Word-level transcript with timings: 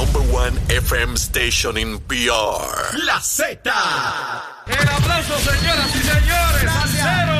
number 0.00 0.22
one 0.32 0.54
FM 0.68 1.14
station 1.18 1.76
in 1.76 1.98
PR. 2.08 2.96
La 3.04 3.20
Z. 3.20 3.60
El 4.66 4.88
aplauso, 4.88 5.36
señoras 5.38 5.90
y 5.94 5.98
señores, 5.98 6.70
al 6.82 6.88
cero. 6.88 7.36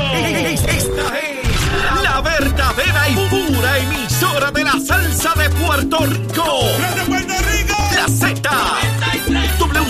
Esta 0.68 1.18
es 1.18 2.02
la 2.02 2.20
verdadera 2.20 3.08
y 3.08 3.14
pura 3.28 3.78
emisora 3.78 4.50
de 4.50 4.64
la 4.64 4.72
salsa 4.72 5.32
de 5.36 5.48
Puerto 5.48 5.98
Rico. 6.04 6.64
¡De 6.96 7.02
Puerto 7.06 7.34
Rico! 7.50 7.76
La 7.94 8.08
Z. 8.08 8.89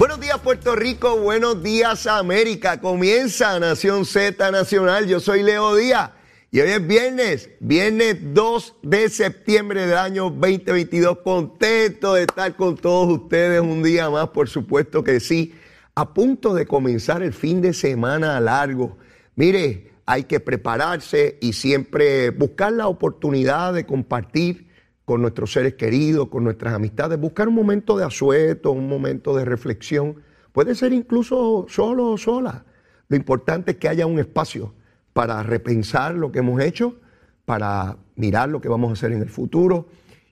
Buenos 0.00 0.18
días 0.18 0.38
Puerto 0.38 0.74
Rico, 0.74 1.18
buenos 1.18 1.62
días 1.62 2.06
América. 2.06 2.80
Comienza 2.80 3.60
Nación 3.60 4.06
Z 4.06 4.50
Nacional. 4.50 5.06
Yo 5.06 5.20
soy 5.20 5.42
Leo 5.42 5.76
Díaz 5.76 6.12
y 6.50 6.60
hoy 6.60 6.70
es 6.70 6.86
viernes, 6.86 7.50
viernes 7.60 8.16
2 8.32 8.76
de 8.82 9.10
septiembre 9.10 9.86
del 9.86 9.98
año 9.98 10.30
2022. 10.30 11.18
Contento 11.18 12.14
de 12.14 12.22
estar 12.22 12.56
con 12.56 12.78
todos 12.78 13.10
ustedes 13.10 13.60
un 13.60 13.82
día 13.82 14.08
más, 14.08 14.30
por 14.30 14.48
supuesto 14.48 15.04
que 15.04 15.20
sí. 15.20 15.52
A 15.94 16.14
punto 16.14 16.54
de 16.54 16.64
comenzar 16.64 17.22
el 17.22 17.34
fin 17.34 17.60
de 17.60 17.74
semana 17.74 18.40
largo. 18.40 18.96
Mire, 19.36 19.92
hay 20.06 20.24
que 20.24 20.40
prepararse 20.40 21.36
y 21.42 21.52
siempre 21.52 22.30
buscar 22.30 22.72
la 22.72 22.88
oportunidad 22.88 23.74
de 23.74 23.84
compartir 23.84 24.69
con 25.10 25.22
nuestros 25.22 25.52
seres 25.52 25.74
queridos, 25.74 26.28
con 26.28 26.44
nuestras 26.44 26.72
amistades, 26.72 27.18
buscar 27.18 27.48
un 27.48 27.54
momento 27.56 27.98
de 27.98 28.04
asueto, 28.04 28.70
un 28.70 28.88
momento 28.88 29.36
de 29.36 29.44
reflexión. 29.44 30.22
Puede 30.52 30.76
ser 30.76 30.92
incluso 30.92 31.66
solo 31.68 32.10
o 32.12 32.16
sola. 32.16 32.64
Lo 33.08 33.16
importante 33.16 33.72
es 33.72 33.78
que 33.78 33.88
haya 33.88 34.06
un 34.06 34.20
espacio 34.20 34.72
para 35.12 35.42
repensar 35.42 36.14
lo 36.14 36.30
que 36.30 36.38
hemos 36.38 36.62
hecho, 36.62 37.00
para 37.44 37.96
mirar 38.14 38.50
lo 38.50 38.60
que 38.60 38.68
vamos 38.68 38.90
a 38.90 38.92
hacer 38.92 39.10
en 39.10 39.20
el 39.20 39.28
futuro. 39.28 39.88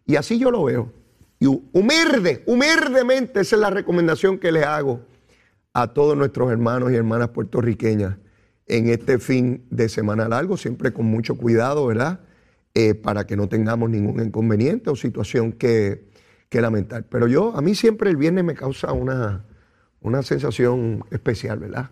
Y 0.07 0.15
así 0.15 0.39
yo 0.39 0.53
lo 0.53 0.63
veo. 0.63 0.93
Y 1.41 1.47
humilde, 1.47 2.45
humildemente, 2.47 3.41
esa 3.41 3.57
es 3.57 3.61
la 3.61 3.71
recomendación 3.71 4.39
que 4.39 4.53
les 4.53 4.65
hago 4.65 5.01
a 5.73 5.89
todos 5.89 6.17
nuestros 6.17 6.53
hermanos 6.53 6.93
y 6.93 6.95
hermanas 6.95 7.31
puertorriqueñas 7.31 8.17
en 8.69 8.91
este 8.91 9.19
fin 9.19 9.67
de 9.71 9.89
semana 9.89 10.29
largo, 10.29 10.57
siempre 10.57 10.93
con 10.93 11.07
mucho 11.07 11.35
cuidado, 11.35 11.85
¿verdad? 11.85 12.21
Eh, 12.81 12.95
para 12.95 13.27
que 13.27 13.37
no 13.37 13.49
tengamos 13.49 13.91
ningún 13.91 14.25
inconveniente 14.25 14.89
o 14.89 14.95
situación 14.95 15.51
que, 15.51 16.07
lamentar. 16.53 17.03
Pero 17.11 17.27
yo, 17.27 17.57
a 17.57 17.61
mí 17.61 17.75
siempre 17.75 18.09
el 18.09 18.17
viernes 18.17 18.45
me 18.45 18.55
causa 18.55 18.93
una, 18.93 19.45
una 20.01 20.23
sensación 20.23 21.05
especial, 21.11 21.59
¿verdad? 21.59 21.91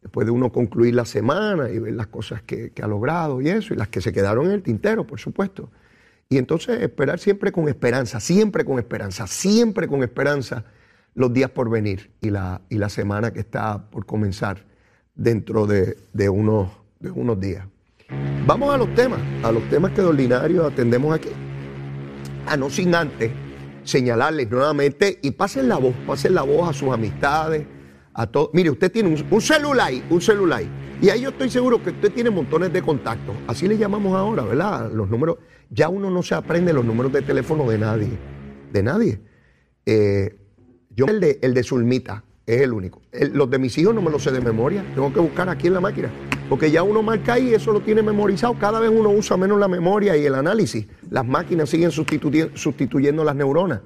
Después 0.00 0.26
de 0.28 0.30
uno 0.30 0.52
concluir 0.52 0.94
la 0.94 1.04
semana 1.04 1.68
y 1.68 1.80
ver 1.80 1.94
las 1.94 2.06
cosas 2.06 2.42
que, 2.42 2.70
que, 2.70 2.80
ha 2.80 2.86
logrado 2.86 3.40
y 3.40 3.48
eso, 3.48 3.74
y 3.74 3.76
las 3.76 3.88
que 3.88 4.00
se 4.00 4.12
quedaron 4.12 4.46
en 4.46 4.52
el 4.52 4.62
tintero, 4.62 5.04
por 5.04 5.18
supuesto. 5.18 5.72
Y 6.28 6.38
entonces 6.38 6.80
esperar 6.80 7.18
siempre 7.18 7.50
con 7.50 7.68
esperanza, 7.68 8.20
siempre 8.20 8.64
con 8.64 8.78
esperanza, 8.78 9.26
siempre 9.26 9.88
con 9.88 10.04
esperanza 10.04 10.64
los 11.14 11.32
días 11.32 11.50
por 11.50 11.68
venir 11.70 12.12
y 12.20 12.30
la, 12.30 12.60
y 12.68 12.78
la 12.78 12.88
semana 12.88 13.32
que 13.32 13.40
está 13.40 13.90
por 13.90 14.06
comenzar 14.06 14.64
dentro 15.16 15.66
de, 15.66 15.96
de, 16.12 16.28
unos, 16.28 16.70
de 17.00 17.10
unos 17.10 17.40
días. 17.40 17.66
Vamos 18.46 18.74
a 18.74 18.78
los 18.78 18.92
temas, 18.94 19.20
a 19.42 19.52
los 19.52 19.62
temas 19.68 19.92
que 19.92 20.00
de 20.00 20.08
ordinario 20.08 20.66
atendemos 20.66 21.14
aquí. 21.14 21.30
A 22.46 22.56
no 22.56 22.70
sin 22.70 22.94
antes 22.94 23.30
señalarles 23.84 24.50
nuevamente 24.50 25.18
y 25.22 25.30
pasen 25.32 25.68
la 25.68 25.76
voz, 25.76 25.94
pasen 26.06 26.34
la 26.34 26.42
voz 26.42 26.68
a 26.68 26.72
sus 26.72 26.92
amistades, 26.92 27.66
a 28.14 28.26
todos. 28.26 28.50
Mire, 28.52 28.70
usted 28.70 28.90
tiene 28.90 29.08
un, 29.08 29.40
celular, 29.40 29.92
un 30.10 30.20
celular. 30.20 30.62
Y 31.00 31.08
ahí 31.08 31.22
yo 31.22 31.30
estoy 31.30 31.48
seguro 31.50 31.82
que 31.82 31.90
usted 31.90 32.12
tiene 32.12 32.30
montones 32.30 32.72
de 32.72 32.82
contactos. 32.82 33.34
Así 33.46 33.66
le 33.68 33.78
llamamos 33.78 34.14
ahora, 34.14 34.42
¿verdad? 34.42 34.90
Los 34.92 35.08
números. 35.08 35.38
Ya 35.70 35.88
uno 35.88 36.10
no 36.10 36.22
se 36.22 36.34
aprende 36.34 36.72
los 36.72 36.84
números 36.84 37.12
de 37.12 37.22
teléfono 37.22 37.68
de 37.70 37.78
nadie. 37.78 38.10
De 38.72 38.82
nadie. 38.82 39.20
Eh, 39.86 40.36
yo, 40.90 41.06
el 41.06 41.20
de, 41.20 41.38
el 41.42 41.54
de 41.54 41.62
Zulmita, 41.62 42.24
es 42.46 42.60
el 42.60 42.72
único. 42.72 43.00
Los 43.32 43.48
de 43.48 43.58
mis 43.58 43.78
hijos 43.78 43.94
no 43.94 44.02
me 44.02 44.10
los 44.10 44.22
sé 44.22 44.32
de 44.32 44.40
memoria. 44.40 44.84
Tengo 44.94 45.12
que 45.12 45.20
buscar 45.20 45.48
aquí 45.48 45.68
en 45.68 45.74
la 45.74 45.80
máquina. 45.80 46.10
Porque 46.50 46.68
ya 46.68 46.82
uno 46.82 47.00
marca 47.00 47.34
ahí 47.34 47.54
eso 47.54 47.72
lo 47.72 47.80
tiene 47.80 48.02
memorizado. 48.02 48.58
Cada 48.58 48.80
vez 48.80 48.90
uno 48.90 49.08
usa 49.10 49.36
menos 49.36 49.60
la 49.60 49.68
memoria 49.68 50.16
y 50.16 50.26
el 50.26 50.34
análisis. 50.34 50.84
Las 51.08 51.24
máquinas 51.24 51.70
siguen 51.70 51.92
sustituyendo, 51.92 52.56
sustituyendo 52.56 53.22
las 53.22 53.36
neuronas. 53.36 53.82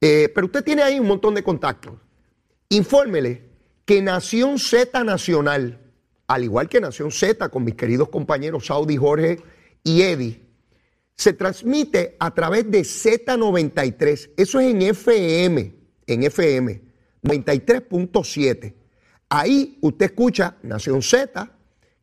Eh, 0.00 0.32
pero 0.34 0.46
usted 0.46 0.64
tiene 0.64 0.80
ahí 0.80 0.98
un 0.98 1.06
montón 1.06 1.34
de 1.34 1.42
contactos. 1.42 1.92
Infórmele 2.70 3.50
que 3.84 4.00
Nación 4.00 4.58
Z 4.58 5.04
Nacional, 5.04 5.78
al 6.26 6.42
igual 6.42 6.70
que 6.70 6.80
Nación 6.80 7.10
Z 7.10 7.50
con 7.50 7.64
mis 7.64 7.74
queridos 7.74 8.08
compañeros 8.08 8.64
Saudi, 8.64 8.96
Jorge 8.96 9.42
y 9.84 10.00
Eddie, 10.00 10.40
se 11.14 11.34
transmite 11.34 12.16
a 12.18 12.30
través 12.32 12.70
de 12.70 12.80
Z93. 12.80 14.30
Eso 14.38 14.58
es 14.58 14.70
en 14.70 14.80
FM, 14.80 15.74
en 16.06 16.22
FM, 16.22 16.80
93.7. 17.22 18.74
Ahí 19.28 19.76
usted 19.82 20.06
escucha 20.06 20.56
Nación 20.62 21.02
Z, 21.02 21.58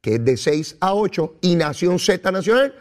que 0.07 0.15
es 0.15 0.23
de 0.23 0.37
6 0.37 0.77
a 0.79 0.93
8, 0.93 1.35
y 1.41 1.55
Nación 1.57 1.99
Z 1.99 2.31
Nacional. 2.31 2.73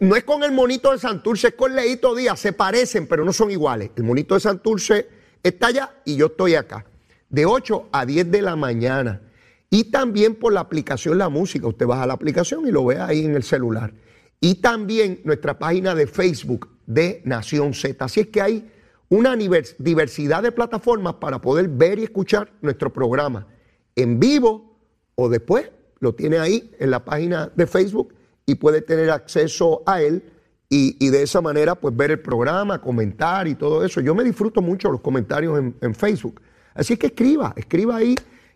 No 0.00 0.16
es 0.16 0.24
con 0.24 0.42
el 0.42 0.50
monito 0.50 0.90
de 0.90 0.98
Santurce, 0.98 1.46
es 1.46 1.54
con 1.54 1.76
Leito 1.76 2.16
Díaz, 2.16 2.40
se 2.40 2.52
parecen, 2.52 3.06
pero 3.06 3.24
no 3.24 3.32
son 3.32 3.52
iguales. 3.52 3.90
El 3.94 4.02
monito 4.02 4.34
de 4.34 4.40
Santurce 4.40 5.08
está 5.40 5.68
allá 5.68 5.92
y 6.04 6.16
yo 6.16 6.26
estoy 6.26 6.56
acá. 6.56 6.84
De 7.28 7.46
8 7.46 7.90
a 7.92 8.04
10 8.04 8.32
de 8.32 8.42
la 8.42 8.56
mañana. 8.56 9.22
Y 9.70 9.84
también 9.84 10.34
por 10.34 10.52
la 10.52 10.58
aplicación 10.58 11.16
La 11.16 11.28
Música. 11.28 11.68
Usted 11.68 11.86
baja 11.86 12.08
la 12.08 12.14
aplicación 12.14 12.66
y 12.66 12.72
lo 12.72 12.86
ve 12.86 12.98
ahí 12.98 13.24
en 13.24 13.36
el 13.36 13.44
celular. 13.44 13.92
Y 14.40 14.56
también 14.56 15.20
nuestra 15.22 15.60
página 15.60 15.94
de 15.94 16.08
Facebook 16.08 16.70
de 16.86 17.22
Nación 17.24 17.72
Z. 17.72 18.04
Así 18.04 18.18
es 18.18 18.26
que 18.26 18.42
hay 18.42 18.68
una 19.10 19.36
diversidad 19.36 20.42
de 20.42 20.50
plataformas 20.50 21.14
para 21.20 21.40
poder 21.40 21.68
ver 21.68 22.00
y 22.00 22.02
escuchar 22.02 22.50
nuestro 22.62 22.92
programa 22.92 23.46
en 23.94 24.18
vivo 24.18 24.76
o 25.14 25.28
después 25.28 25.70
lo 26.00 26.14
tiene 26.14 26.38
ahí 26.38 26.70
en 26.78 26.90
la 26.90 27.04
página 27.04 27.50
de 27.54 27.66
Facebook 27.66 28.14
y 28.46 28.54
puede 28.56 28.82
tener 28.82 29.10
acceso 29.10 29.82
a 29.86 30.02
él 30.02 30.22
y, 30.68 30.96
y, 31.04 31.10
de 31.10 31.22
esa 31.22 31.40
manera 31.40 31.74
pues 31.74 31.96
ver 31.96 32.10
el 32.10 32.20
programa, 32.20 32.80
comentar 32.80 33.48
y 33.48 33.54
todo 33.54 33.84
eso. 33.84 34.00
Yo 34.00 34.14
me 34.14 34.22
disfruto 34.22 34.60
mucho 34.60 34.90
los 34.90 35.00
comentarios 35.00 35.58
en, 35.58 35.74
en 35.80 35.94
Facebook. 35.94 36.42
Así 36.74 36.96
que 36.96 37.08
escriba, 37.08 37.54
escriba 37.56 37.96
ahí 37.96 38.14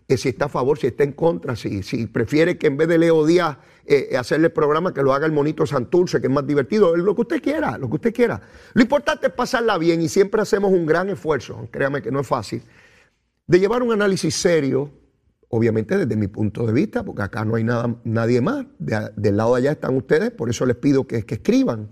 eh, 0.09 0.17
si 0.17 0.29
está 0.29 0.47
a 0.47 0.49
favor, 0.49 0.79
si 0.79 0.89
está 0.89 1.05
en 1.05 1.13
contra, 1.13 1.57
si, 1.57 1.83
si 1.83 2.07
prefiere 2.07 2.59
que 2.59 2.67
en 2.67 2.77
vez 2.77 2.89
de 2.89 2.99
Leo 2.99 3.25
Díaz 3.25 3.57
eh, 3.87 4.17
hacerle 4.17 4.47
el 4.47 4.53
programa 4.53 4.93
que 4.93 5.03
lo 5.03 5.15
haga 5.15 5.27
el 5.27 5.33
monito 5.33 5.67
Santurce, 5.67 6.21
que 6.21 6.27
es 6.27 6.33
más 6.33 6.47
divertido, 6.47 6.97
lo 6.97 7.15
que 7.15 7.21
usted 7.23 7.43
quiera, 7.43 7.79
lo 7.79 7.89
que 7.89 7.97
usted 7.97 8.15
quiera. 8.15 8.41
Lo 8.75 8.83
importante 8.83 9.29
es 9.29 9.33
pasarla 9.33 9.79
bien 9.79 10.03
y 10.03 10.09
siempre 10.09 10.43
hacemos 10.43 10.73
un 10.73 10.87
gran 10.87 11.09
esfuerzo, 11.09 11.69
créame 11.71 12.03
que 12.03 12.11
no 12.11 12.21
es 12.21 12.27
fácil, 12.27 12.63
de 13.47 13.61
llevar 13.61 13.83
un 13.83 13.93
análisis 13.93 14.35
serio, 14.35 14.91
obviamente 15.55 15.99
desde 15.99 16.17
mi 16.17 16.29
punto 16.29 16.67
de 16.67 16.73
vista, 16.73 17.05
porque 17.05 17.21
acá 17.21 17.45
no 17.45 17.57
hay 17.57 17.65
nada, 17.65 17.95
nadie 18.05 18.41
más, 18.41 18.65
de, 18.79 19.11
del 19.17 19.37
lado 19.37 19.55
de 19.55 19.61
allá 19.61 19.73
están 19.73 19.95
ustedes, 19.95 20.31
por 20.31 20.49
eso 20.49 20.65
les 20.65 20.77
pido 20.77 21.07
que, 21.07 21.27
escriban 21.29 21.91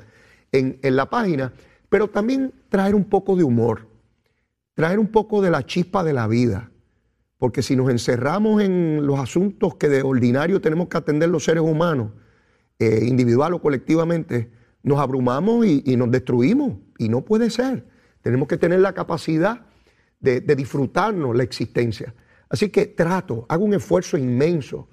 en, 0.50 0.78
en 0.82 0.97
la 0.97 1.10
página, 1.10 1.53
pero 1.91 2.09
también 2.09 2.54
traer 2.70 2.94
un 2.94 3.04
poco 3.04 3.37
de 3.37 3.44
humor, 3.44 3.87
traer 4.72 4.99
un 4.99 5.09
poco 5.09 5.43
de 5.43 5.50
la 5.50 5.67
chispa 5.67 6.02
de 6.02 6.14
la 6.14 6.26
vida, 6.26 6.70
porque 7.37 7.62
si 7.62 7.76
nos 7.76 7.90
encerramos 7.90 8.62
en 8.62 9.06
los 9.06 9.19
asuntos 9.19 9.75
que 9.75 9.90
de 9.90 10.00
ordinario 10.02 10.62
tenemos 10.62 10.88
que 10.88 10.96
atender 10.96 11.29
los 11.29 11.44
seres 11.44 11.62
humanos, 11.62 12.12
eh, 12.79 13.05
individual 13.05 13.52
o 13.52 13.61
colectivamente, 13.61 14.50
nos 14.82 14.99
abrumamos 15.00 15.67
y, 15.67 15.82
y, 15.85 15.96
nos 15.99 16.11
destruimos, 16.11 16.79
y 16.96 17.11
no 17.11 17.26
puede 17.26 17.50
ser. 17.50 17.87
Tenemos 18.23 18.49
que 18.49 18.56
tener 18.56 18.81
la 18.81 18.94
capacidad 18.94 19.67
de, 20.19 20.40
de 20.40 20.56
disfrutarnos 20.56 21.37
la 21.37 21.43
existencia. 21.43 22.14
Así 22.50 22.69
que 22.69 22.87
trato, 22.87 23.47
hago 23.49 23.64
un 23.64 23.75
esfuerzo 23.75 24.19
inmenso. 24.19 24.88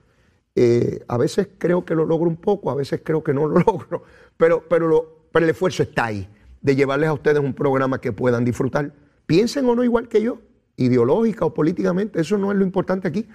Eh, 0.56 1.04
a 1.08 1.18
veces 1.18 1.50
creo 1.58 1.84
que 1.84 1.96
lo 1.96 2.06
logro 2.06 2.30
un 2.30 2.38
poco, 2.38 2.72
a 2.72 2.76
veces 2.76 3.02
creo 3.04 3.24
que 3.24 3.34
no 3.34 3.48
lo 3.48 3.60
logro, 3.68 4.04
pero, 4.38 4.64
pero, 4.70 5.28
pero 5.32 5.46
el 5.46 5.50
esfuerzo 5.50 5.84
está 5.84 6.06
ahí, 6.06 6.30
de 6.62 6.76
llevarles 6.76 7.10
a 7.10 7.14
ustedes 7.14 7.40
un 7.40 7.54
programa 7.54 8.00
que 8.00 8.12
puedan 8.12 8.46
disfrutar. 8.46 8.94
Piensen 9.26 9.66
o 9.66 9.76
no 9.76 9.84
igual 9.84 10.08
que 10.08 10.22
yo, 10.22 10.40
ideológica 10.78 11.46
o 11.46 11.54
políticamente, 11.54 12.22
eso 12.22 12.38
no 12.38 12.52
es 12.52 12.58
lo 12.58 12.64
importante 12.64 13.08
aquí. 13.08 13.28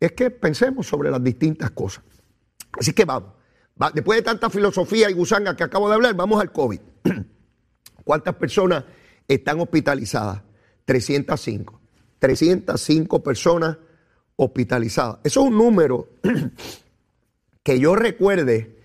Es 0.00 0.12
que 0.12 0.30
pensemos 0.30 0.86
sobre 0.86 1.10
las 1.10 1.22
distintas 1.22 1.70
cosas. 1.70 2.04
Así 2.78 2.92
que 2.92 3.04
vamos. 3.04 3.30
Va, 3.80 3.90
después 3.92 4.18
de 4.18 4.22
tanta 4.22 4.50
filosofía 4.50 5.08
y 5.08 5.12
gusanga 5.12 5.54
que 5.56 5.62
acabo 5.62 5.88
de 5.88 5.94
hablar, 5.94 6.14
vamos 6.14 6.40
al 6.40 6.50
COVID. 6.50 6.80
¿Cuántas 8.04 8.34
personas 8.34 8.84
están 9.26 9.60
hospitalizadas? 9.60 10.42
305. 10.84 11.80
305 12.18 13.22
personas 13.22 13.78
hospitalizadas. 14.36 15.18
Eso 15.24 15.40
es 15.40 15.50
un 15.50 15.58
número 15.58 16.08
que 17.62 17.78
yo 17.78 17.96
recuerde 17.96 18.76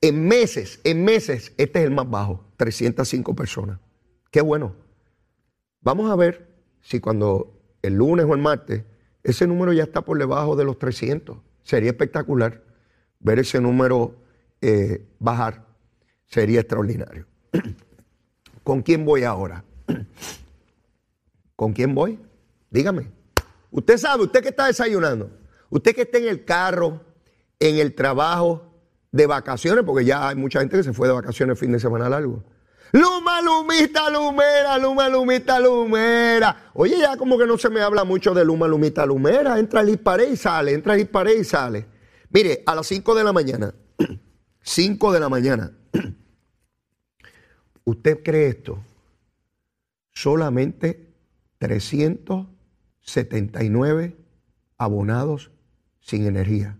en 0.00 0.26
meses, 0.26 0.80
en 0.84 1.04
meses, 1.04 1.52
este 1.56 1.80
es 1.80 1.84
el 1.86 1.90
más 1.90 2.08
bajo, 2.08 2.44
305 2.56 3.34
personas. 3.34 3.78
Qué 4.30 4.40
bueno. 4.40 4.74
Vamos 5.80 6.10
a 6.10 6.16
ver 6.16 6.48
si 6.82 7.00
cuando 7.00 7.52
el 7.82 7.94
lunes 7.94 8.26
o 8.26 8.34
el 8.34 8.40
martes 8.40 8.84
ese 9.24 9.46
número 9.46 9.72
ya 9.72 9.84
está 9.84 10.02
por 10.02 10.18
debajo 10.18 10.54
de 10.54 10.64
los 10.64 10.78
300. 10.78 11.38
Sería 11.62 11.90
espectacular 11.90 12.62
ver 13.20 13.38
ese 13.38 13.58
número 13.60 14.14
eh, 14.60 15.02
bajar. 15.18 15.64
Sería 16.26 16.60
extraordinario. 16.60 17.26
¿Con 18.62 18.82
quién 18.82 19.06
voy 19.06 19.24
ahora? 19.24 19.64
¿Con 21.56 21.72
quién 21.72 21.94
voy? 21.94 22.18
Dígame. 22.74 23.08
Usted 23.70 23.96
sabe, 23.98 24.24
usted 24.24 24.42
que 24.42 24.48
está 24.48 24.66
desayunando, 24.66 25.30
usted 25.70 25.94
que 25.94 26.02
está 26.02 26.18
en 26.18 26.26
el 26.26 26.44
carro, 26.44 27.04
en 27.60 27.78
el 27.78 27.94
trabajo, 27.94 28.74
de 29.12 29.28
vacaciones, 29.28 29.84
porque 29.84 30.04
ya 30.04 30.28
hay 30.28 30.34
mucha 30.34 30.58
gente 30.58 30.76
que 30.76 30.82
se 30.82 30.92
fue 30.92 31.06
de 31.06 31.14
vacaciones 31.14 31.56
fin 31.56 31.70
de 31.70 31.78
semana 31.78 32.08
largo. 32.08 32.42
Luma, 32.90 33.40
lumita, 33.42 34.10
lumera, 34.10 34.76
luma, 34.78 35.08
lumita, 35.08 35.60
lumera. 35.60 36.72
Oye, 36.74 36.98
ya 36.98 37.16
como 37.16 37.38
que 37.38 37.46
no 37.46 37.56
se 37.56 37.70
me 37.70 37.80
habla 37.80 38.02
mucho 38.02 38.34
de 38.34 38.44
luma, 38.44 38.66
lumita, 38.66 39.06
lumera. 39.06 39.56
Entra 39.60 39.82
el 39.82 39.86
disparé 39.86 40.30
y 40.30 40.36
sale, 40.36 40.72
entra 40.72 40.94
el 40.94 41.00
disparé 41.00 41.36
y 41.36 41.44
sale. 41.44 41.86
Mire, 42.30 42.64
a 42.66 42.74
las 42.74 42.88
5 42.88 43.14
de 43.14 43.22
la 43.22 43.32
mañana, 43.32 43.72
5 44.62 45.12
de 45.12 45.20
la 45.20 45.28
mañana, 45.28 45.70
¿usted 47.84 48.20
cree 48.24 48.48
esto? 48.48 48.82
Solamente 50.12 51.14
379 53.04 54.16
abonados 54.78 55.50
sin 56.00 56.26
energía. 56.26 56.78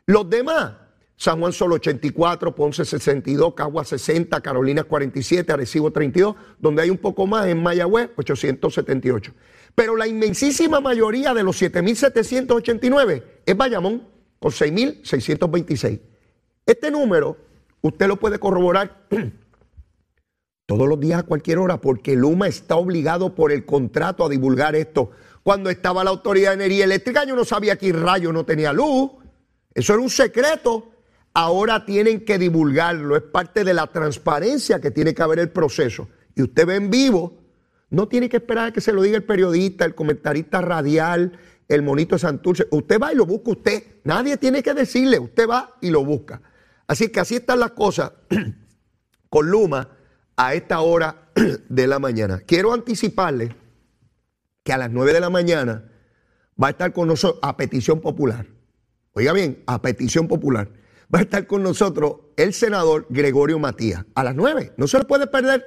Los 0.06 0.30
demás, 0.30 0.74
San 1.16 1.40
Juan 1.40 1.54
solo 1.54 1.76
84, 1.76 2.54
Ponce 2.54 2.84
62, 2.84 3.54
Cagua 3.54 3.86
60, 3.86 4.42
Carolina 4.42 4.84
47, 4.84 5.54
Arecibo 5.54 5.92
32, 5.92 6.36
donde 6.60 6.82
hay 6.82 6.90
un 6.90 6.98
poco 6.98 7.26
más 7.26 7.48
en 7.48 7.64
Mayagüez 7.64 8.10
878. 8.18 9.34
Pero 9.74 9.96
la 9.96 10.08
inmensísima 10.08 10.80
mayoría 10.80 11.34
de 11.34 11.44
los 11.44 11.62
7.789 11.62 13.24
es 13.46 13.56
Bayamón 13.58 14.08
con 14.40 14.52
6.626. 14.52 16.02
Este 16.66 16.92
número 16.92 17.47
usted 17.82 18.08
lo 18.08 18.18
puede 18.18 18.40
corroborar 18.40 19.08
todos 20.66 20.88
los 20.88 21.00
días 21.00 21.20
a 21.20 21.24
cualquier 21.24 21.60
hora, 21.60 21.80
porque 21.80 22.16
Luma 22.16 22.48
está 22.48 22.76
obligado 22.76 23.34
por 23.34 23.52
el 23.52 23.66
contrato 23.66 24.26
a 24.26 24.30
divulgar 24.30 24.76
esto. 24.76 25.12
Cuando 25.44 25.70
estaba 25.70 26.04
la 26.04 26.10
Autoridad 26.10 26.50
de 26.50 26.66
Energía 26.66 26.84
Eléctrica, 26.84 27.24
yo 27.24 27.36
no 27.36 27.46
sabía 27.46 27.78
que 27.78 27.94
Rayo 27.94 28.34
no 28.34 28.46
tenía 28.46 28.74
luz. 28.74 29.12
Eso 29.74 29.94
era 29.94 30.02
un 30.02 30.10
secreto. 30.10 30.92
Ahora 31.34 31.86
tienen 31.86 32.26
que 32.26 32.38
divulgarlo. 32.38 33.16
Es 33.16 33.24
parte 33.24 33.64
de 33.64 33.74
la 33.74 33.88
transparencia 33.88 34.82
que 34.82 34.92
tiene 34.92 35.14
que 35.14 35.22
haber 35.22 35.40
el 35.40 35.50
proceso. 35.50 36.10
Y 36.36 36.42
usted 36.42 36.66
ve 36.66 36.76
en 36.76 36.90
vivo, 36.90 37.38
no 37.90 38.10
tiene 38.10 38.28
que 38.28 38.38
esperar 38.38 38.68
a 38.68 38.72
que 38.74 38.82
se 38.82 38.92
lo 38.92 39.02
diga 39.02 39.16
el 39.16 39.24
periodista, 39.24 39.86
el 39.86 39.96
comentarista 39.96 40.60
radial, 40.60 41.40
el 41.70 41.82
monito 41.82 42.16
de 42.16 42.20
Santurce. 42.20 42.68
Usted 42.72 43.00
va 43.00 43.14
y 43.14 43.16
lo 43.16 43.26
busca 43.26 43.52
usted. 43.52 43.84
Nadie 44.04 44.36
tiene 44.36 44.62
que 44.62 44.74
decirle. 44.74 45.18
Usted 45.18 45.48
va 45.48 45.78
y 45.80 45.92
lo 45.92 46.04
busca. 46.04 46.42
Así 46.88 47.10
que 47.10 47.20
así 47.20 47.36
están 47.36 47.60
las 47.60 47.72
cosas 47.72 48.14
con 49.30 49.50
Luma 49.50 49.90
a 50.36 50.54
esta 50.54 50.80
hora 50.80 51.30
de 51.70 51.88
la 51.88 52.00
mañana. 52.00 52.40
Quiero 52.46 52.74
anticiparle 52.74 53.56
que 54.64 54.74
a 54.74 54.78
las 54.78 54.90
9 54.92 55.14
de 55.14 55.20
la 55.20 55.30
mañana 55.30 55.92
va 56.62 56.68
a 56.68 56.72
estar 56.72 56.94
con 56.94 57.08
nosotros 57.08 57.40
a 57.44 57.58
petición 57.58 58.00
popular. 58.00 58.48
Oiga 59.14 59.34
bien, 59.34 59.64
a 59.66 59.82
petición 59.82 60.28
popular. 60.28 60.70
Va 61.14 61.20
a 61.20 61.22
estar 61.24 61.48
con 61.48 61.64
nosotros 61.64 62.18
el 62.36 62.54
senador 62.54 63.08
Gregorio 63.10 63.60
Matías. 63.60 64.06
A 64.14 64.24
las 64.24 64.36
9. 64.36 64.74
No 64.78 64.88
se 64.88 64.98
lo 64.98 65.08
puede 65.08 65.28
perder. 65.28 65.66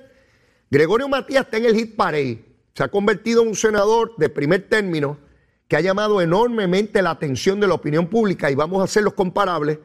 Gregorio 0.70 1.08
Matías 1.08 1.44
está 1.44 1.56
en 1.56 1.64
el 1.66 1.74
hit 1.74 1.96
parade. 1.96 2.44
Se 2.74 2.84
ha 2.84 2.88
convertido 2.88 3.42
en 3.42 3.48
un 3.48 3.56
senador 3.56 4.14
de 4.16 4.28
primer 4.28 4.68
término 4.68 5.18
que 5.66 5.76
ha 5.76 5.80
llamado 5.80 6.20
enormemente 6.20 7.02
la 7.02 7.10
atención 7.10 7.60
de 7.60 7.66
la 7.66 7.74
opinión 7.74 8.08
pública 8.08 8.50
y 8.50 8.54
vamos 8.54 8.80
a 8.80 8.84
hacer 8.84 9.02
los 9.02 9.14
comparables 9.14 9.78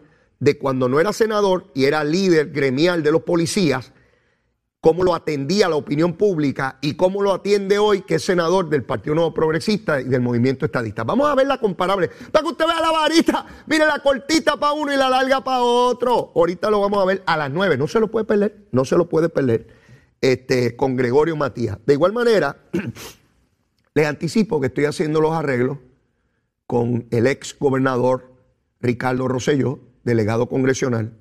de 0.46 0.60
cuando 0.60 0.88
no 0.88 1.00
era 1.00 1.12
senador 1.12 1.72
y 1.74 1.86
era 1.86 2.04
líder 2.04 2.52
gremial 2.52 3.02
de 3.02 3.12
los 3.12 3.24
policías 3.24 3.92
cómo 4.80 5.04
lo 5.04 5.16
atendía 5.16 5.68
la 5.68 5.76
opinión 5.76 6.14
pública 6.14 6.78
y 6.82 6.94
cómo 6.94 7.24
lo 7.24 7.34
atiende 7.34 7.80
hoy, 7.80 8.04
que 8.04 8.16
es 8.16 8.24
senador 8.24 8.70
del 8.70 8.84
Partido 8.84 9.16
Nuevo 9.16 9.34
Progresista 9.34 10.00
y 10.00 10.04
del 10.04 10.22
Movimiento 10.22 10.64
Estadista. 10.64 11.04
Vamos 11.04 11.28
a 11.28 11.34
ver 11.34 11.48
la 11.48 11.58
comparable, 11.58 12.12
para 12.32 12.44
que 12.44 12.52
usted 12.52 12.68
vea 12.68 12.80
la 12.80 12.92
varita, 12.92 13.48
mire 13.66 13.88
la 13.88 13.98
cortita 13.98 14.58
para 14.58 14.74
uno 14.74 14.94
y 14.94 14.98
la 14.98 15.10
larga 15.10 15.44
para 15.44 15.64
otro. 15.64 16.32
Ahorita 16.36 16.70
lo 16.70 16.82
vamos 16.82 17.02
a 17.02 17.06
ver 17.06 17.24
a 17.26 17.36
las 17.36 17.50
nueve, 17.50 17.76
no 17.76 17.88
se 17.88 18.00
lo 18.00 18.12
puede 18.12 18.26
perder, 18.26 18.68
no 18.72 18.86
se 18.86 18.96
lo 18.96 19.10
puede 19.10 19.30
perder, 19.30 19.66
este, 20.22 20.76
con 20.76 20.96
Gregorio 20.96 21.36
Matías. 21.36 21.80
De 21.88 21.94
igual 21.94 22.14
manera, 22.14 22.60
les 23.96 24.06
anticipo 24.06 24.62
que 24.62 24.68
estoy 24.68 24.86
haciendo 24.86 25.22
los 25.22 25.34
arreglos 25.34 25.80
con 26.68 27.08
el 27.10 27.26
ex 27.26 27.58
gobernador 27.58 28.36
Ricardo 28.80 29.28
Rosselló, 29.28 29.80
delegado 30.06 30.48
congresional, 30.48 31.12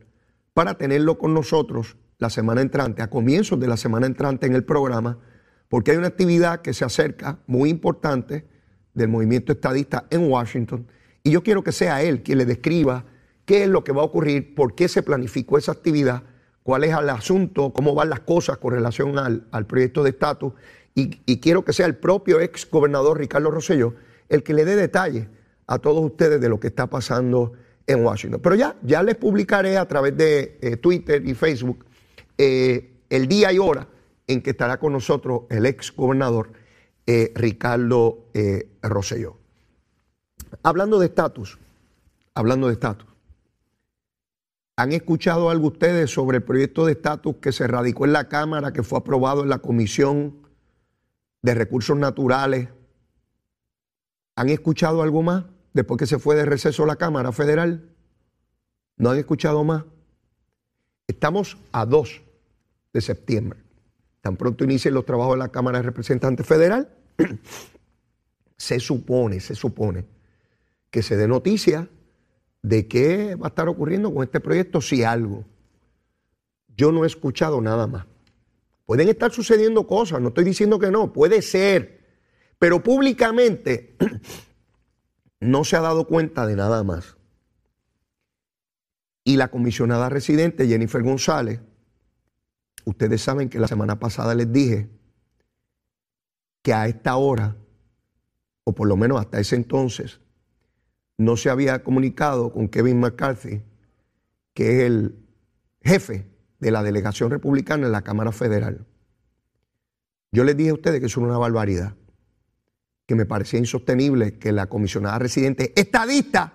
para 0.53 0.79
tenerlo 0.79 1.19
con 1.19 1.35
nosotros 1.35 1.97
la 2.19 2.31
semana 2.31 2.61
entrante, 2.61 3.03
a 3.03 3.11
comienzos 3.11 3.59
de 3.59 3.67
la 3.67 3.77
semana 3.77 4.07
entrante 4.07 4.47
en 4.47 4.55
el 4.55 4.65
programa, 4.65 5.19
porque 5.69 5.91
hay 5.91 5.97
una 5.97 6.07
actividad 6.07 6.61
que 6.61 6.73
se 6.73 6.85
acerca 6.85 7.41
muy 7.49 7.71
importante 7.71 8.47
del 8.95 9.09
movimiento 9.09 9.53
estadista 9.53 10.07
en 10.11 10.31
Washington 10.31 10.87
y 11.25 11.31
yo 11.31 11.43
quiero 11.43 11.65
que 11.65 11.73
sea 11.73 12.03
él 12.03 12.23
quien 12.23 12.39
le 12.39 12.45
describa 12.45 13.05
qué 13.45 13.65
es 13.65 13.69
lo 13.69 13.83
que 13.83 13.93
va 13.93 14.03
a 14.03 14.05
ocurrir, 14.05 14.55
por 14.55 14.75
qué 14.75 14.89
se 14.89 15.03
planificó 15.03 15.59
esa 15.59 15.73
actividad, 15.73 16.23
cuál 16.63 16.85
es 16.85 16.97
el 16.97 17.09
asunto, 17.11 17.73
cómo 17.73 17.95
van 17.95 18.11
las 18.11 18.21
cosas 18.21 18.59
con 18.59 18.73
relación 18.73 19.19
al, 19.19 19.67
proyecto 19.67 20.03
de 20.03 20.11
estatus 20.11 20.53
y, 20.95 21.41
quiero 21.41 21.65
que 21.65 21.73
sea 21.73 21.87
el 21.87 21.97
propio 21.97 22.41
ex 22.41 22.71
gobernador 22.71 23.19
Ricardo 23.19 23.51
Rosselló 23.51 23.95
el 24.29 24.43
que 24.43 24.55
le 24.55 24.65
dé 24.65 24.77
detalles 24.77 25.27
a 25.67 25.79
todos 25.79 26.05
ustedes 26.05 26.41
de 26.41 26.49
lo 26.49 26.61
que 26.61 26.69
está 26.69 26.89
pasando 26.89 27.53
en 27.87 28.05
Washington. 28.05 28.41
Pero 28.41 28.55
ya, 28.55 28.77
ya 28.83 29.03
les 29.03 29.17
publicaré 29.17 29.77
a 29.77 29.87
través 29.87 30.17
de 30.17 30.59
eh, 30.61 30.77
Twitter 30.77 31.27
y 31.27 31.35
Facebook 31.35 31.85
eh, 32.39 33.03
el 33.11 33.29
día 33.29 33.53
y 33.53 33.59
hora 33.59 33.89
en 34.27 34.43
que 34.43 34.51
estará 34.51 34.79
con 34.79 34.93
nosotros 34.93 35.43
el 35.51 35.67
ex 35.67 35.95
gobernador 35.95 36.53
eh, 37.07 37.33
Ricardo 37.35 38.25
Rosselló. 38.83 39.37
Hablando 40.63 40.99
de 40.99 41.07
estatus, 41.07 41.59
hablando 42.35 42.69
de 42.69 42.75
estatus, 42.75 43.09
¿han 44.77 44.93
escuchado 44.93 45.51
algo 45.51 45.69
ustedes 45.69 46.11
sobre 46.11 46.39
el 46.39 46.43
proyecto 46.43 46.87
de 46.87 46.93
estatus 46.93 47.37
que 47.37 47.53
se 47.53 47.67
radicó 47.67 48.07
en 48.07 48.15
la 48.15 48.29
Cámara, 48.29 48.73
que 48.73 48.83
fue 48.83 48.99
aprobado 48.99 49.43
en 49.43 49.51
la 49.51 49.59
Comisión 49.59 50.39
de 51.43 51.55
Recursos 51.55 51.97
Naturales? 51.99 52.71
¿Han 54.37 54.49
escuchado 54.49 55.03
algo 55.03 55.23
más 55.23 55.45
después 55.75 55.99
que 55.99 56.07
se 56.07 56.19
fue 56.19 56.37
de 56.37 56.47
receso 56.47 56.87
la 56.87 56.97
Cámara 56.97 57.33
Federal? 57.33 57.91
¿No 58.97 59.11
han 59.11 59.19
escuchado 59.19 59.63
más? 59.65 59.85
Estamos 61.07 61.59
a 61.73 61.85
2 61.85 62.23
de 62.95 63.01
septiembre. 63.03 63.61
Tan 64.23 64.37
pronto 64.37 64.65
inicien 64.65 64.95
los 64.95 65.05
trabajos 65.05 65.35
de 65.35 65.41
la 65.41 65.49
Cámara 65.51 65.79
de 65.79 65.83
Representantes 65.83 66.47
Federal, 66.47 66.89
se 68.57 68.81
supone, 68.81 69.41
se 69.41 69.55
supone 69.55 70.07
que 70.91 71.03
se 71.03 71.17
dé 71.17 71.29
noticia 71.29 71.89
de 72.63 72.89
qué 72.89 73.35
va 73.35 73.49
a 73.49 73.51
estar 73.51 73.69
ocurriendo 73.69 74.15
con 74.15 74.23
este 74.23 74.41
proyecto, 74.41 74.81
si 74.81 75.03
algo. 75.03 75.45
Yo 76.75 76.93
no 76.93 77.05
he 77.05 77.07
escuchado 77.07 77.61
nada 77.61 77.87
más. 77.87 78.07
Pueden 78.87 79.09
estar 79.09 79.33
sucediendo 79.33 79.87
cosas, 79.87 80.21
no 80.21 80.29
estoy 80.29 80.45
diciendo 80.45 80.79
que 80.79 80.91
no, 80.91 81.13
puede 81.13 81.43
ser, 81.43 82.01
pero 82.59 82.83
públicamente 82.83 83.97
no 85.45 85.63
se 85.65 85.77
ha 85.77 85.81
dado 85.81 86.07
cuenta 86.07 86.47
de 86.47 86.57
nada 86.57 86.83
más. 86.83 87.19
Y 89.25 89.37
la 89.37 89.49
comisionada 89.49 90.09
residente 90.09 90.67
Jennifer 90.67 91.03
González, 91.03 91.61
ustedes 92.85 93.21
saben 93.21 93.51
que 93.51 93.59
la 93.59 93.69
semana 93.69 93.99
pasada 93.99 94.35
les 94.35 94.51
dije 94.51 94.89
que 96.63 96.73
a 96.73 96.89
esta 96.89 97.17
hora, 97.17 97.57
o 98.65 98.75
por 98.75 98.89
lo 98.89 98.97
menos 98.97 99.21
hasta 99.21 99.39
ese 99.39 99.57
entonces, 99.57 100.21
no 101.19 101.37
se 101.37 101.51
había 101.51 101.85
comunicado 101.85 102.51
con 102.51 102.69
Kevin 102.69 103.01
McCarthy, 103.01 103.63
que 104.55 104.79
es 104.79 104.85
el 104.85 105.15
jefe 105.83 106.27
de 106.59 106.71
la 106.71 106.83
delegación 106.83 107.31
republicana 107.31 107.87
en 107.87 107.93
la 107.93 108.03
Cámara 108.03 108.33
Federal. 108.33 108.87
Yo 110.33 110.43
les 110.45 110.57
dije 110.57 110.71
a 110.71 110.75
ustedes 110.75 111.01
que 111.01 111.07
es 111.07 111.17
una 111.19 111.37
barbaridad, 111.37 111.95
que 113.07 113.15
me 113.15 113.27
parecía 113.27 113.59
insostenible 113.59 114.39
que 114.39 114.53
la 114.53 114.67
comisionada 114.67 115.19
residente 115.19 115.73
estadista, 115.77 116.53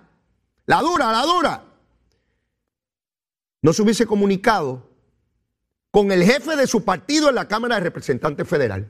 la 0.66 0.82
dura, 0.82 1.12
la 1.12 1.24
dura, 1.24 1.64
no 3.62 3.74
se 3.74 3.82
hubiese 3.82 4.06
comunicado 4.06 4.90
con 5.92 6.12
el 6.12 6.24
jefe 6.24 6.56
de 6.56 6.68
su 6.68 6.84
partido 6.84 7.30
en 7.30 7.36
la 7.36 7.48
Cámara 7.48 7.76
de 7.76 7.82
Representantes 7.82 8.48
Federal. 8.48 8.90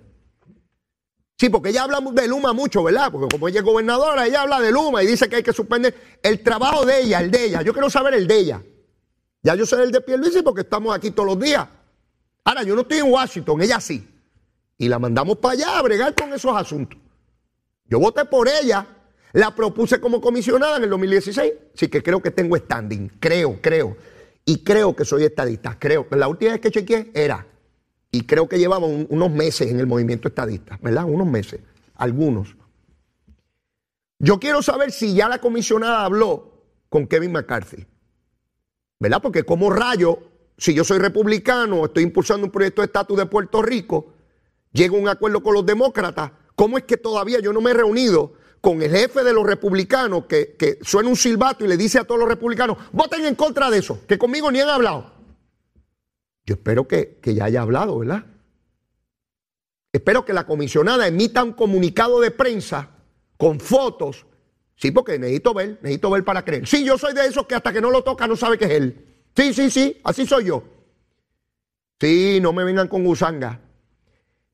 Sí, 1.38 1.50
porque 1.50 1.70
ella 1.70 1.84
habla 1.84 2.02
de 2.02 2.28
Luma 2.28 2.52
mucho, 2.52 2.84
¿verdad? 2.84 3.12
Porque 3.12 3.30
como 3.30 3.48
ella 3.48 3.60
es 3.60 3.66
gobernadora, 3.66 4.28
ella 4.28 4.42
habla 4.42 4.60
de 4.60 4.72
Luma 4.72 5.02
y 5.04 5.08
dice 5.08 5.30
que 5.30 5.38
hay 5.38 5.44
que 5.44 5.54
suspender 5.54 6.20
el 6.22 6.44
trabajo 6.44 6.86
de 6.86 7.02
ella, 7.02 7.22
el 7.22 7.32
de 7.32 7.46
ella. 7.46 7.62
Yo 7.62 7.72
quiero 7.72 7.90
saber 7.90 8.14
el 8.14 8.28
de 8.28 8.40
ella. 8.40 8.62
Ya 9.42 9.56
yo 9.56 9.66
sé 9.66 9.82
el 9.82 9.92
de 9.92 10.02
Pierluisi 10.02 10.42
porque 10.42 10.62
estamos 10.62 10.94
aquí 10.94 11.12
todos 11.12 11.28
los 11.28 11.40
días. 11.40 11.66
Ahora, 12.44 12.64
yo 12.64 12.76
no 12.76 12.82
estoy 12.82 12.98
en 12.98 13.12
Washington, 13.12 13.62
ella 13.62 13.80
sí. 13.80 14.06
Y 14.78 14.90
la 14.90 15.00
mandamos 15.00 15.38
para 15.38 15.54
allá 15.54 15.80
a 15.80 15.82
bregar 15.82 16.14
con 16.14 16.34
esos 16.34 16.54
asuntos. 16.56 17.00
Yo 17.90 18.00
voté 18.00 18.26
por 18.26 18.48
ella, 18.48 18.86
la 19.34 19.56
propuse 19.56 20.00
como 20.00 20.22
comisionada 20.22 20.78
en 20.78 20.84
el 20.84 20.90
2016, 20.92 21.54
sí 21.74 21.88
que 21.88 22.04
creo 22.04 22.22
que 22.22 22.32
tengo 22.32 22.56
standing, 22.56 23.10
creo, 23.20 23.60
creo. 23.62 23.98
Y 24.46 24.64
creo 24.64 24.96
que 24.96 25.06
soy 25.06 25.24
estadista, 25.24 25.78
creo. 25.78 26.08
La 26.12 26.28
última 26.28 26.52
vez 26.52 26.62
que 26.62 26.72
chequeé 26.72 27.12
era, 27.14 27.46
y 28.12 28.22
creo 28.26 28.48
que 28.48 28.58
llevamos 28.58 29.08
unos 29.10 29.32
meses 29.32 29.70
en 29.70 29.80
el 29.80 29.88
movimiento 29.88 30.28
estadista, 30.28 30.80
¿verdad? 30.82 31.06
Unos 31.06 31.28
meses, 31.28 31.62
algunos. 31.96 32.56
Yo 34.20 34.40
quiero 34.40 34.62
saber 34.62 34.92
si 34.92 35.14
ya 35.14 35.30
la 35.30 35.40
comisionada 35.40 36.04
habló 36.04 36.64
con 36.90 37.08
Kevin 37.08 37.32
McCarthy, 37.32 37.86
¿verdad? 39.00 39.22
Porque 39.22 39.44
como 39.44 39.70
rayo, 39.70 40.20
si 40.58 40.74
yo 40.74 40.84
soy 40.84 41.00
republicano, 41.00 41.86
estoy 41.86 42.04
impulsando 42.04 42.46
un 42.46 42.52
proyecto 42.52 42.82
de 42.82 42.88
estatus 42.88 43.18
de 43.18 43.26
Puerto 43.28 43.62
Rico, 43.62 44.14
llego 44.74 44.98
a 44.98 45.00
un 45.00 45.08
acuerdo 45.08 45.42
con 45.42 45.54
los 45.54 45.66
demócratas, 45.66 46.32
¿cómo 46.60 46.78
es 46.78 46.84
que 46.84 46.98
todavía 46.98 47.40
yo 47.40 47.54
no 47.54 47.62
me 47.62 47.72
he 47.72 47.74
reunido 47.74 48.34
con 48.60 48.82
el 48.82 48.92
jefe 48.92 49.24
de 49.24 49.32
los 49.32 49.48
republicanos 49.48 50.26
que, 50.26 50.78
suena 50.82 51.08
un 51.08 51.16
silbato 51.16 51.64
y 51.64 51.70
le 51.70 51.78
dice 51.78 52.00
a 52.00 52.04
todos 52.04 52.20
los 52.20 52.28
republicanos, 52.28 52.78
voten 52.92 53.26
en 53.26 53.36
contra 53.36 53.70
de 53.70 53.78
eso, 53.78 54.02
que 54.06 54.18
conmigo 54.18 54.52
ni 54.52 54.60
han 54.60 54.68
hablado. 54.68 55.10
Yo 56.46 56.56
espero 56.56 56.86
que, 56.86 57.18
que 57.22 57.34
ya 57.34 57.46
haya 57.46 57.62
hablado, 57.62 58.00
¿verdad? 58.00 58.26
Espero 59.94 60.26
que 60.26 60.34
la 60.34 60.46
comisionada 60.46 61.08
emita 61.08 61.46
un 61.46 61.54
comunicado 61.54 62.20
de 62.20 62.32
prensa 62.32 62.90
con 63.38 63.62
fotos. 63.62 64.26
Sí, 64.76 64.92
porque 64.92 65.18
necesito 65.18 65.54
ver, 65.54 65.80
necesito 65.82 66.10
ver 66.10 66.26
para 66.26 66.44
creer. 66.44 66.68
Sí, 66.68 66.84
yo 66.84 66.98
soy 66.98 67.14
de 67.14 67.26
esos 67.26 67.48
que 67.48 67.56
hasta 67.56 67.72
que 67.72 67.80
no 67.80 67.90
lo 67.90 68.04
toca 68.04 68.28
no 68.28 68.36
sabe 68.36 68.58
que 68.58 68.66
es 68.66 68.72
él. 68.72 69.06
Sí, 69.34 69.54
sí, 69.54 69.72
sí, 69.72 70.02
así 70.04 70.28
soy 70.28 70.44
yo. 70.44 70.64
Sí, 72.02 72.40
no 72.42 72.52
me 72.52 72.66
vengan 72.66 72.90
con 72.90 73.06
gusanga. 73.06 73.62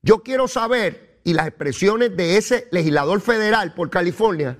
Yo 0.02 0.22
quiero 0.22 0.46
saber 0.46 1.05
y 1.26 1.34
las 1.34 1.48
expresiones 1.48 2.16
de 2.16 2.36
ese 2.36 2.68
legislador 2.70 3.20
federal 3.20 3.74
por 3.74 3.90
California 3.90 4.56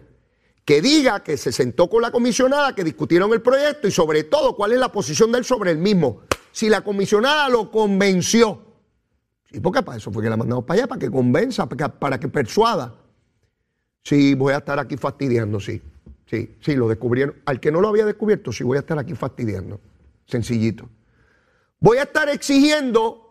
que 0.65 0.83
diga 0.83 1.23
que 1.23 1.37
se 1.37 1.53
sentó 1.53 1.89
con 1.89 2.03
la 2.03 2.11
comisionada, 2.11 2.75
que 2.75 2.83
discutieron 2.83 3.33
el 3.33 3.41
proyecto 3.41 3.87
y 3.87 3.93
sobre 3.93 4.25
todo 4.25 4.57
cuál 4.57 4.73
es 4.73 4.81
la 4.81 4.91
posición 4.91 5.31
de 5.31 5.39
él 5.39 5.45
sobre 5.45 5.71
el 5.71 5.79
mismo. 5.79 6.23
Si 6.51 6.69
la 6.69 6.81
comisionada 6.81 7.49
lo 7.49 7.71
convenció. 7.71 8.65
Sí, 9.45 9.61
porque 9.61 9.85
para 9.85 9.99
eso 9.99 10.11
fue 10.11 10.25
que 10.25 10.29
la 10.29 10.37
mandamos 10.37 10.65
para 10.65 10.81
allá, 10.81 10.89
para 10.89 10.99
que 10.99 11.09
convenza, 11.09 11.69
para 11.69 11.89
que, 11.89 11.99
para 12.01 12.19
que 12.19 12.27
persuada. 12.27 12.97
Sí, 14.03 14.35
voy 14.35 14.53
a 14.53 14.57
estar 14.57 14.81
aquí 14.81 14.97
fastidiando, 14.97 15.61
sí. 15.61 15.81
Sí, 16.29 16.57
sí, 16.61 16.75
lo 16.75 16.89
descubrieron. 16.89 17.37
Al 17.45 17.61
que 17.61 17.71
no 17.71 17.81
lo 17.81 17.87
había 17.87 18.05
descubierto, 18.05 18.51
sí 18.51 18.65
voy 18.65 18.79
a 18.79 18.81
estar 18.81 18.99
aquí 18.99 19.15
fastidiando. 19.15 19.81
Sencillito. 20.27 20.89
Voy 21.79 21.99
a 21.99 22.03
estar 22.03 22.29
exigiendo 22.29 23.26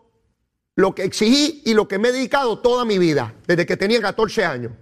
lo 0.76 0.94
que 0.94 1.04
exigí 1.04 1.62
y 1.64 1.74
lo 1.74 1.88
que 1.88 1.98
me 1.98 2.08
he 2.08 2.12
dedicado 2.12 2.60
toda 2.60 2.84
mi 2.84 2.98
vida, 2.98 3.34
desde 3.46 3.66
que 3.66 3.76
tenía 3.76 4.00
14 4.00 4.44
años. 4.44 4.72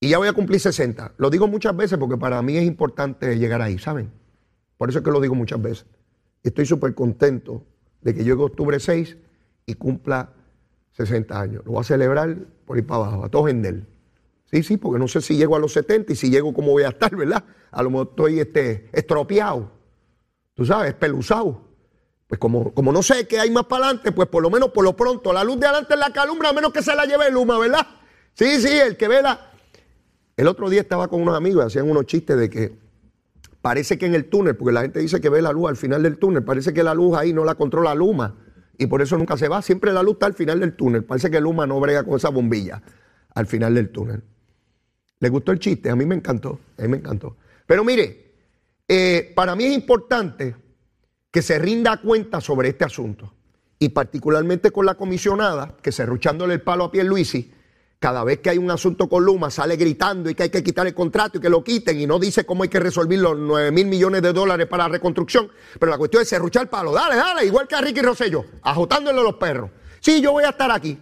Y 0.00 0.08
ya 0.08 0.18
voy 0.18 0.28
a 0.28 0.32
cumplir 0.32 0.60
60. 0.60 1.14
Lo 1.16 1.28
digo 1.28 1.48
muchas 1.48 1.76
veces 1.76 1.98
porque 1.98 2.16
para 2.16 2.40
mí 2.40 2.56
es 2.56 2.64
importante 2.64 3.36
llegar 3.36 3.60
ahí, 3.60 3.78
¿saben? 3.78 4.12
Por 4.78 4.88
eso 4.88 4.98
es 4.98 5.04
que 5.04 5.10
lo 5.10 5.20
digo 5.20 5.34
muchas 5.34 5.60
veces. 5.60 5.86
Estoy 6.42 6.66
súper 6.66 6.94
contento 6.94 7.64
de 8.00 8.14
que 8.14 8.22
llegue 8.22 8.42
octubre 8.42 8.78
6 8.78 9.16
y 9.66 9.74
cumpla 9.74 10.32
60 10.92 11.40
años. 11.40 11.62
Lo 11.64 11.72
voy 11.72 11.80
a 11.80 11.84
celebrar 11.84 12.36
por 12.64 12.78
ir 12.78 12.86
para 12.86 13.06
abajo, 13.06 13.24
a 13.24 13.28
todo 13.28 13.48
él. 13.48 13.86
Sí, 14.44 14.62
sí, 14.62 14.76
porque 14.76 15.00
no 15.00 15.08
sé 15.08 15.20
si 15.20 15.36
llego 15.36 15.56
a 15.56 15.58
los 15.58 15.72
70 15.72 16.12
y 16.12 16.16
si 16.16 16.30
llego 16.30 16.54
cómo 16.54 16.70
voy 16.70 16.84
a 16.84 16.90
estar, 16.90 17.14
¿verdad? 17.16 17.44
A 17.72 17.82
lo 17.82 17.90
mejor 17.90 18.08
estoy 18.10 18.38
este, 18.38 18.88
estropeado, 18.92 19.72
tú 20.54 20.64
sabes, 20.64 20.90
espeluzado. 20.90 21.73
Pues 22.26 22.38
como, 22.38 22.72
como 22.72 22.92
no 22.92 23.02
sé 23.02 23.26
qué 23.28 23.38
hay 23.38 23.50
más 23.50 23.66
para 23.66 23.86
adelante, 23.86 24.12
pues 24.12 24.28
por 24.28 24.42
lo 24.42 24.50
menos 24.50 24.70
por 24.70 24.84
lo 24.84 24.96
pronto, 24.96 25.32
la 25.32 25.44
luz 25.44 25.60
de 25.60 25.66
adelante 25.66 25.94
en 25.94 26.00
la 26.00 26.12
calumbra, 26.12 26.48
a 26.48 26.52
menos 26.52 26.72
que 26.72 26.82
se 26.82 26.94
la 26.94 27.04
lleve 27.04 27.26
el 27.26 27.34
Luma, 27.34 27.58
¿verdad? 27.58 27.86
Sí, 28.34 28.60
sí, 28.60 28.68
el 28.68 28.96
que 28.96 29.08
ve 29.08 29.22
la... 29.22 29.50
El 30.36 30.48
otro 30.48 30.68
día 30.68 30.80
estaba 30.80 31.08
con 31.08 31.22
unos 31.22 31.36
amigos 31.36 31.64
hacían 31.64 31.88
unos 31.88 32.06
chistes 32.06 32.36
de 32.36 32.50
que 32.50 32.76
parece 33.60 33.98
que 33.98 34.06
en 34.06 34.14
el 34.14 34.24
túnel, 34.24 34.56
porque 34.56 34.72
la 34.72 34.82
gente 34.82 34.98
dice 34.98 35.20
que 35.20 35.28
ve 35.28 35.40
la 35.42 35.52
luz 35.52 35.68
al 35.68 35.76
final 35.76 36.02
del 36.02 36.18
túnel, 36.18 36.42
parece 36.42 36.74
que 36.74 36.82
la 36.82 36.94
luz 36.94 37.16
ahí 37.16 37.32
no 37.32 37.44
la 37.44 37.54
controla 37.54 37.94
Luma 37.94 38.34
y 38.78 38.86
por 38.86 39.02
eso 39.02 39.16
nunca 39.16 39.36
se 39.36 39.48
va. 39.48 39.62
Siempre 39.62 39.92
la 39.92 40.02
luz 40.02 40.14
está 40.14 40.26
al 40.26 40.34
final 40.34 40.60
del 40.60 40.74
túnel. 40.74 41.04
Parece 41.04 41.30
que 41.30 41.40
Luma 41.40 41.66
no 41.66 41.78
brega 41.80 42.02
con 42.02 42.16
esa 42.16 42.30
bombilla 42.30 42.82
al 43.34 43.46
final 43.46 43.74
del 43.74 43.90
túnel. 43.90 44.22
¿Le 45.20 45.28
gustó 45.28 45.52
el 45.52 45.58
chiste? 45.58 45.90
A 45.90 45.96
mí 45.96 46.04
me 46.04 46.14
encantó, 46.14 46.58
a 46.78 46.82
mí 46.82 46.88
me 46.88 46.96
encantó. 46.96 47.36
Pero 47.66 47.84
mire, 47.84 48.34
eh, 48.88 49.32
para 49.34 49.54
mí 49.54 49.64
es 49.64 49.74
importante 49.74 50.54
que 51.34 51.42
se 51.42 51.58
rinda 51.58 51.96
cuenta 51.96 52.40
sobre 52.40 52.68
este 52.68 52.84
asunto. 52.84 53.34
Y 53.80 53.88
particularmente 53.88 54.70
con 54.70 54.86
la 54.86 54.94
comisionada, 54.94 55.76
que 55.82 55.90
serruchándole 55.90 56.54
el 56.54 56.62
palo 56.62 56.84
a 56.84 56.92
Pierluisi, 56.92 57.52
cada 57.98 58.22
vez 58.22 58.38
que 58.38 58.50
hay 58.50 58.58
un 58.58 58.70
asunto 58.70 59.08
con 59.08 59.24
Luma 59.24 59.50
sale 59.50 59.74
gritando 59.74 60.30
y 60.30 60.36
que 60.36 60.44
hay 60.44 60.50
que 60.50 60.62
quitar 60.62 60.86
el 60.86 60.94
contrato 60.94 61.38
y 61.38 61.40
que 61.40 61.48
lo 61.48 61.64
quiten 61.64 61.98
y 61.98 62.06
no 62.06 62.20
dice 62.20 62.46
cómo 62.46 62.62
hay 62.62 62.68
que 62.68 62.78
resolver 62.78 63.18
los 63.18 63.36
9 63.36 63.72
mil 63.72 63.86
millones 63.86 64.22
de 64.22 64.32
dólares 64.32 64.68
para 64.68 64.84
la 64.84 64.90
reconstrucción. 64.90 65.50
Pero 65.80 65.90
la 65.90 65.98
cuestión 65.98 66.22
es 66.22 66.28
serruchar 66.28 66.62
el 66.62 66.68
palo. 66.68 66.92
Dale, 66.92 67.16
dale, 67.16 67.44
igual 67.44 67.66
que 67.66 67.74
a 67.74 67.80
Ricky 67.80 68.00
Rosello, 68.00 68.44
ajotándole 68.62 69.20
los 69.20 69.34
perros. 69.34 69.70
Sí, 69.98 70.20
yo 70.20 70.30
voy 70.30 70.44
a 70.44 70.50
estar 70.50 70.70
aquí. 70.70 70.96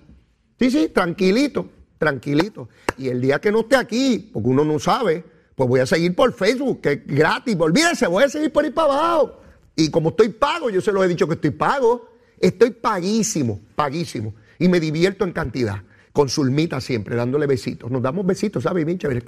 Sí, 0.59 0.71
sí, 0.71 0.89
tranquilito, 0.89 1.69
tranquilito. 1.99 2.71
Y 2.97 3.09
el 3.09 3.21
día 3.21 3.39
que 3.39 3.53
no 3.53 3.61
esté 3.61 3.77
aquí, 3.77 4.31
porque 4.33 4.49
uno 4.49 4.65
no 4.65 4.79
sabe, 4.79 5.27
pues 5.55 5.69
voy 5.69 5.81
a 5.81 5.87
seguir 5.87 6.17
por 6.17 6.33
Facebook, 6.33 6.81
que 6.81 6.93
es 6.93 7.07
gratis. 7.07 7.55
Olvídense, 7.61 8.07
voy 8.07 8.25
a 8.25 8.31
seguir 8.31 8.51
por 8.51 8.65
ahí 8.65 8.71
para 8.71 8.95
abajo. 8.95 9.42
Y 9.75 9.91
como 9.91 10.11
estoy 10.11 10.29
pago, 10.31 10.71
yo 10.71 10.81
se 10.81 10.93
lo 10.93 11.03
he 11.03 11.09
dicho 11.09 11.27
que 11.27 11.35
estoy 11.35 11.51
pago, 11.51 12.11
estoy 12.39 12.71
paguísimo, 12.71 13.61
paguísimo. 13.75 14.35
Y 14.59 14.69
me 14.69 14.81
divierto 14.81 15.25
en 15.25 15.33
cantidad. 15.33 15.83
Con 16.13 16.29
Zulmita 16.29 16.81
siempre, 16.81 17.17
dándole 17.17 17.47
besitos. 17.47 17.91
Nos 17.91 18.03
damos 18.03 18.27
besitos, 18.27 18.65
¿sabes? 18.65 18.85
Bien 18.85 18.99
chévere. 18.99 19.23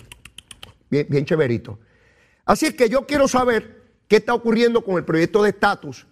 Bien, 0.91 1.07
bien 1.09 1.25
chéverito. 1.25 1.79
Así 2.45 2.67
es 2.67 2.75
que 2.75 2.91
yo 2.91 3.07
quiero 3.07 3.27
saber 3.27 3.83
qué 4.07 4.17
está 4.17 4.35
ocurriendo 4.35 4.85
con 4.85 4.97
el 4.97 5.05
proyecto 5.05 5.43
de 5.43 5.51
estatus. 5.51 6.07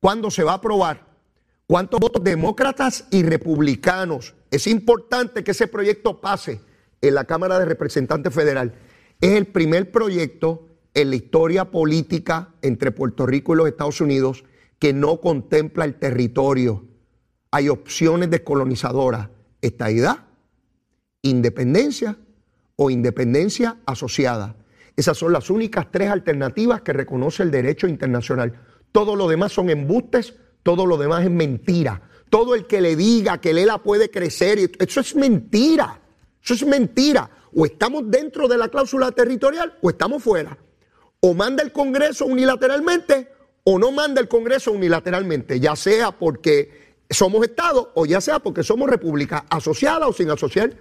cuándo 0.00 0.32
se 0.32 0.42
va 0.42 0.52
a 0.52 0.56
aprobar, 0.56 1.06
cuántos 1.68 2.00
votos 2.00 2.24
demócratas 2.24 3.06
y 3.10 3.22
republicanos. 3.22 4.34
Es 4.50 4.66
importante 4.66 5.44
que 5.44 5.52
ese 5.52 5.68
proyecto 5.68 6.20
pase 6.20 6.60
en 7.00 7.14
la 7.14 7.24
Cámara 7.24 7.58
de 7.58 7.66
Representantes 7.66 8.34
Federal. 8.34 8.74
Es 9.20 9.30
el 9.30 9.46
primer 9.46 9.92
proyecto 9.92 10.71
en 10.94 11.10
la 11.10 11.16
historia 11.16 11.70
política 11.70 12.54
entre 12.62 12.92
Puerto 12.92 13.26
Rico 13.26 13.54
y 13.54 13.56
los 13.56 13.68
Estados 13.68 14.00
Unidos 14.00 14.44
que 14.78 14.92
no 14.92 15.20
contempla 15.20 15.84
el 15.84 15.94
territorio. 15.94 16.84
Hay 17.50 17.68
opciones 17.68 18.30
descolonizadoras, 18.30 19.28
estaidad, 19.60 20.24
independencia 21.22 22.16
o 22.76 22.90
independencia 22.90 23.78
asociada. 23.86 24.56
Esas 24.96 25.16
son 25.16 25.32
las 25.32 25.50
únicas 25.50 25.86
tres 25.90 26.10
alternativas 26.10 26.82
que 26.82 26.92
reconoce 26.92 27.42
el 27.42 27.50
derecho 27.50 27.86
internacional. 27.86 28.60
Todo 28.90 29.16
lo 29.16 29.28
demás 29.28 29.52
son 29.52 29.70
embustes, 29.70 30.34
todo 30.62 30.84
lo 30.84 30.96
demás 30.96 31.24
es 31.24 31.30
mentira. 31.30 32.02
Todo 32.28 32.54
el 32.54 32.66
que 32.66 32.80
le 32.80 32.96
diga 32.96 33.38
que 33.38 33.54
Lela 33.54 33.82
puede 33.82 34.10
crecer, 34.10 34.58
eso 34.78 35.00
es 35.00 35.14
mentira. 35.14 36.00
Eso 36.42 36.54
es 36.54 36.66
mentira. 36.66 37.30
O 37.54 37.64
estamos 37.64 38.10
dentro 38.10 38.48
de 38.48 38.58
la 38.58 38.68
cláusula 38.68 39.12
territorial 39.12 39.78
o 39.80 39.90
estamos 39.90 40.22
fuera. 40.22 40.58
O 41.24 41.34
manda 41.34 41.62
el 41.62 41.70
Congreso 41.70 42.26
unilateralmente 42.26 43.28
o 43.64 43.78
no 43.78 43.92
manda 43.92 44.20
el 44.20 44.26
Congreso 44.26 44.72
unilateralmente, 44.72 45.60
ya 45.60 45.76
sea 45.76 46.10
porque 46.10 46.96
somos 47.08 47.44
Estado 47.44 47.92
o 47.94 48.06
ya 48.06 48.20
sea 48.20 48.40
porque 48.40 48.64
somos 48.64 48.90
república, 48.90 49.46
asociada 49.48 50.08
o 50.08 50.12
sin 50.12 50.30
asociar. 50.30 50.72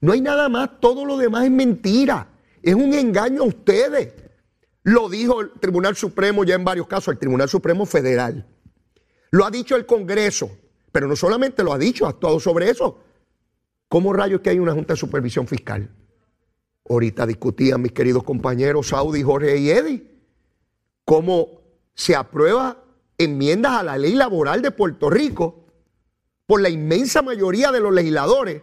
No 0.00 0.12
hay 0.12 0.20
nada 0.20 0.48
más, 0.48 0.80
todo 0.80 1.04
lo 1.04 1.16
demás 1.16 1.44
es 1.44 1.50
mentira. 1.50 2.28
Es 2.62 2.74
un 2.74 2.94
engaño 2.94 3.42
a 3.42 3.46
ustedes. 3.46 4.14
Lo 4.84 5.08
dijo 5.08 5.40
el 5.40 5.50
Tribunal 5.58 5.96
Supremo 5.96 6.44
ya 6.44 6.54
en 6.54 6.64
varios 6.64 6.86
casos, 6.86 7.12
el 7.12 7.18
Tribunal 7.18 7.48
Supremo 7.48 7.84
Federal. 7.84 8.46
Lo 9.32 9.44
ha 9.44 9.50
dicho 9.50 9.74
el 9.74 9.84
Congreso, 9.84 10.50
pero 10.92 11.08
no 11.08 11.16
solamente 11.16 11.64
lo 11.64 11.72
ha 11.72 11.78
dicho, 11.78 12.06
ha 12.06 12.10
actuado 12.10 12.38
sobre 12.38 12.70
eso. 12.70 13.00
¿Cómo 13.88 14.12
rayos 14.12 14.42
que 14.42 14.50
hay 14.50 14.58
una 14.60 14.72
Junta 14.72 14.94
de 14.94 15.00
Supervisión 15.00 15.46
Fiscal? 15.48 15.90
Ahorita 16.88 17.26
discutían 17.26 17.82
mis 17.82 17.92
queridos 17.92 18.24
compañeros 18.24 18.88
Saudi, 18.88 19.22
Jorge 19.22 19.58
y 19.58 19.70
Eddie, 19.70 20.06
cómo 21.04 21.60
se 21.94 22.16
aprueba 22.16 22.82
enmiendas 23.18 23.72
a 23.72 23.82
la 23.82 23.98
ley 23.98 24.14
laboral 24.14 24.62
de 24.62 24.70
Puerto 24.70 25.10
Rico 25.10 25.66
por 26.46 26.60
la 26.60 26.68
inmensa 26.68 27.20
mayoría 27.20 27.72
de 27.72 27.80
los 27.80 27.92
legisladores 27.92 28.62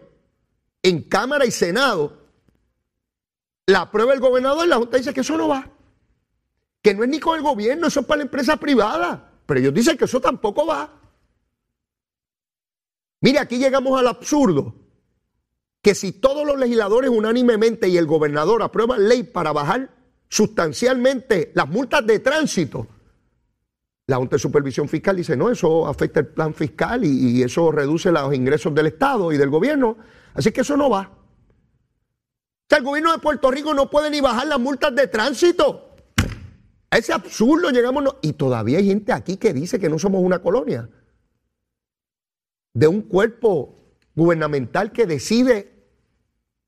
en 0.82 1.02
Cámara 1.02 1.44
y 1.44 1.50
Senado 1.50 2.26
la 3.66 3.82
aprueba 3.82 4.14
el 4.14 4.20
gobernador 4.20 4.64
y 4.64 4.68
la 4.68 4.76
Junta 4.76 4.96
dice 4.96 5.12
que 5.12 5.20
eso 5.20 5.36
no 5.36 5.48
va. 5.48 5.68
Que 6.82 6.94
no 6.94 7.02
es 7.02 7.08
ni 7.08 7.18
con 7.18 7.36
el 7.36 7.42
gobierno, 7.42 7.88
eso 7.88 8.00
es 8.00 8.06
para 8.06 8.18
la 8.18 8.24
empresa 8.24 8.56
privada. 8.56 9.32
Pero 9.44 9.60
ellos 9.60 9.74
dicen 9.74 9.96
que 9.96 10.04
eso 10.04 10.20
tampoco 10.20 10.66
va. 10.66 11.00
Mire, 13.20 13.40
aquí 13.40 13.58
llegamos 13.58 13.98
al 13.98 14.06
absurdo. 14.06 14.85
Que 15.86 15.94
si 15.94 16.10
todos 16.10 16.44
los 16.44 16.58
legisladores 16.58 17.10
unánimemente 17.10 17.88
y 17.88 17.96
el 17.96 18.06
gobernador 18.06 18.60
aprueban 18.60 19.06
ley 19.06 19.22
para 19.22 19.52
bajar 19.52 19.88
sustancialmente 20.28 21.52
las 21.54 21.68
multas 21.68 22.04
de 22.04 22.18
tránsito, 22.18 22.88
la 24.08 24.16
Junta 24.16 24.34
de 24.34 24.40
Supervisión 24.40 24.88
Fiscal 24.88 25.14
dice, 25.14 25.36
no, 25.36 25.48
eso 25.48 25.86
afecta 25.86 26.18
el 26.18 26.26
plan 26.26 26.54
fiscal 26.54 27.04
y, 27.04 27.40
eso 27.40 27.70
reduce 27.70 28.10
los 28.10 28.34
ingresos 28.34 28.74
del 28.74 28.86
Estado 28.86 29.30
y 29.30 29.36
del 29.36 29.48
gobierno. 29.48 29.96
Así 30.34 30.50
que 30.50 30.62
eso 30.62 30.76
no 30.76 30.90
va. 30.90 31.02
O 31.02 32.66
sea, 32.68 32.78
el 32.78 32.84
gobierno 32.84 33.12
de 33.12 33.18
Puerto 33.18 33.48
Rico 33.52 33.72
no 33.72 33.88
puede 33.88 34.10
ni 34.10 34.20
bajar 34.20 34.48
las 34.48 34.58
multas 34.58 34.92
de 34.92 35.06
tránsito. 35.06 35.94
A 36.90 36.98
ese 36.98 37.12
absurdo 37.12 37.70
llegamos. 37.70 38.02
Y 38.22 38.32
todavía 38.32 38.78
hay 38.78 38.86
gente 38.86 39.12
aquí 39.12 39.36
que 39.36 39.52
dice 39.52 39.78
que 39.78 39.88
no 39.88 40.00
somos 40.00 40.20
una 40.20 40.40
colonia. 40.40 40.90
De 42.74 42.88
un 42.88 43.02
cuerpo 43.02 43.76
gubernamental 44.16 44.90
que 44.90 45.06
decide 45.06 45.75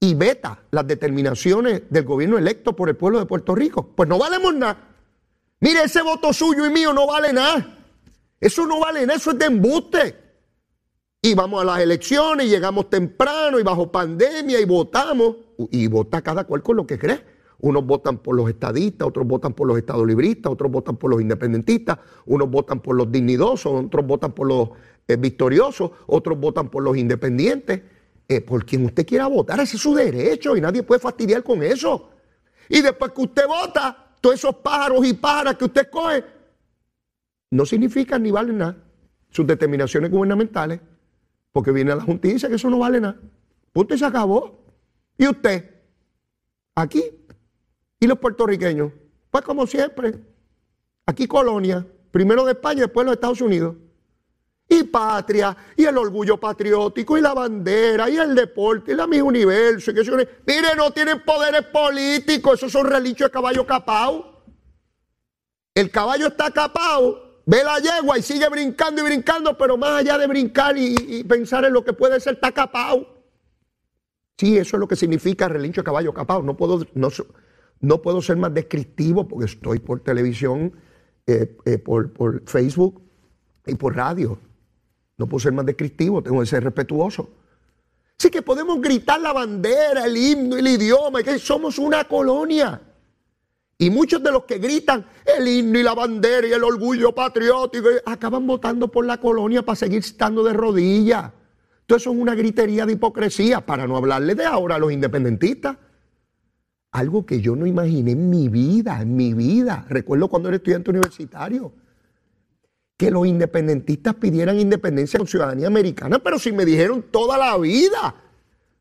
y 0.00 0.14
veta 0.14 0.62
las 0.70 0.86
determinaciones 0.86 1.82
del 1.90 2.04
gobierno 2.04 2.38
electo 2.38 2.74
por 2.74 2.88
el 2.88 2.96
pueblo 2.96 3.18
de 3.18 3.26
Puerto 3.26 3.54
Rico. 3.54 3.90
Pues 3.94 4.08
no 4.08 4.18
valemos 4.18 4.54
nada. 4.54 4.88
Mire, 5.60 5.82
ese 5.84 6.02
voto 6.02 6.32
suyo 6.32 6.66
y 6.66 6.70
mío 6.70 6.92
no 6.92 7.06
vale 7.06 7.32
nada. 7.32 7.78
Eso 8.40 8.66
no 8.66 8.78
vale 8.78 9.00
nada, 9.02 9.16
eso 9.16 9.32
es 9.32 9.38
de 9.38 9.46
embuste. 9.46 10.16
Y 11.20 11.34
vamos 11.34 11.62
a 11.62 11.64
las 11.64 11.80
elecciones, 11.80 12.46
y 12.46 12.50
llegamos 12.50 12.88
temprano 12.88 13.58
y 13.58 13.64
bajo 13.64 13.90
pandemia 13.90 14.60
y 14.60 14.64
votamos. 14.64 15.36
Y 15.72 15.88
vota 15.88 16.22
cada 16.22 16.44
cual 16.44 16.62
con 16.62 16.76
lo 16.76 16.86
que 16.86 16.98
cree. 16.98 17.38
Unos 17.60 17.84
votan 17.84 18.18
por 18.18 18.36
los 18.36 18.48
estadistas, 18.48 19.08
otros 19.08 19.26
votan 19.26 19.52
por 19.52 19.66
los 19.66 19.76
estadolibristas, 19.76 20.52
otros 20.52 20.70
votan 20.70 20.96
por 20.96 21.10
los 21.10 21.20
independentistas, 21.20 21.98
unos 22.26 22.48
votan 22.48 22.78
por 22.78 22.94
los 22.94 23.10
dignidosos, 23.10 23.84
otros 23.84 24.06
votan 24.06 24.30
por 24.30 24.46
los 24.46 24.68
eh, 25.08 25.16
victoriosos, 25.16 25.90
otros 26.06 26.38
votan 26.38 26.68
por 26.68 26.84
los 26.84 26.96
independientes. 26.96 27.82
Eh, 28.28 28.42
por 28.42 28.66
quien 28.66 28.84
usted 28.84 29.06
quiera 29.06 29.26
votar, 29.26 29.58
ese 29.60 29.76
es 29.76 29.82
su 29.82 29.94
derecho 29.94 30.54
y 30.54 30.60
nadie 30.60 30.82
puede 30.82 31.00
fastidiar 31.00 31.42
con 31.42 31.62
eso. 31.62 32.10
Y 32.68 32.82
después 32.82 33.12
que 33.12 33.22
usted 33.22 33.46
vota, 33.46 34.14
todos 34.20 34.34
esos 34.36 34.56
pájaros 34.56 35.06
y 35.06 35.14
pájaras 35.14 35.56
que 35.56 35.64
usted 35.64 35.88
coge, 35.90 36.24
no 37.50 37.64
significan 37.64 38.22
ni 38.22 38.30
valen 38.30 38.58
nada 38.58 38.76
sus 39.30 39.46
determinaciones 39.46 40.10
gubernamentales. 40.10 40.80
Porque 41.52 41.72
viene 41.72 41.94
la 41.94 42.04
dice 42.04 42.48
que 42.48 42.54
eso 42.54 42.70
no 42.70 42.78
vale 42.78 43.00
nada. 43.00 43.18
Punto 43.72 43.94
y 43.94 43.98
se 43.98 44.04
acabó. 44.04 44.64
¿Y 45.16 45.26
usted? 45.26 45.74
Aquí. 46.74 47.02
¿Y 47.98 48.06
los 48.06 48.18
puertorriqueños? 48.18 48.92
Pues 49.30 49.44
como 49.44 49.66
siempre. 49.66 50.14
Aquí 51.06 51.26
colonia. 51.26 51.86
Primero 52.10 52.44
de 52.44 52.52
España, 52.52 52.82
después 52.82 53.04
de 53.04 53.06
los 53.06 53.16
Estados 53.16 53.40
Unidos. 53.40 53.76
Y 54.68 54.84
patria, 54.84 55.56
y 55.76 55.84
el 55.84 55.96
orgullo 55.96 56.38
patriótico, 56.38 57.16
y 57.16 57.22
la 57.22 57.32
bandera, 57.32 58.10
y 58.10 58.18
el 58.18 58.34
deporte, 58.34 58.92
y 58.92 58.94
la 58.94 59.06
mi 59.06 59.20
universo. 59.20 59.90
Y 59.90 59.94
que 59.94 60.28
Mire, 60.46 60.74
no 60.76 60.90
tienen 60.90 61.24
poderes 61.24 61.62
políticos. 61.62 62.58
Esos 62.58 62.72
son 62.72 62.86
reliquios 62.86 63.30
de 63.30 63.32
caballo 63.32 63.66
capao. 63.66 64.42
El 65.74 65.90
caballo 65.90 66.26
está 66.26 66.50
capao 66.50 67.28
Ve 67.50 67.64
la 67.64 67.78
yegua 67.78 68.18
y 68.18 68.22
sigue 68.22 68.46
brincando 68.50 69.00
y 69.00 69.04
brincando, 69.04 69.56
pero 69.56 69.78
más 69.78 70.00
allá 70.00 70.18
de 70.18 70.26
brincar 70.26 70.76
y, 70.76 71.24
pensar 71.24 71.64
en 71.64 71.72
lo 71.72 71.82
que 71.82 71.94
puede 71.94 72.20
ser, 72.20 72.34
está 72.34 72.52
capao. 72.52 73.06
Sí, 74.36 74.58
eso 74.58 74.76
es 74.76 74.80
lo 74.80 74.86
que 74.86 74.96
significa 74.96 75.48
relincho 75.48 75.80
de 75.80 75.86
caballo 75.86 76.12
capao. 76.12 76.42
No 76.42 76.58
puedo, 76.58 76.84
no, 76.92 77.08
no 77.80 78.02
puedo 78.02 78.20
ser 78.20 78.36
más 78.36 78.52
descriptivo 78.52 79.26
porque 79.26 79.46
estoy 79.46 79.78
por 79.78 80.00
televisión, 80.00 80.74
eh, 81.26 81.56
eh, 81.64 81.78
por, 81.78 82.12
por 82.12 82.46
Facebook 82.46 83.00
y 83.64 83.76
por 83.76 83.96
radio. 83.96 84.38
No 85.18 85.26
puedo 85.26 85.40
ser 85.40 85.52
más 85.52 85.66
descriptivo, 85.66 86.22
tengo 86.22 86.40
que 86.40 86.46
ser 86.46 86.64
respetuoso. 86.64 87.28
Sí 88.16 88.30
que 88.30 88.42
podemos 88.42 88.80
gritar 88.80 89.20
la 89.20 89.32
bandera, 89.32 90.06
el 90.06 90.16
himno, 90.16 90.56
el 90.56 90.66
idioma, 90.66 91.22
que 91.22 91.38
somos 91.38 91.78
una 91.78 92.04
colonia. 92.04 92.80
Y 93.76 93.90
muchos 93.90 94.22
de 94.22 94.32
los 94.32 94.44
que 94.44 94.58
gritan 94.58 95.06
el 95.36 95.46
himno 95.46 95.78
y 95.78 95.82
la 95.82 95.94
bandera 95.94 96.46
y 96.46 96.52
el 96.52 96.64
orgullo 96.64 97.14
patriótico 97.14 97.88
acaban 98.06 98.46
votando 98.46 98.88
por 98.88 99.06
la 99.06 99.18
colonia 99.18 99.62
para 99.62 99.76
seguir 99.76 100.00
estando 100.00 100.42
de 100.42 100.52
rodillas. 100.52 101.30
Todo 101.86 101.96
eso 101.96 102.10
es 102.12 102.18
una 102.18 102.34
gritería 102.34 102.86
de 102.86 102.92
hipocresía, 102.92 103.64
para 103.64 103.86
no 103.86 103.96
hablarle 103.96 104.34
de 104.34 104.44
ahora 104.44 104.74
a 104.74 104.78
los 104.78 104.92
independentistas. 104.92 105.76
Algo 106.90 107.24
que 107.24 107.40
yo 107.40 107.54
no 107.54 107.66
imaginé 107.66 108.12
en 108.12 108.30
mi 108.30 108.48
vida, 108.48 109.00
en 109.00 109.14
mi 109.14 109.32
vida. 109.32 109.86
Recuerdo 109.88 110.28
cuando 110.28 110.48
era 110.48 110.56
estudiante 110.56 110.90
universitario, 110.90 111.72
que 112.98 113.10
los 113.10 113.26
independentistas 113.26 114.14
pidieran 114.16 114.60
independencia 114.60 115.18
con 115.18 115.26
ciudadanía 115.26 115.68
americana, 115.68 116.18
pero 116.18 116.38
si 116.38 116.52
me 116.52 116.66
dijeron 116.66 117.06
toda 117.10 117.38
la 117.38 117.56
vida. 117.56 118.14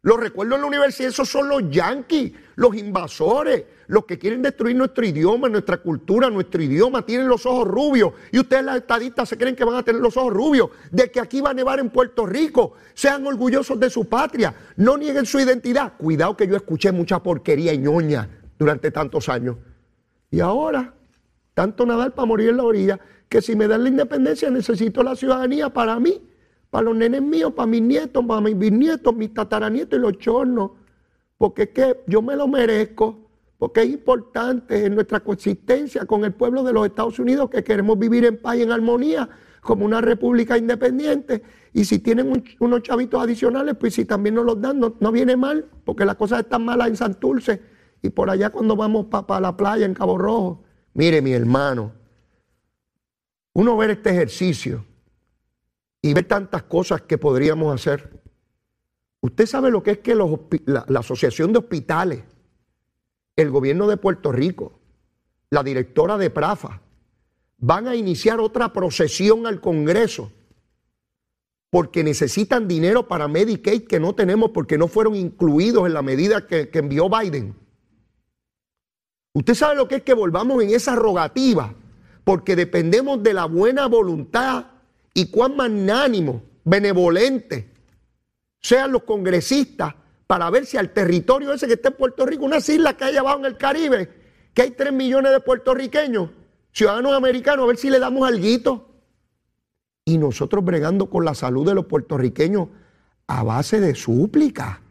Lo 0.02 0.18
recuerdo 0.18 0.56
en 0.56 0.62
la 0.62 0.68
universidad, 0.68 1.10
esos 1.10 1.30
son 1.30 1.48
los 1.48 1.70
yanquis, 1.70 2.34
los 2.56 2.76
invasores 2.76 3.64
los 3.88 4.06
que 4.06 4.20
quieren 4.20 4.42
destruir 4.42 4.76
nuestro 4.76 5.06
idioma, 5.06 5.48
nuestra 5.50 5.78
cultura, 5.78 6.30
nuestro 6.30 6.62
idioma, 6.62 7.06
tienen 7.06 7.28
los 7.28 7.46
ojos 7.46 7.68
rubios. 7.68 8.14
Y 8.32 8.40
ustedes, 8.40 8.64
las 8.64 8.78
estadistas, 8.78 9.30
se 9.30 9.38
creen 9.38 9.56
que 9.56 9.64
van 9.64 9.76
a 9.76 9.84
tener 9.84 10.02
los 10.02 10.16
ojos 10.18 10.34
rubios. 10.34 10.70
De 10.92 11.10
que 11.10 11.20
aquí 11.20 11.42
va 11.42 11.52
a 11.52 11.54
nevar 11.54 11.80
en 11.80 11.90
Puerto 11.90 12.26
Rico. 12.26 12.74
Sean 12.94 13.26
orgullosos 13.26 13.80
de 13.80 13.90
su 13.90 14.06
patria. 14.06 14.54
No 14.76 14.98
nieguen 14.98 15.26
su 15.26 15.40
identidad. 15.40 15.94
Cuidado 15.98 16.36
que 16.36 16.48
yo 16.48 16.56
escuché 16.56 16.92
mucha 16.92 17.24
porquería 17.24 17.74
y 17.74 17.78
ñoña 17.78 18.30
durante 18.60 18.92
tantos 18.92 19.30
años. 19.30 19.56
Y 20.30 20.42
ahora, 20.42 20.94
tanto 21.54 21.86
nadar 21.86 22.14
para 22.14 22.26
morir 22.26 22.50
en 22.50 22.58
la 22.58 22.64
orilla, 22.64 23.00
que 23.30 23.42
si 23.42 23.56
me 23.56 23.68
dan 23.68 23.84
la 23.84 23.90
independencia 23.90 24.50
necesito 24.50 25.04
la 25.04 25.16
ciudadanía 25.16 25.70
para 25.72 26.00
mí, 26.00 26.22
para 26.70 26.86
los 26.86 26.96
nenes 26.96 27.22
míos, 27.22 27.54
para 27.54 27.68
mis 27.68 27.82
nietos, 27.82 28.26
para 28.26 28.42
mis 28.42 28.58
bisnietos, 28.58 29.16
mis 29.16 29.34
tataranietos 29.34 29.98
y 29.98 30.02
los 30.02 30.18
chornos. 30.18 30.72
Porque 31.38 31.64
es 31.64 31.70
que 31.70 32.04
yo 32.08 32.22
me 32.22 32.36
lo 32.36 32.48
merezco 32.48 33.28
porque 33.58 33.82
es 33.82 33.90
importante 33.90 34.86
en 34.86 34.96
nuestra 34.96 35.20
coexistencia 35.20 36.06
con 36.06 36.24
el 36.24 36.34
pueblo 36.34 36.64
de 36.64 36.74
los 36.74 36.86
Estados 36.86 37.18
Unidos 37.20 37.50
que 37.50 37.64
queremos 37.64 37.98
vivir 37.98 38.26
en 38.26 38.38
paz 38.38 38.58
y 38.58 38.62
en 38.62 38.72
armonía 38.72 39.28
como 39.62 39.84
una 39.86 40.00
república 40.00 40.58
independiente. 40.58 41.42
Y 41.74 41.86
si 41.86 42.00
tienen 42.00 42.44
unos 42.60 42.82
chavitos 42.84 43.22
adicionales, 43.22 43.76
pues 43.80 43.96
si 43.96 44.06
también 44.06 44.36
nos 44.36 44.46
los 44.46 44.62
dan, 44.62 44.80
no, 44.80 45.12
viene 45.12 45.36
mal, 45.36 45.66
porque 45.84 46.06
las 46.06 46.16
cosas 46.16 46.42
están 46.42 46.66
malas 46.66 46.88
en 46.88 46.98
Santurce 46.98 47.62
y 48.02 48.10
por 48.10 48.30
allá 48.30 48.52
cuando 48.52 48.76
vamos 48.76 49.08
para 49.08 49.42
la 49.42 49.58
playa 49.58 49.86
en 49.86 49.94
Cabo 49.94 50.18
Rojo. 50.18 50.64
Mire, 50.94 51.22
mi 51.22 51.34
hermano, 51.34 51.92
uno 53.58 53.76
ver 53.76 53.90
este 53.90 54.12
ejercicio 54.12 54.86
y 56.00 56.14
ver 56.14 56.26
tantas 56.26 56.62
cosas 56.62 57.02
que 57.02 57.18
podríamos 57.18 57.74
hacer. 57.74 58.22
Usted 59.20 59.48
sabe 59.48 59.72
lo 59.72 59.82
que 59.82 59.92
es 59.92 59.98
que 59.98 60.14
la, 60.14 60.86
la 60.88 61.00
Asociación 61.00 61.52
de 61.54 61.58
Hospitales, 61.58 62.24
el 63.36 63.50
gobierno 63.50 63.88
de 63.88 63.98
Puerto 63.98 64.32
Rico, 64.32 64.80
la 65.50 65.64
directora 65.64 66.20
de 66.20 66.30
Prafa, 66.30 66.84
van 67.58 67.88
a 67.88 67.96
iniciar 67.96 68.40
otra 68.40 68.72
procesión 68.72 69.48
al 69.48 69.60
Congreso 69.60 70.32
porque 71.72 72.04
necesitan 72.04 72.68
dinero 72.68 73.08
para 73.08 73.28
Medicaid 73.28 73.88
que 73.88 74.00
no 74.00 74.14
tenemos 74.14 74.52
porque 74.52 74.78
no 74.78 74.88
fueron 74.88 75.16
incluidos 75.16 75.88
en 75.88 75.96
la 75.96 76.04
medida 76.04 76.46
que, 76.46 76.70
envió 76.74 77.10
Biden. 77.10 77.56
Usted 79.34 79.56
sabe 79.56 79.78
lo 79.78 79.88
que 79.88 79.96
es 79.96 80.04
que 80.04 80.14
volvamos 80.14 80.62
en 80.62 80.70
esa 80.70 80.96
rogativa, 80.96 81.74
porque 82.28 82.58
dependemos 82.58 83.24
de 83.24 83.34
la 83.34 83.46
buena 83.46 83.88
voluntad 83.88 84.66
y 85.14 85.28
cuán 85.28 85.56
magnánimo, 85.56 86.44
benevolente 86.66 87.72
sean 88.60 88.92
los 88.92 89.04
congresistas 89.04 89.96
para 90.28 90.50
ver 90.50 90.66
si 90.66 90.76
al 90.76 90.92
territorio 90.92 91.54
ese 91.54 91.68
que 91.68 91.76
está 91.76 91.88
en 91.88 91.96
Puerto 91.96 92.26
Rico, 92.26 92.44
unas 92.44 92.68
islas 92.68 92.96
que 92.96 93.06
hay 93.06 93.16
abajo 93.16 93.40
en 93.40 93.46
el 93.46 93.56
Caribe, 93.56 94.10
que 94.54 94.62
hay 94.64 94.72
3 94.72 94.92
millones 94.92 95.32
de 95.32 95.40
puertorriqueños, 95.40 96.32
ciudadanos 96.74 97.14
americanos, 97.14 97.64
a 97.64 97.68
ver 97.68 97.78
si 97.78 97.90
le 97.90 97.98
damos 97.98 98.28
algo 98.28 98.90
y 100.04 100.18
nosotros 100.18 100.66
bregando 100.66 101.10
con 101.10 101.24
la 101.24 101.34
salud 101.34 101.66
de 101.66 101.76
los 101.76 101.86
puertorriqueños 101.86 102.68
a 103.28 103.42
base 103.44 103.80
de 103.80 103.96
súplica. 103.96 104.82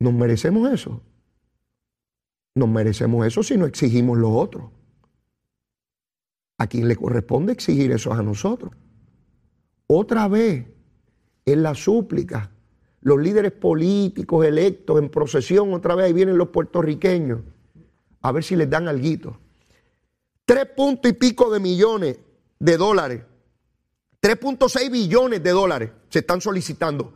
¿Nos 0.00 0.12
merecemos 0.12 0.72
eso? 0.72 1.00
Nos 2.54 2.68
merecemos 2.68 3.26
eso 3.26 3.42
si 3.42 3.56
no 3.56 3.66
exigimos 3.66 4.18
lo 4.18 4.30
otro. 4.30 4.72
¿A 6.58 6.66
quién 6.66 6.86
le 6.86 6.96
corresponde 6.96 7.52
exigir 7.52 7.90
eso 7.92 8.12
a 8.12 8.22
nosotros? 8.22 8.72
Otra 9.86 10.28
vez, 10.28 10.66
en 11.44 11.62
la 11.62 11.74
súplica, 11.74 12.50
los 13.00 13.20
líderes 13.20 13.52
políticos 13.52 14.46
electos 14.46 14.98
en 14.98 15.08
procesión, 15.08 15.74
otra 15.74 15.94
vez 15.94 16.06
ahí 16.06 16.12
vienen 16.12 16.38
los 16.38 16.48
puertorriqueños, 16.48 17.40
a 18.20 18.32
ver 18.32 18.44
si 18.44 18.54
les 18.54 18.70
dan 18.70 18.86
algo. 18.86 19.38
Tres 20.44 20.66
puntos 20.76 21.10
y 21.10 21.14
pico 21.14 21.50
de 21.50 21.60
millones 21.60 22.18
de 22.58 22.76
dólares. 22.76 23.22
3.6 24.20 24.90
billones 24.90 25.42
de 25.42 25.50
dólares 25.50 25.90
se 26.08 26.20
están 26.20 26.40
solicitando. 26.40 27.14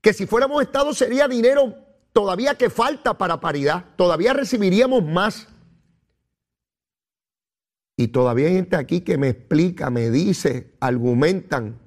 Que 0.00 0.14
si 0.14 0.26
fuéramos 0.26 0.62
Estado 0.62 0.94
sería 0.94 1.28
dinero 1.28 1.74
todavía 2.18 2.56
que 2.56 2.68
falta 2.68 3.16
para 3.16 3.38
paridad. 3.38 3.84
Todavía 3.94 4.32
recibiríamos 4.32 5.04
más. 5.04 5.46
Y 7.96 8.08
todavía 8.08 8.48
hay 8.48 8.54
gente 8.54 8.74
aquí 8.74 9.02
que 9.02 9.16
me 9.16 9.28
explica, 9.28 9.88
me 9.88 10.10
dice, 10.10 10.74
argumentan 10.80 11.78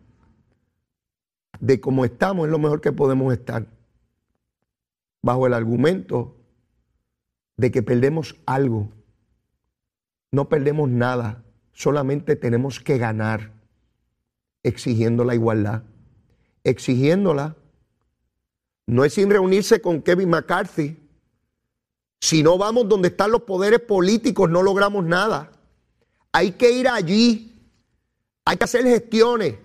de 1.60 1.82
cómo 1.82 2.06
estamos 2.06 2.46
es 2.46 2.52
lo 2.52 2.60
mejor 2.60 2.80
que 2.80 2.94
podemos 2.94 3.34
estar. 3.34 3.68
Bajo 5.22 5.48
el 5.48 5.54
argumento 5.54 6.38
de 7.58 7.70
que 7.70 7.84
perdemos 7.84 8.38
algo. 8.46 8.88
No 10.32 10.48
perdemos 10.48 10.88
nada 10.88 11.44
solamente 11.74 12.38
tenemos 12.38 12.80
que 12.80 12.98
ganar 12.98 13.52
exigiendo 14.64 15.26
la 15.26 15.36
igualdad. 15.36 15.84
Exigiéndola. 16.64 17.58
No 18.88 19.06
es 19.06 19.14
sin 19.14 19.30
reunirse 19.30 19.82
con 19.82 20.02
Kevin 20.02 20.30
McCarthy. 20.30 20.98
Si 22.20 22.44
no 22.44 22.58
vamos 22.58 22.88
donde 22.88 23.10
están 23.10 23.32
los 23.32 23.44
poderes 23.44 23.80
políticos, 23.80 24.50
no 24.50 24.62
logramos 24.62 25.06
nada. 25.06 25.52
Hay 26.32 26.52
que 26.52 26.72
ir 26.72 26.88
allí. 26.88 27.54
Hay 28.46 28.58
que 28.58 28.64
hacer 28.64 28.84
gestiones. 28.84 29.56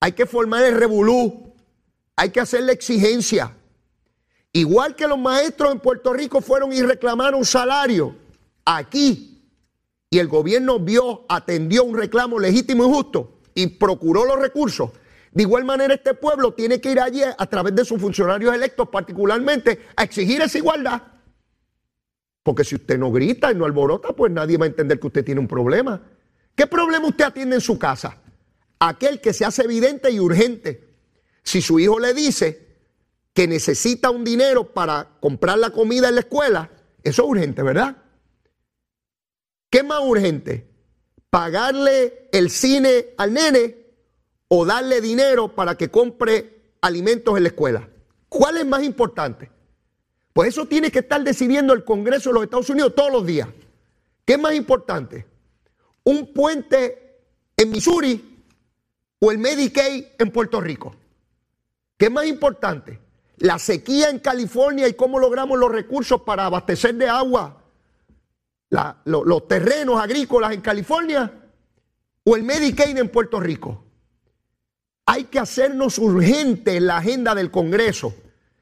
Hay 0.00 0.12
que 0.12 0.26
formar 0.26 0.64
el 0.64 0.76
revolú. 0.76 1.54
Hay 2.16 2.30
que 2.30 2.40
hacer 2.40 2.62
la 2.62 2.72
exigencia. 2.72 3.56
Igual 4.52 4.94
que 4.94 5.08
los 5.08 5.18
maestros 5.18 5.72
en 5.72 5.80
Puerto 5.80 6.12
Rico 6.12 6.40
fueron 6.40 6.72
y 6.72 6.80
reclamaron 6.82 7.44
salario. 7.44 8.16
Aquí 8.64 9.34
y 10.14 10.18
el 10.20 10.28
gobierno 10.28 10.78
vio, 10.78 11.24
atendió 11.28 11.82
un 11.82 11.96
reclamo 11.96 12.38
legítimo 12.38 12.84
y 12.84 12.88
justo 12.88 13.40
y 13.52 13.66
procuró 13.66 14.24
los 14.24 14.38
recursos, 14.38 14.90
de 15.34 15.42
igual 15.42 15.64
manera 15.64 15.94
este 15.94 16.14
pueblo 16.14 16.54
tiene 16.54 16.80
que 16.80 16.92
ir 16.92 17.00
allí 17.00 17.20
a 17.24 17.46
través 17.46 17.74
de 17.74 17.84
sus 17.84 18.00
funcionarios 18.00 18.54
electos 18.54 18.88
particularmente 18.88 19.86
a 19.96 20.04
exigir 20.04 20.40
esa 20.40 20.58
igualdad. 20.58 21.02
Porque 22.44 22.62
si 22.62 22.76
usted 22.76 22.96
no 22.96 23.10
grita 23.10 23.50
y 23.50 23.56
no 23.56 23.64
alborota, 23.64 24.12
pues 24.12 24.30
nadie 24.30 24.56
va 24.56 24.66
a 24.66 24.68
entender 24.68 25.00
que 25.00 25.08
usted 25.08 25.24
tiene 25.24 25.40
un 25.40 25.48
problema. 25.48 26.00
¿Qué 26.54 26.68
problema 26.68 27.08
usted 27.08 27.24
atiende 27.24 27.56
en 27.56 27.60
su 27.60 27.76
casa? 27.80 28.16
Aquel 28.78 29.20
que 29.20 29.32
se 29.32 29.44
hace 29.44 29.64
evidente 29.64 30.08
y 30.12 30.20
urgente. 30.20 30.88
Si 31.42 31.60
su 31.60 31.80
hijo 31.80 31.98
le 31.98 32.14
dice 32.14 32.68
que 33.32 33.48
necesita 33.48 34.10
un 34.10 34.22
dinero 34.22 34.72
para 34.72 35.16
comprar 35.18 35.58
la 35.58 35.70
comida 35.70 36.10
en 36.10 36.14
la 36.14 36.20
escuela, 36.20 36.70
eso 37.02 37.22
es 37.24 37.28
urgente, 37.28 37.60
¿verdad? 37.64 37.96
¿Qué 39.68 39.82
más 39.82 39.98
urgente? 40.00 40.68
¿Pagarle 41.28 42.28
el 42.30 42.50
cine 42.50 43.06
al 43.16 43.32
nene 43.32 43.83
o 44.56 44.64
darle 44.64 45.00
dinero 45.00 45.48
para 45.48 45.76
que 45.76 45.90
compre 45.90 46.74
alimentos 46.80 47.36
en 47.36 47.42
la 47.42 47.48
escuela? 47.48 47.88
¿Cuál 48.28 48.58
es 48.58 48.66
más 48.66 48.84
importante? 48.84 49.50
Pues 50.32 50.50
eso 50.50 50.66
tiene 50.66 50.92
que 50.92 51.00
estar 51.00 51.22
decidiendo 51.24 51.72
el 51.72 51.84
Congreso 51.84 52.30
de 52.30 52.34
los 52.34 52.44
Estados 52.44 52.70
Unidos 52.70 52.94
todos 52.94 53.10
los 53.10 53.26
días. 53.26 53.48
¿Qué 54.24 54.34
es 54.34 54.38
más 54.38 54.54
importante? 54.54 55.26
¿Un 56.04 56.32
puente 56.32 57.18
en 57.56 57.70
Missouri 57.70 58.44
o 59.18 59.32
el 59.32 59.38
Medicaid 59.38 60.04
en 60.18 60.30
Puerto 60.30 60.60
Rico? 60.60 60.94
¿Qué 61.96 62.06
es 62.06 62.12
más 62.12 62.26
importante? 62.26 63.00
¿La 63.38 63.58
sequía 63.58 64.08
en 64.08 64.20
California 64.20 64.86
y 64.86 64.94
cómo 64.94 65.18
logramos 65.18 65.58
los 65.58 65.70
recursos 65.70 66.20
para 66.22 66.46
abastecer 66.46 66.94
de 66.94 67.08
agua 67.08 67.60
los 69.04 69.48
terrenos 69.48 70.00
agrícolas 70.00 70.52
en 70.52 70.60
California 70.60 71.32
o 72.24 72.36
el 72.36 72.42
Medicaid 72.42 72.96
en 72.96 73.08
Puerto 73.08 73.40
Rico. 73.40 73.83
Hay 75.06 75.24
que 75.24 75.38
hacernos 75.38 75.98
urgente 75.98 76.76
en 76.76 76.86
la 76.86 76.98
agenda 76.98 77.34
del 77.34 77.50
Congreso. 77.50 78.14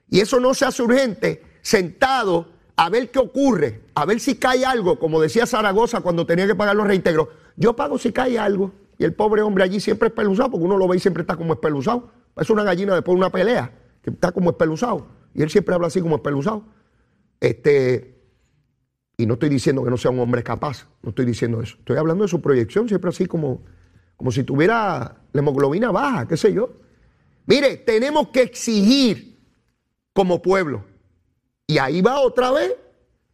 Y 0.09 0.21
eso 0.21 0.41
no 0.41 0.55
se 0.55 0.65
hace 0.65 0.83
urgente 0.83 1.43
sentado 1.63 2.49
a 2.77 2.89
ver 2.91 3.11
qué 3.11 3.19
ocurre, 3.19 3.83
a 3.95 4.05
ver 4.05 4.19
si 4.19 4.35
cae 4.37 4.65
algo, 4.65 4.99
como 4.99 5.21
decía 5.21 5.47
Zaragoza 5.47 6.01
cuando 6.01 6.27
tenía 6.27 6.47
que 6.47 6.55
pagar 6.55 6.75
los 6.75 6.87
reintegros. 6.87 7.29
Yo 7.57 7.77
pago 7.77 7.99
si 7.99 8.13
cae 8.13 8.39
algo. 8.39 8.73
Y 8.99 9.05
el 9.05 9.15
pobre 9.15 9.43
hombre 9.43 9.65
allí 9.65 9.81
siempre 9.81 10.09
espeluzado, 10.09 10.53
porque 10.53 10.65
uno 10.65 10.77
lo 10.77 10.87
ve 10.87 10.97
y 10.97 11.01
siempre 11.01 11.23
está 11.23 11.37
como 11.37 11.55
espeluzado. 11.55 12.13
Es 12.37 12.51
una 12.51 12.63
gallina 12.63 12.95
después 12.95 13.15
de 13.15 13.19
una 13.19 13.31
pelea, 13.31 13.73
que 14.03 14.11
está 14.11 14.33
como 14.33 14.51
espeluzado. 14.51 15.09
Y 15.35 15.43
él 15.43 15.51
siempre 15.51 15.75
habla 15.75 15.89
así 15.89 16.01
como 16.01 16.17
espeluzado. 16.17 16.65
Este, 17.41 18.23
y 19.17 19.27
no 19.27 19.35
estoy 19.35 19.49
diciendo 19.49 19.83
que 19.83 19.91
no 19.91 19.97
sea 19.97 20.11
un 20.11 20.21
hombre 20.21 20.43
capaz, 20.43 20.87
no 21.03 21.11
estoy 21.11 21.25
diciendo 21.25 21.61
eso. 21.61 21.77
Estoy 21.79 21.97
hablando 21.97 22.23
de 22.23 22.29
su 22.29 22.41
proyección, 22.41 22.89
siempre 22.89 23.11
así 23.11 23.27
como, 23.27 23.63
como 24.23 24.31
si 24.31 24.45
tuviera 24.45 25.17
la 25.33 25.41
hemoglobina 25.41 25.91
baja, 25.91 26.29
qué 26.29 26.37
sé 26.37 26.53
yo. 26.53 26.71
Mire, 27.47 27.79
tenemos 27.79 28.29
que 28.29 28.43
exigir 28.43 29.37
como 30.13 30.41
pueblo. 30.41 30.85
Y 31.67 31.79
ahí 31.79 32.03
va 32.03 32.21
otra 32.21 32.53
vez 32.53 32.73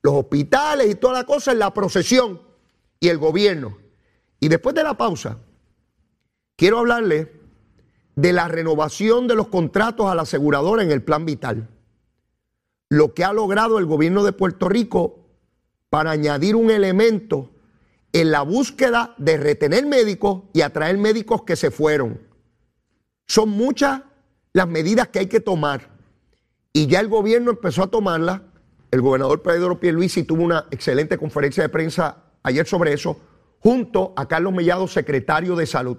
los 0.01 0.15
hospitales 0.15 0.89
y 0.91 0.95
toda 0.95 1.13
la 1.13 1.25
cosa 1.25 1.53
en 1.53 1.59
la 1.59 1.75
procesión 1.75 2.41
y 3.01 3.09
el 3.09 3.19
gobierno. 3.19 3.77
Y 4.41 4.49
después 4.49 4.75
de 4.75 4.83
la 4.83 4.97
pausa, 4.97 5.37
quiero 6.57 6.79
hablarle 6.79 7.35
de 8.17 8.33
la 8.33 8.49
renovación 8.49 9.29
de 9.29 9.35
los 9.35 9.49
contratos 9.49 10.07
a 10.07 10.15
la 10.15 10.23
aseguradora 10.23 10.83
en 10.83 10.91
el 10.91 11.03
plan 11.03 11.27
vital. 11.27 11.69
Lo 12.89 13.13
que 13.13 13.25
ha 13.25 13.35
logrado 13.35 13.79
el 13.79 13.85
gobierno 13.85 14.25
de 14.25 14.33
Puerto 14.33 14.71
Rico 14.71 15.19
para 15.91 16.13
añadir 16.13 16.57
un 16.57 16.71
elemento 16.71 17.51
en 18.13 18.31
la 18.31 18.43
búsqueda 18.43 19.15
de 19.19 19.37
retener 19.37 19.87
médicos 19.87 20.45
y 20.53 20.63
atraer 20.63 20.99
médicos 20.99 21.43
que 21.43 21.57
se 21.57 21.71
fueron. 21.71 22.21
Son 23.27 23.51
muchas 23.51 24.03
las 24.53 24.69
medidas 24.69 25.09
que 25.09 25.21
hay 25.21 25.27
que 25.27 25.41
tomar 25.41 25.99
y 26.73 26.87
ya 26.87 27.01
el 27.01 27.09
gobierno 27.09 27.51
empezó 27.51 27.83
a 27.83 27.89
tomarlas. 27.89 28.43
El 28.91 29.03
gobernador 29.03 29.43
Pedro 29.43 29.81
Pierluisi 29.81 30.23
tuvo 30.23 30.43
una 30.43 30.67
excelente 30.71 31.19
conferencia 31.19 31.63
de 31.63 31.69
prensa 31.69 32.25
ayer 32.43 32.67
sobre 32.67 32.93
eso, 32.93 33.21
junto 33.59 34.15
a 34.17 34.27
Carlos 34.27 34.53
Mellado, 34.53 34.87
secretario 34.87 35.57
de 35.57 35.67
Salud. 35.67 35.99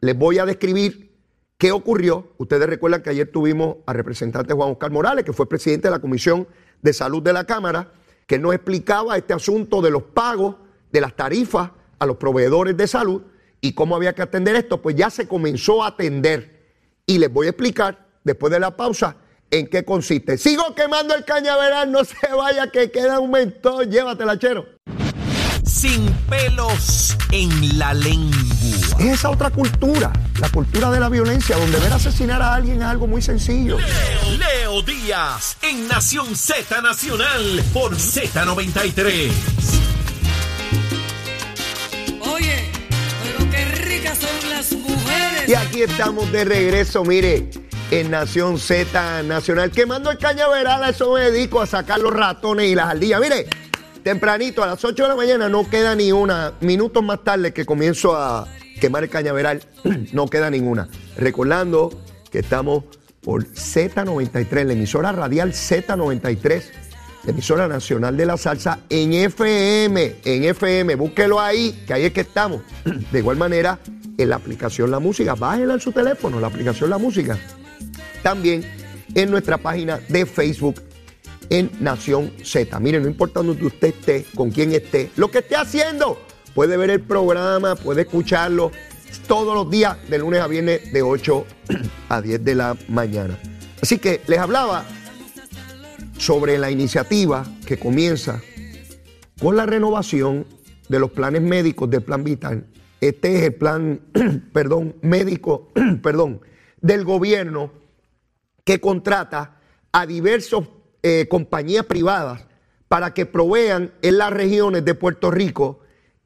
Les 0.00 0.16
voy 0.16 0.38
a 0.38 0.46
describir 0.46 1.16
qué 1.56 1.72
ocurrió. 1.72 2.32
Ustedes 2.38 2.68
recuerdan 2.68 3.02
que 3.02 3.10
ayer 3.10 3.30
tuvimos 3.32 3.78
al 3.86 3.96
representante 3.96 4.54
Juan 4.54 4.70
Oscar 4.70 4.92
Morales, 4.92 5.24
que 5.24 5.32
fue 5.32 5.48
presidente 5.48 5.88
de 5.88 5.92
la 5.92 6.00
Comisión 6.00 6.46
de 6.82 6.92
Salud 6.92 7.22
de 7.22 7.32
la 7.32 7.44
Cámara, 7.44 7.92
que 8.26 8.38
nos 8.38 8.54
explicaba 8.54 9.16
este 9.16 9.34
asunto 9.34 9.82
de 9.82 9.90
los 9.90 10.02
pagos, 10.02 10.56
de 10.92 11.00
las 11.00 11.14
tarifas 11.16 11.70
a 11.98 12.06
los 12.06 12.16
proveedores 12.16 12.76
de 12.76 12.86
salud 12.86 13.22
y 13.60 13.72
cómo 13.72 13.96
había 13.96 14.14
que 14.14 14.22
atender 14.22 14.54
esto, 14.54 14.80
pues 14.80 14.96
ya 14.96 15.10
se 15.10 15.26
comenzó 15.26 15.82
a 15.82 15.88
atender. 15.88 16.58
Y 17.06 17.18
les 17.18 17.32
voy 17.32 17.46
a 17.46 17.50
explicar 17.50 18.06
después 18.24 18.52
de 18.52 18.60
la 18.60 18.76
pausa 18.76 19.16
en 19.50 19.66
qué 19.66 19.84
consiste. 19.84 20.38
Sigo 20.38 20.74
quemando 20.74 21.14
el 21.14 21.24
cañaveral, 21.24 21.90
no 21.90 22.04
se 22.04 22.16
vaya 22.36 22.70
que 22.70 22.90
queda 22.90 23.18
un 23.18 23.30
mentón, 23.30 23.90
llévatela, 23.90 24.38
chero. 24.38 24.66
sin 25.64 26.06
pelos 26.28 27.16
en 27.32 27.78
la 27.78 27.94
lengua. 27.94 28.36
Es 28.98 29.06
esa 29.20 29.30
otra 29.30 29.50
cultura, 29.50 30.12
la 30.40 30.48
cultura 30.50 30.90
de 30.90 31.00
la 31.00 31.08
violencia, 31.08 31.56
donde 31.56 31.78
ver 31.78 31.92
asesinar 31.92 32.42
a 32.42 32.54
alguien 32.54 32.78
es 32.78 32.84
algo 32.84 33.06
muy 33.06 33.22
sencillo. 33.22 33.78
Leo 34.38 34.82
Díaz 34.82 35.56
en 35.62 35.88
Nación 35.88 36.34
Z 36.34 36.80
Nacional 36.82 37.62
por 37.72 37.94
Z93. 37.94 39.30
Y 45.48 45.54
aquí 45.54 45.80
estamos 45.80 46.30
de 46.30 46.44
regreso, 46.44 47.02
mire, 47.04 47.48
en 47.90 48.10
Nación 48.10 48.58
Z 48.58 49.22
Nacional, 49.22 49.70
quemando 49.70 50.10
el 50.10 50.18
cañaveral, 50.18 50.84
a 50.84 50.90
eso 50.90 51.14
me 51.14 51.22
dedico, 51.30 51.62
a 51.62 51.66
sacar 51.66 52.00
los 52.00 52.12
ratones 52.12 52.66
y 52.66 52.74
las 52.74 52.90
ardillas. 52.90 53.18
Mire, 53.18 53.46
tempranito, 54.02 54.62
a 54.62 54.66
las 54.66 54.84
8 54.84 55.04
de 55.04 55.08
la 55.08 55.16
mañana, 55.16 55.48
no 55.48 55.66
queda 55.70 55.94
ni 55.94 56.12
una. 56.12 56.52
Minutos 56.60 57.02
más 57.02 57.24
tarde 57.24 57.54
que 57.54 57.64
comienzo 57.64 58.14
a 58.14 58.46
quemar 58.78 59.04
el 59.04 59.08
cañaveral, 59.08 59.62
no 60.12 60.28
queda 60.28 60.50
ninguna. 60.50 60.90
Recordando 61.16 61.98
que 62.30 62.40
estamos 62.40 62.84
por 63.22 63.46
Z93, 63.46 64.64
la 64.64 64.74
emisora 64.74 65.12
radial 65.12 65.54
Z93, 65.54 66.62
la 67.24 67.30
emisora 67.30 67.68
nacional 67.68 68.18
de 68.18 68.26
la 68.26 68.36
salsa 68.36 68.80
en 68.90 69.14
FM, 69.14 70.16
en 70.26 70.44
FM, 70.44 70.94
búsquelo 70.96 71.40
ahí, 71.40 71.84
que 71.86 71.94
ahí 71.94 72.04
es 72.04 72.12
que 72.12 72.20
estamos. 72.20 72.60
De 73.12 73.18
igual 73.18 73.38
manera, 73.38 73.78
en 74.18 74.28
la 74.28 74.36
aplicación 74.36 74.90
La 74.90 74.98
Música, 74.98 75.34
bájela 75.34 75.74
en 75.74 75.80
su 75.80 75.92
teléfono, 75.92 76.38
la 76.40 76.48
aplicación 76.48 76.90
La 76.90 76.98
Música. 76.98 77.38
También 78.22 78.64
en 79.14 79.30
nuestra 79.30 79.56
página 79.56 80.00
de 80.08 80.26
Facebook 80.26 80.82
en 81.50 81.70
Nación 81.80 82.32
Z. 82.44 82.78
Miren, 82.80 83.02
no 83.02 83.08
importa 83.08 83.42
donde 83.42 83.64
usted 83.64 83.88
esté, 83.88 84.26
con 84.34 84.50
quién 84.50 84.72
esté, 84.72 85.10
lo 85.16 85.30
que 85.30 85.38
esté 85.38 85.56
haciendo, 85.56 86.20
puede 86.54 86.76
ver 86.76 86.90
el 86.90 87.00
programa, 87.00 87.76
puede 87.76 88.02
escucharlo 88.02 88.70
todos 89.26 89.54
los 89.54 89.70
días, 89.70 89.96
de 90.10 90.18
lunes 90.18 90.40
a 90.40 90.46
viernes, 90.46 90.92
de 90.92 91.02
8 91.02 91.46
a 92.08 92.20
10 92.20 92.44
de 92.44 92.54
la 92.54 92.76
mañana. 92.88 93.38
Así 93.80 93.98
que 93.98 94.20
les 94.26 94.38
hablaba 94.38 94.84
sobre 96.18 96.58
la 96.58 96.70
iniciativa 96.70 97.46
que 97.64 97.78
comienza 97.78 98.42
con 99.40 99.56
la 99.56 99.66
renovación 99.66 100.46
de 100.88 100.98
los 100.98 101.10
planes 101.12 101.42
médicos 101.42 101.88
del 101.88 102.02
Plan 102.02 102.24
Vital. 102.24 102.66
Este 103.00 103.36
es 103.36 103.42
el 103.44 103.54
plan, 103.54 104.00
perdón, 104.52 104.96
médico, 105.02 105.68
perdón, 106.02 106.40
del 106.80 107.04
gobierno 107.04 107.70
que 108.64 108.80
contrata 108.80 109.60
a 109.92 110.06
diversos 110.06 110.68
eh, 111.02 111.26
compañías 111.28 111.86
privadas 111.86 112.44
para 112.88 113.14
que 113.14 113.26
provean 113.26 113.92
en 114.02 114.18
las 114.18 114.32
regiones 114.32 114.84
de 114.84 114.94
Puerto 114.94 115.30
Rico 115.30 115.80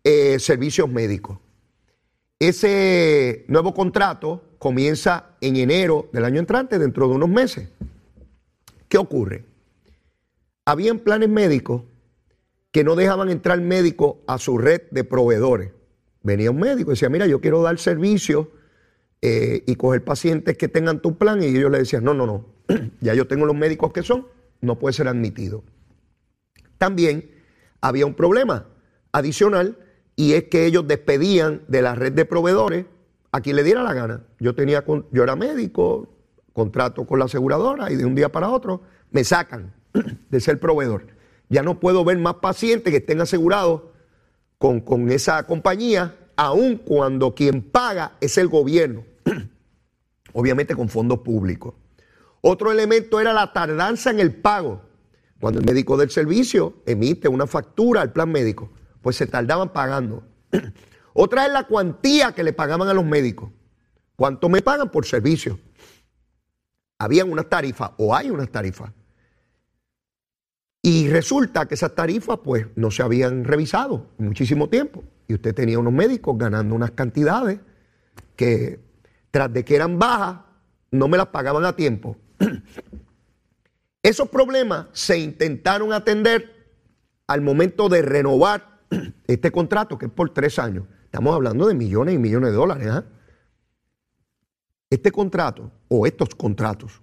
eh, 0.05 0.39
servicios 0.39 0.89
médicos. 0.89 1.39
Ese 2.39 3.45
nuevo 3.49 3.75
contrato 3.75 4.43
comienza 4.59 5.37
en 5.41 5.57
enero 5.57 6.09
del 6.13 6.25
año 6.25 6.41
entrante, 6.41 6.79
dentro 6.79 7.09
de 7.09 7.15
unos 7.15 7.29
meses. 7.29 7.69
¿Qué 8.89 8.99
ocurre? 8.99 9.45
Habían 10.65 11.01
planes 11.01 11.29
médicos 11.29 11.83
que 12.73 12.85
no 12.85 12.97
dejaban 12.97 13.29
entrar 13.29 13.61
médicos 13.61 14.17
a 14.27 14.39
su 14.39 14.59
red 14.59 14.83
de 14.91 15.05
proveedores. 15.05 15.71
Venía 16.23 16.51
un 16.51 16.59
médico 16.59 16.91
y 16.91 16.95
decía, 16.95 17.09
mira, 17.09 17.27
yo 17.27 17.41
quiero 17.41 17.63
dar 17.63 17.79
servicio 17.79 18.51
eh, 19.21 19.63
y 19.67 19.75
coger 19.77 20.05
pacientes 20.05 20.57
que 20.57 20.69
tengan 20.69 21.01
tu 21.01 21.19
plan. 21.19 21.43
Y 21.43 21.47
ellos 21.47 21.71
le 21.71 21.79
decían, 21.79 22.05
no, 22.05 22.15
no, 22.15 22.27
no, 22.27 22.47
ya 23.01 23.15
yo 23.15 23.27
tengo 23.27 23.47
los 23.47 23.57
médicos 23.57 23.93
que 23.93 24.03
son, 24.03 24.27
no 24.61 24.79
puede 24.79 24.93
ser 24.93 25.09
admitido. 25.09 25.65
También 26.79 27.31
había 27.81 28.07
un 28.07 28.15
problema 28.15 28.67
adicional 29.13 29.79
y 30.17 30.35
es 30.35 30.45
que 30.45 30.67
ellos 30.67 30.87
despedían 30.87 31.63
de 31.69 31.83
la 31.83 31.95
red 31.95 32.13
de 32.13 32.25
proveedores 32.25 32.87
a 33.31 33.41
quien 33.41 33.57
le 33.57 33.65
diera 33.65 33.83
la 33.83 33.95
gana. 33.95 34.25
Yo, 34.39 34.55
tenía, 34.55 34.85
yo 35.11 35.23
era 35.23 35.37
médico, 35.37 36.09
contrato 36.53 37.07
con 37.07 37.19
la 37.19 37.25
aseguradora 37.25 37.91
y 37.91 37.97
de 37.97 38.05
un 38.05 38.15
día 38.15 38.31
para 38.31 38.51
otro 38.51 38.83
me 39.11 39.25
sacan 39.25 39.73
de 40.31 40.41
ser 40.41 40.61
proveedor. 40.61 41.07
Ya 41.49 41.63
no 41.63 41.81
puedo 41.81 42.05
ver 42.05 42.19
más 42.19 42.37
pacientes 42.37 42.91
que 42.91 42.99
estén 42.99 43.21
asegurados 43.21 43.83
con, 44.63 45.11
esa 45.11 45.43
compañía, 45.43 46.15
aun 46.37 46.77
cuando 46.77 47.35
quien 47.35 47.63
paga 47.63 48.13
es 48.21 48.39
el 48.39 48.47
gobierno, 48.47 49.05
obviamente 50.33 50.77
con 50.77 50.89
fondos 50.89 51.19
públicos. 51.19 51.75
Otro 52.41 52.71
elemento 52.71 53.21
era 53.21 53.33
la 53.33 53.53
tardanza 53.53 54.11
en 54.11 54.21
el 54.21 54.33
pago. 54.33 54.83
Cuando 55.41 55.59
el 55.59 55.67
médico 55.67 55.97
del 55.97 56.11
servicio 56.11 56.75
emite 56.87 57.27
una 57.27 57.49
factura 57.49 58.03
al 58.03 58.13
plan 58.13 58.31
médico, 58.31 58.71
pues 59.01 59.17
se 59.17 59.27
tardaban 59.27 59.73
pagando. 59.73 60.23
Otra 61.13 61.47
es 61.47 61.53
la 61.53 61.67
cuantía 61.67 62.33
que 62.33 62.45
le 62.45 62.53
pagaban 62.53 62.89
a 62.89 62.95
los 62.95 63.05
médicos. 63.05 63.51
¿Cuánto 64.15 64.49
me 64.49 64.63
pagan 64.63 64.91
por 64.91 65.07
servicio? 65.07 65.59
Habían 66.99 67.33
unas 67.33 67.49
tarifas 67.49 67.91
o 67.97 68.15
hay 68.15 68.31
unas 68.31 68.49
tarifas. 68.49 68.93
Y 70.83 71.09
resulta 71.09 71.67
que 71.67 71.75
esas 71.75 71.95
tarifas 71.95 72.41
pues 72.43 72.67
no 72.75 72.91
se 72.91 73.05
habían 73.05 73.45
revisado 73.45 74.09
muchísimo 74.19 74.69
tiempo. 74.69 75.05
Y 75.29 75.35
usted 75.35 75.55
tenía 75.55 75.79
unos 75.79 75.93
médicos 75.93 76.37
ganando 76.37 76.75
unas 76.75 76.91
cantidades 76.91 77.61
que 78.35 78.81
tras 79.31 79.53
de 79.53 79.65
que 79.65 79.77
eran 79.77 79.99
bajas, 79.99 80.41
no 80.91 81.07
me 81.09 81.17
las 81.17 81.29
pagaban 81.29 81.65
a 81.65 81.77
tiempo. 81.77 82.17
Esos 84.03 84.29
problemas 84.29 84.89
se 84.93 85.19
intentaron 85.19 85.93
atender 85.93 86.53
al 87.29 87.41
momento 87.41 87.89
de 87.89 88.03
renovar 88.03 88.81
este 89.27 89.53
contrato, 89.53 89.97
que 89.97 90.07
es 90.07 90.13
por 90.13 90.35
tres 90.35 90.59
años. 90.59 90.85
Estamos 91.05 91.35
hablando 91.35 91.69
de 91.69 91.75
millones 91.75 92.15
y 92.17 92.19
millones 92.19 92.51
de 92.51 92.57
dólares. 92.57 92.89
¿ah? 92.91 93.05
Este 94.91 95.13
contrato, 95.13 95.71
o 95.89 96.07
estos 96.07 96.35
contratos, 96.35 97.01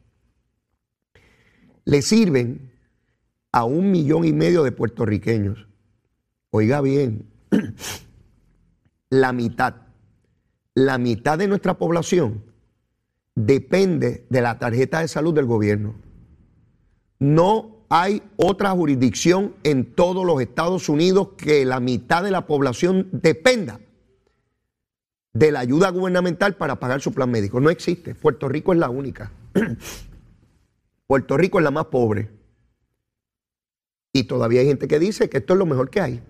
le 1.86 2.02
sirven 2.02 2.72
a 3.52 3.64
un 3.66 3.92
millón 3.92 4.26
y 4.26 4.34
medio 4.34 4.64
de 4.64 4.72
puertorriqueños. 4.72 5.68
Oiga 6.52 6.82
bien, 6.82 7.30
la 9.10 9.34
mitad, 9.34 9.76
la 10.74 10.98
mitad 10.98 11.38
de 11.38 11.48
nuestra 11.48 11.78
población 11.78 12.44
depende 13.36 14.26
de 14.30 14.42
la 14.42 14.60
tarjeta 14.60 15.02
de 15.02 15.08
salud 15.08 15.34
del 15.34 15.46
gobierno. 15.46 15.96
No 17.20 17.86
hay 17.90 18.22
otra 18.38 18.72
jurisdicción 18.72 19.56
en 19.64 19.94
todos 19.94 20.26
los 20.26 20.42
Estados 20.42 20.90
Unidos 20.90 21.30
que 21.38 21.66
la 21.66 21.80
mitad 21.80 22.24
de 22.24 22.32
la 22.32 22.46
población 22.46 23.10
dependa 23.12 23.80
de 25.34 25.52
la 25.52 25.60
ayuda 25.60 25.90
gubernamental 25.90 26.56
para 26.56 26.80
pagar 26.80 27.02
su 27.02 27.14
plan 27.14 27.30
médico. 27.30 27.60
No 27.60 27.70
existe. 27.70 28.16
Puerto 28.16 28.48
Rico 28.48 28.74
es 28.74 28.80
la 28.80 28.90
única. 28.90 29.32
Puerto 31.08 31.38
Rico 31.38 31.60
es 31.60 31.64
la 31.64 31.72
más 31.72 31.86
pobre. 31.86 32.39
Y 34.12 34.24
todavía 34.24 34.62
hay 34.62 34.68
gente 34.68 34.88
que 34.88 35.00
dice 35.00 35.30
que 35.30 35.38
esto 35.38 35.54
es 35.54 35.60
lo 35.60 35.66
mejor 35.66 35.90
que 35.90 36.02
hay. 36.02 36.24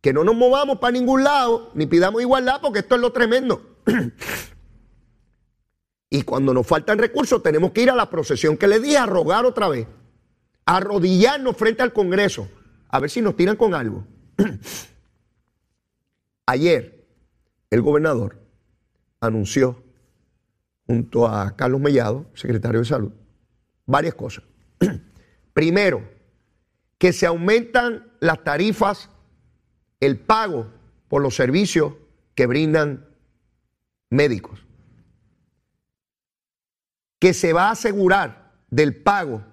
Que 0.00 0.12
no 0.12 0.24
nos 0.24 0.34
movamos 0.34 0.78
para 0.78 0.92
ningún 0.92 1.24
lado, 1.24 1.70
ni 1.74 1.86
pidamos 1.86 2.22
igualdad, 2.22 2.60
porque 2.60 2.80
esto 2.80 2.94
es 2.94 3.00
lo 3.00 3.12
tremendo. 3.12 3.78
Y 6.12 6.22
cuando 6.22 6.52
nos 6.52 6.66
faltan 6.66 6.98
recursos 6.98 7.40
tenemos 7.40 7.70
que 7.70 7.82
ir 7.82 7.90
a 7.90 7.94
la 7.94 8.10
procesión 8.10 8.56
que 8.56 8.66
le 8.66 8.80
dije 8.80 8.98
a 8.98 9.06
rogar 9.06 9.46
otra 9.46 9.68
vez, 9.68 9.86
arrodillarnos 10.66 11.56
frente 11.56 11.82
al 11.84 11.92
Congreso, 11.92 12.48
a 12.88 12.98
ver 12.98 13.08
si 13.08 13.22
nos 13.22 13.36
tiran 13.36 13.54
con 13.54 13.74
algo. 13.74 14.04
Ayer 16.46 17.06
el 17.70 17.80
gobernador 17.80 18.40
anunció 19.20 19.84
junto 20.84 21.28
a 21.28 21.54
Carlos 21.54 21.80
Mellado, 21.80 22.26
secretario 22.34 22.80
de 22.80 22.86
Salud, 22.86 23.12
varias 23.86 24.14
cosas. 24.14 24.42
Primero, 25.52 26.02
que 27.00 27.12
se 27.12 27.26
aumentan 27.26 28.12
las 28.20 28.44
tarifas, 28.44 29.10
el 29.98 30.20
pago 30.20 30.70
por 31.08 31.20
los 31.20 31.34
servicios 31.34 31.94
que 32.36 32.46
brindan 32.46 33.08
médicos 34.08 34.60
que 37.20 37.34
se 37.34 37.52
va 37.52 37.68
a 37.68 37.72
asegurar 37.72 38.50
del 38.70 38.96
pago 38.96 39.44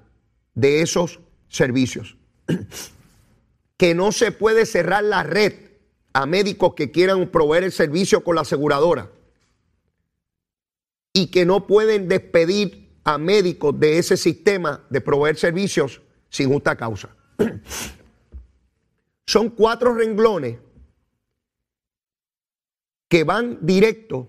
de 0.56 0.82
esos 0.82 1.20
servicios. 1.50 2.18
que 3.78 3.94
no 3.94 4.12
se 4.12 4.32
puede 4.32 4.66
cerrar 4.66 5.04
la 5.04 5.22
red 5.22 5.54
a 6.14 6.26
médicos 6.26 6.74
que 6.74 6.90
quieran 6.90 7.30
proveer 7.30 7.66
el 7.66 7.72
servicio 7.72 8.24
con 8.24 8.36
la 8.36 8.42
aseguradora. 8.42 9.12
Y 11.14 11.28
que 11.28 11.46
no 11.46 11.68
pueden 11.68 12.08
despedir 12.08 12.90
a 13.04 13.18
médicos 13.18 13.80
de 13.80 14.00
ese 14.00 14.18
sistema 14.18 14.84
de 14.90 15.02
proveer 15.02 15.38
servicios 15.38 16.02
sin 16.30 16.50
justa 16.50 16.76
causa. 16.76 17.17
Son 19.26 19.50
cuatro 19.50 19.94
renglones 19.94 20.58
que 23.08 23.24
van 23.24 23.60
directo 23.62 24.28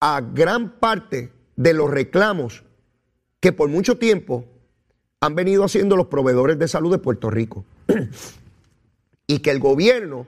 a 0.00 0.20
gran 0.20 0.78
parte 0.78 1.32
de 1.56 1.72
los 1.72 1.90
reclamos 1.90 2.64
que 3.40 3.52
por 3.52 3.68
mucho 3.68 3.98
tiempo 3.98 4.44
han 5.20 5.34
venido 5.34 5.64
haciendo 5.64 5.96
los 5.96 6.06
proveedores 6.06 6.58
de 6.58 6.68
salud 6.68 6.92
de 6.92 6.98
Puerto 6.98 7.30
Rico. 7.30 7.64
y 9.26 9.40
que 9.40 9.50
el 9.50 9.58
gobierno, 9.58 10.26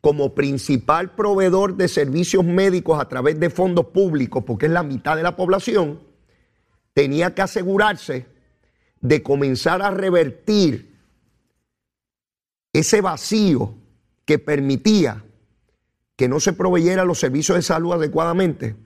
como 0.00 0.34
principal 0.34 1.14
proveedor 1.14 1.76
de 1.76 1.88
servicios 1.88 2.44
médicos 2.44 3.00
a 3.00 3.08
través 3.08 3.38
de 3.38 3.50
fondos 3.50 3.86
públicos, 3.86 4.42
porque 4.46 4.66
es 4.66 4.72
la 4.72 4.82
mitad 4.82 5.16
de 5.16 5.22
la 5.22 5.36
población, 5.36 6.00
tenía 6.94 7.34
que 7.34 7.42
asegurarse 7.42 8.26
de 9.00 9.22
comenzar 9.22 9.82
a 9.82 9.90
revertir 9.90 10.94
ese 12.72 13.00
vacío 13.00 13.74
que 14.24 14.38
permitía 14.38 15.24
que 16.16 16.28
no 16.28 16.38
se 16.38 16.52
proveyera 16.52 17.04
los 17.04 17.18
servicios 17.18 17.56
de 17.56 17.62
salud 17.62 17.94
adecuadamente, 17.94 18.76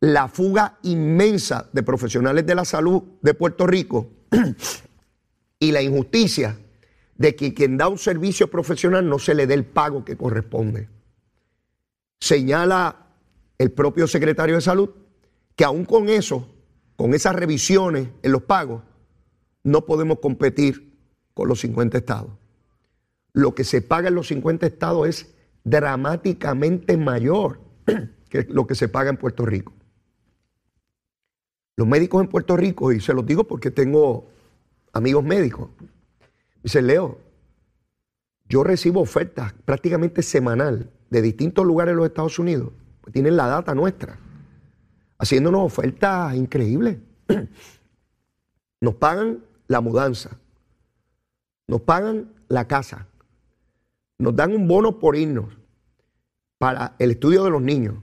la 0.00 0.28
fuga 0.28 0.78
inmensa 0.82 1.68
de 1.72 1.82
profesionales 1.82 2.46
de 2.46 2.54
la 2.54 2.64
salud 2.64 3.02
de 3.20 3.34
Puerto 3.34 3.66
Rico 3.66 4.08
y 5.58 5.72
la 5.72 5.82
injusticia 5.82 6.58
de 7.16 7.36
que 7.36 7.52
quien 7.52 7.76
da 7.76 7.88
un 7.88 7.98
servicio 7.98 8.50
profesional 8.50 9.06
no 9.06 9.18
se 9.18 9.34
le 9.34 9.46
dé 9.46 9.52
el 9.52 9.66
pago 9.66 10.06
que 10.06 10.16
corresponde. 10.16 10.88
Señala 12.18 13.08
el 13.58 13.72
propio 13.72 14.06
secretario 14.06 14.54
de 14.54 14.62
salud 14.62 14.88
que 15.54 15.64
aún 15.64 15.84
con 15.84 16.08
eso, 16.08 16.48
con 16.96 17.12
esas 17.12 17.36
revisiones 17.36 18.08
en 18.22 18.32
los 18.32 18.42
pagos, 18.44 18.82
no 19.62 19.84
podemos 19.84 20.18
competir 20.20 20.92
con 21.34 21.48
los 21.48 21.60
50 21.60 21.98
estados. 21.98 22.30
Lo 23.32 23.54
que 23.54 23.64
se 23.64 23.82
paga 23.82 24.08
en 24.08 24.14
los 24.14 24.28
50 24.28 24.66
estados 24.66 25.08
es 25.08 25.34
dramáticamente 25.64 26.96
mayor 26.96 27.60
que 28.28 28.44
lo 28.44 28.66
que 28.66 28.74
se 28.74 28.88
paga 28.88 29.10
en 29.10 29.16
Puerto 29.16 29.44
Rico. 29.44 29.72
Los 31.76 31.86
médicos 31.86 32.22
en 32.22 32.28
Puerto 32.28 32.56
Rico, 32.56 32.92
y 32.92 33.00
se 33.00 33.14
los 33.14 33.24
digo 33.24 33.44
porque 33.44 33.70
tengo 33.70 34.28
amigos 34.92 35.24
médicos, 35.24 35.70
Dice, 36.62 36.82
Leo, 36.82 37.18
yo 38.48 38.64
recibo 38.64 39.00
ofertas 39.00 39.52
prácticamente 39.64 40.22
semanal 40.22 40.90
de 41.08 41.22
distintos 41.22 41.64
lugares 41.64 41.92
de 41.92 41.96
los 41.96 42.06
Estados 42.06 42.38
Unidos. 42.38 42.72
Pues 43.00 43.12
tienen 43.12 43.36
la 43.36 43.46
data 43.46 43.74
nuestra. 43.74 44.18
Haciéndonos 45.18 45.62
ofertas 45.62 46.34
increíbles. 46.34 46.98
Nos 48.80 48.94
pagan 48.94 49.44
la 49.70 49.80
mudanza. 49.80 50.30
Nos 51.68 51.82
pagan 51.82 52.34
la 52.48 52.66
casa. 52.66 53.06
Nos 54.18 54.34
dan 54.34 54.52
un 54.52 54.66
bono 54.66 54.98
por 54.98 55.14
irnos 55.14 55.46
para 56.58 56.96
el 56.98 57.12
estudio 57.12 57.44
de 57.44 57.50
los 57.50 57.62
niños. 57.62 57.94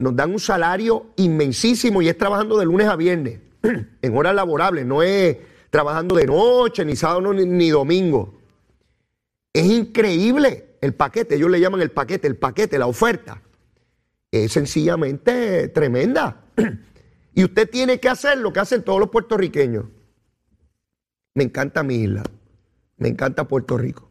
Nos 0.00 0.16
dan 0.16 0.32
un 0.32 0.40
salario 0.40 1.06
inmensísimo 1.14 2.02
y 2.02 2.08
es 2.08 2.18
trabajando 2.18 2.58
de 2.58 2.64
lunes 2.64 2.88
a 2.88 2.96
viernes, 2.96 3.38
en 4.02 4.16
horas 4.16 4.34
laborables, 4.34 4.84
no 4.86 5.02
es 5.04 5.38
trabajando 5.70 6.16
de 6.16 6.26
noche, 6.26 6.84
ni 6.84 6.96
sábado 6.96 7.32
ni, 7.32 7.70
domingo. 7.70 8.34
Es 9.52 9.66
increíble 9.66 10.78
el 10.80 10.94
paquete, 10.94 11.36
ellos 11.36 11.50
le 11.50 11.60
llaman 11.60 11.80
el 11.80 11.92
paquete, 11.92 12.26
el 12.26 12.36
paquete, 12.36 12.76
la 12.76 12.88
oferta. 12.88 13.40
Es 14.32 14.50
sencillamente 14.50 15.68
tremenda. 15.68 16.44
Y 17.34 17.44
usted 17.44 17.70
tiene 17.70 18.00
que 18.00 18.08
hacer 18.08 18.38
lo 18.38 18.52
que 18.52 18.58
hacen 18.58 18.82
todos 18.82 18.98
los 18.98 19.10
puertorriqueños. 19.10 19.84
Me 21.38 21.44
encanta 21.44 21.84
mi 21.84 21.94
isla, 21.94 22.24
me 22.96 23.06
encanta 23.06 23.46
Puerto 23.46 23.78
Rico. 23.78 24.10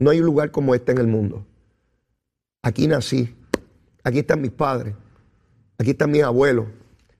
No 0.00 0.10
hay 0.10 0.18
un 0.18 0.26
lugar 0.26 0.50
como 0.50 0.74
este 0.74 0.90
en 0.90 0.98
el 0.98 1.06
mundo. 1.06 1.46
Aquí 2.60 2.88
nací, 2.88 3.36
aquí 4.02 4.18
están 4.18 4.40
mis 4.40 4.50
padres, 4.50 4.96
aquí 5.78 5.90
están 5.90 6.10
mis 6.10 6.24
abuelos, 6.24 6.66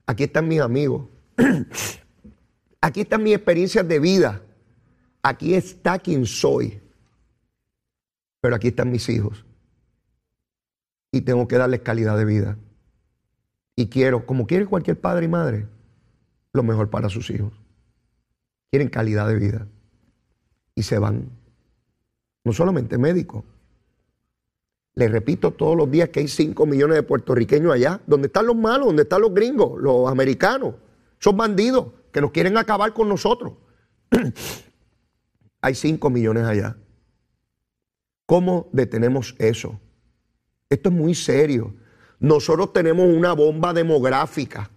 aquí 0.04 0.24
están 0.24 0.48
mis 0.48 0.60
amigos. 0.60 1.06
Aquí 2.80 3.00
están 3.00 3.22
mis 3.22 3.34
experiencias 3.34 3.86
de 3.88 3.98
vida. 3.98 4.42
Aquí 5.22 5.54
está 5.54 5.98
quien 5.98 6.24
soy. 6.24 6.80
Pero 8.40 8.54
aquí 8.54 8.68
están 8.68 8.92
mis 8.92 9.08
hijos. 9.08 9.44
Y 11.10 11.22
tengo 11.22 11.48
que 11.48 11.58
darles 11.58 11.80
calidad 11.80 12.16
de 12.16 12.24
vida. 12.24 12.58
Y 13.74 13.88
quiero, 13.88 14.24
como 14.24 14.46
quiere 14.46 14.66
cualquier 14.66 15.00
padre 15.00 15.24
y 15.24 15.28
madre, 15.28 15.66
lo 16.52 16.62
mejor 16.62 16.90
para 16.90 17.08
sus 17.08 17.28
hijos. 17.30 17.65
Quieren 18.70 18.88
calidad 18.88 19.28
de 19.28 19.36
vida. 19.36 19.66
Y 20.74 20.82
se 20.82 20.98
van. 20.98 21.30
No 22.44 22.52
solamente 22.52 22.98
médicos. 22.98 23.44
Les 24.94 25.10
repito 25.10 25.52
todos 25.52 25.76
los 25.76 25.90
días 25.90 26.08
que 26.08 26.20
hay 26.20 26.28
5 26.28 26.64
millones 26.64 26.96
de 26.96 27.02
puertorriqueños 27.02 27.72
allá. 27.72 28.00
¿Dónde 28.06 28.28
están 28.28 28.46
los 28.46 28.56
malos? 28.56 28.86
¿Dónde 28.86 29.02
están 29.02 29.20
los 29.20 29.34
gringos? 29.34 29.80
Los 29.80 30.10
americanos. 30.10 30.74
Son 31.18 31.36
bandidos 31.36 31.88
que 32.12 32.20
nos 32.20 32.30
quieren 32.30 32.56
acabar 32.56 32.92
con 32.94 33.08
nosotros. 33.08 33.52
Hay 35.60 35.74
5 35.74 36.08
millones 36.08 36.44
allá. 36.44 36.76
¿Cómo 38.24 38.68
detenemos 38.72 39.34
eso? 39.38 39.78
Esto 40.68 40.88
es 40.88 40.94
muy 40.94 41.14
serio. 41.14 41.74
Nosotros 42.18 42.72
tenemos 42.72 43.06
una 43.06 43.34
bomba 43.34 43.72
demográfica. 43.72 44.70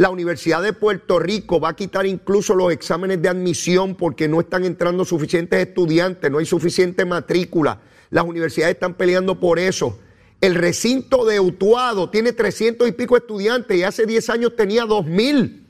La 0.00 0.08
Universidad 0.08 0.62
de 0.62 0.72
Puerto 0.72 1.18
Rico 1.18 1.60
va 1.60 1.68
a 1.68 1.76
quitar 1.76 2.06
incluso 2.06 2.54
los 2.54 2.72
exámenes 2.72 3.20
de 3.20 3.28
admisión 3.28 3.94
porque 3.94 4.28
no 4.28 4.40
están 4.40 4.64
entrando 4.64 5.04
suficientes 5.04 5.68
estudiantes, 5.68 6.30
no 6.30 6.38
hay 6.38 6.46
suficiente 6.46 7.04
matrícula. 7.04 7.82
Las 8.08 8.24
universidades 8.24 8.76
están 8.76 8.94
peleando 8.94 9.38
por 9.38 9.58
eso. 9.58 9.98
El 10.40 10.54
recinto 10.54 11.26
de 11.26 11.38
Utuado 11.38 12.08
tiene 12.08 12.32
300 12.32 12.88
y 12.88 12.92
pico 12.92 13.14
estudiantes 13.14 13.76
y 13.76 13.82
hace 13.82 14.06
10 14.06 14.30
años 14.30 14.56
tenía 14.56 14.86
2 14.86 15.04
mil. 15.04 15.66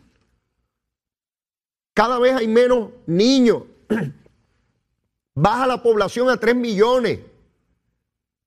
Cada 1.93 2.21
vez 2.21 2.37
hay 2.37 2.47
menos 2.47 2.91
niños. 3.07 3.65
Baja 5.35 5.67
la 5.67 5.83
población 5.83 6.29
a 6.29 6.37
3 6.37 6.55
millones. 6.55 7.19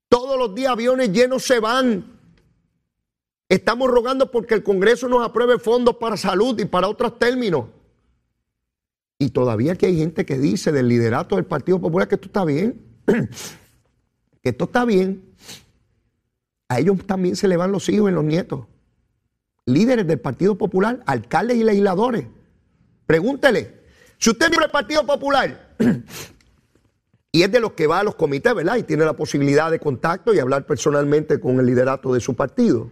Todos 0.08 0.38
los 0.38 0.54
días 0.54 0.72
aviones 0.72 1.12
llenos 1.12 1.42
se 1.42 1.60
van. 1.60 2.13
Estamos 3.48 3.90
rogando 3.90 4.30
porque 4.30 4.54
el 4.54 4.62
Congreso 4.62 5.08
nos 5.08 5.24
apruebe 5.24 5.58
fondos 5.58 5.96
para 5.96 6.16
salud 6.16 6.58
y 6.58 6.64
para 6.64 6.88
otros 6.88 7.18
términos. 7.18 7.66
Y 9.18 9.30
todavía 9.30 9.76
que 9.76 9.86
hay 9.86 9.98
gente 9.98 10.24
que 10.24 10.38
dice 10.38 10.72
del 10.72 10.88
liderato 10.88 11.36
del 11.36 11.44
Partido 11.44 11.80
Popular 11.80 12.08
que 12.08 12.16
esto 12.16 12.26
está 12.26 12.44
bien. 12.44 12.82
que 13.06 14.48
esto 14.48 14.64
está 14.64 14.84
bien. 14.84 15.34
A 16.68 16.80
ellos 16.80 16.96
también 17.06 17.36
se 17.36 17.46
le 17.48 17.56
van 17.56 17.70
los 17.70 17.88
hijos 17.88 18.10
y 18.10 18.14
los 18.14 18.24
nietos. 18.24 18.66
Líderes 19.66 20.06
del 20.06 20.20
Partido 20.20 20.56
Popular, 20.56 21.02
alcaldes 21.06 21.58
y 21.58 21.64
legisladores. 21.64 22.26
Pregúntele. 23.06 23.82
Si 24.18 24.30
usted 24.30 24.50
es 24.50 24.58
del 24.58 24.70
Partido 24.70 25.04
Popular 25.06 25.76
y 27.32 27.42
es 27.42 27.52
de 27.52 27.60
los 27.60 27.72
que 27.72 27.86
va 27.86 28.00
a 28.00 28.04
los 28.04 28.14
comités, 28.14 28.54
¿verdad? 28.54 28.76
Y 28.76 28.82
tiene 28.82 29.04
la 29.04 29.14
posibilidad 29.14 29.70
de 29.70 29.78
contacto 29.78 30.32
y 30.34 30.38
hablar 30.38 30.66
personalmente 30.66 31.38
con 31.38 31.60
el 31.60 31.66
liderato 31.66 32.14
de 32.14 32.20
su 32.20 32.34
partido. 32.34 32.90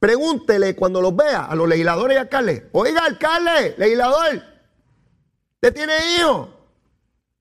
Pregúntele 0.00 0.74
cuando 0.74 1.02
los 1.02 1.14
vea 1.14 1.44
a 1.44 1.54
los 1.54 1.68
legisladores 1.68 2.16
y 2.16 2.18
alcaldes. 2.18 2.62
Oiga, 2.72 3.04
alcalde, 3.04 3.74
legislador, 3.76 4.42
¿usted 5.56 5.74
tiene 5.74 5.92
hijos? 6.16 6.48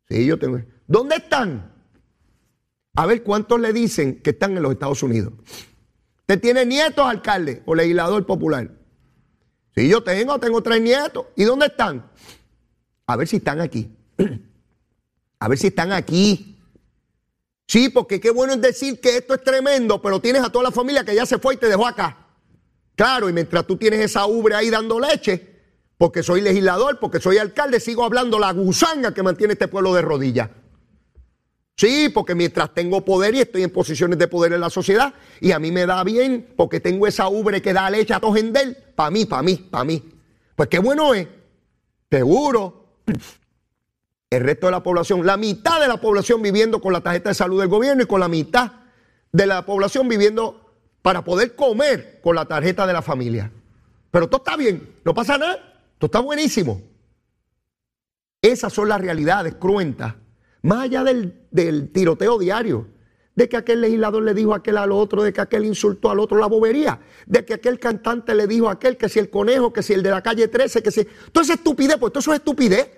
Sí, 0.10 0.26
yo 0.26 0.38
tengo. 0.38 0.62
¿Dónde 0.86 1.16
están? 1.16 1.74
A 2.96 3.06
ver 3.06 3.24
cuántos 3.24 3.62
le 3.62 3.72
dicen 3.72 4.22
que 4.22 4.32
están 4.32 4.58
en 4.58 4.64
los 4.64 4.74
Estados 4.74 5.02
Unidos. 5.04 5.34
¿Usted 6.20 6.42
tiene 6.42 6.66
nietos, 6.66 7.06
alcalde 7.08 7.64
o 7.66 7.74
legislador 7.74 8.26
popular? 8.26 8.70
Sí, 9.74 9.88
yo 9.88 10.04
tengo, 10.04 10.38
tengo 10.38 10.62
tres 10.62 10.82
nietos. 10.82 11.28
¿Y 11.38 11.46
dónde 11.46 11.68
están? 11.68 12.12
A 13.06 13.16
ver 13.16 13.28
si 13.30 13.38
están 13.38 13.62
aquí. 13.62 13.90
A 15.40 15.48
ver 15.48 15.58
si 15.58 15.68
están 15.68 15.94
aquí. 15.94 16.58
Sí, 17.66 17.88
porque 17.88 18.20
qué 18.20 18.32
bueno 18.32 18.52
es 18.52 18.62
decir 18.62 19.00
que 19.00 19.16
esto 19.16 19.34
es 19.34 19.44
tremendo, 19.44 20.02
pero 20.02 20.20
tienes 20.20 20.44
a 20.44 20.52
toda 20.52 20.66
la 20.66 20.72
familia 20.72 21.06
que 21.06 21.16
ya 21.16 21.26
se 21.26 21.38
fue 21.38 21.54
y 21.54 21.58
te 21.58 21.68
dejó 21.68 21.88
acá. 21.88 22.29
Claro, 23.00 23.30
y 23.30 23.34
mientras 23.34 23.66
tú 23.66 23.78
tienes 23.78 24.02
esa 24.02 24.26
ubre 24.26 24.56
ahí 24.56 24.70
dando 24.70 25.00
leche, 25.00 25.48
porque 25.98 26.22
soy 26.22 26.42
legislador, 26.42 27.00
porque 27.00 27.22
soy 27.22 27.38
alcalde, 27.38 27.80
sigo 27.80 28.04
hablando 28.04 28.38
la 28.38 28.52
gusanga 28.52 29.14
que 29.14 29.24
mantiene 29.24 29.54
este 29.54 29.70
pueblo 29.70 29.94
de 29.94 30.02
rodillas. 30.02 30.50
Sí, 31.78 32.10
porque 32.14 32.36
mientras 32.36 32.74
tengo 32.74 33.06
poder 33.06 33.36
y 33.36 33.40
estoy 33.40 33.64
en 33.64 33.70
posiciones 33.70 34.20
de 34.20 34.28
poder 34.28 34.52
en 34.52 34.60
la 34.60 34.70
sociedad, 34.70 35.14
y 35.40 35.54
a 35.54 35.60
mí 35.60 35.72
me 35.72 35.86
da 35.86 36.04
bien, 36.04 36.54
porque 36.58 36.82
tengo 36.82 37.08
esa 37.08 37.30
ubre 37.30 37.62
que 37.62 37.72
da 37.72 37.90
leche 37.90 38.14
a 38.14 38.20
tojendel, 38.20 38.76
para 38.98 39.12
mí, 39.12 39.26
para 39.26 39.44
mí, 39.44 39.56
para 39.56 39.86
mí. 39.86 40.04
Pues 40.58 40.68
qué 40.68 40.80
bueno 40.80 41.14
es, 41.14 41.26
seguro. 42.12 42.98
El 44.30 44.44
resto 44.44 44.66
de 44.66 44.72
la 44.72 44.84
población, 44.84 45.26
la 45.26 45.38
mitad 45.38 45.80
de 45.80 45.88
la 45.88 46.02
población 46.02 46.42
viviendo 46.42 46.82
con 46.82 46.92
la 46.92 47.00
tarjeta 47.00 47.30
de 47.30 47.36
salud 47.36 47.62
del 47.62 47.70
gobierno 47.70 48.04
y 48.04 48.08
con 48.08 48.20
la 48.20 48.28
mitad 48.28 48.74
de 49.32 49.48
la 49.48 49.66
población 49.66 50.10
viviendo 50.10 50.69
para 51.02 51.24
poder 51.24 51.56
comer 51.56 52.20
con 52.22 52.36
la 52.36 52.46
tarjeta 52.46 52.86
de 52.86 52.94
la 52.94 53.02
familia. 53.02 53.52
Pero 54.12 54.28
todo 54.28 54.44
está 54.46 54.58
bien, 54.58 54.98
no 55.06 55.14
pasa 55.14 55.38
nada, 55.38 55.58
todo 55.98 56.08
está 56.08 56.20
buenísimo. 56.20 56.82
Esas 58.42 58.72
son 58.74 58.90
las 58.90 59.02
realidades 59.02 59.56
cruentas 59.56 60.16
más 60.62 60.84
allá 60.84 61.04
del, 61.04 61.92
tiroteo 61.92 62.38
diario, 62.38 62.88
de 63.36 63.48
que 63.48 63.58
aquel 63.58 63.82
legislador 63.82 64.24
le 64.24 64.34
dijo 64.34 64.54
a 64.54 64.58
aquel 64.58 64.78
al 64.78 64.92
otro, 64.92 65.24
de 65.24 65.32
que 65.32 65.40
aquel 65.40 65.66
insultó 65.66 66.10
al 66.12 66.20
otro 66.20 66.38
la 66.38 66.48
bobería, 66.48 67.00
de 67.26 67.46
que 67.46 67.54
aquel 67.54 67.80
cantante 67.80 68.36
le 68.36 68.48
dijo 68.48 68.68
a 68.68 68.74
aquel 68.74 68.98
que 68.98 69.08
si 69.08 69.20
el 69.20 69.30
conejo, 69.30 69.72
que 69.72 69.82
si 69.82 69.94
el 69.94 70.04
de 70.04 70.10
la 70.10 70.22
calle 70.22 70.48
13, 70.48 70.84
que 70.84 70.92
si... 70.92 71.08
Todo 71.32 71.44
es 71.44 71.50
estupidez, 71.50 71.98
pues 71.98 72.12
todo 72.12 72.20
eso 72.20 72.34
es 72.34 72.40
estupidez. 72.40 72.90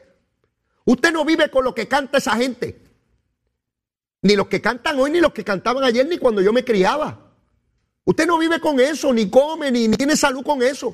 Usted 0.85 1.13
no 1.13 1.23
vive 1.23 1.51
con 1.51 1.63
lo 1.63 1.75
que 1.75 1.87
canta 1.87 2.17
esa 2.17 2.35
gente. 2.35 2.81
Ni 4.23 4.35
los 4.35 4.47
que 4.47 4.61
cantan 4.61 4.99
hoy, 4.99 5.11
ni 5.11 5.19
los 5.19 5.33
que 5.33 5.43
cantaban 5.43 5.83
ayer, 5.83 6.07
ni 6.07 6.17
cuando 6.17 6.41
yo 6.41 6.51
me 6.51 6.63
criaba. 6.63 7.30
Usted 8.11 8.27
no 8.27 8.37
vive 8.37 8.59
con 8.59 8.77
eso, 8.77 9.13
ni 9.13 9.29
come, 9.29 9.71
ni, 9.71 9.87
tiene 9.87 10.17
salud 10.17 10.43
con 10.43 10.61
eso. 10.61 10.93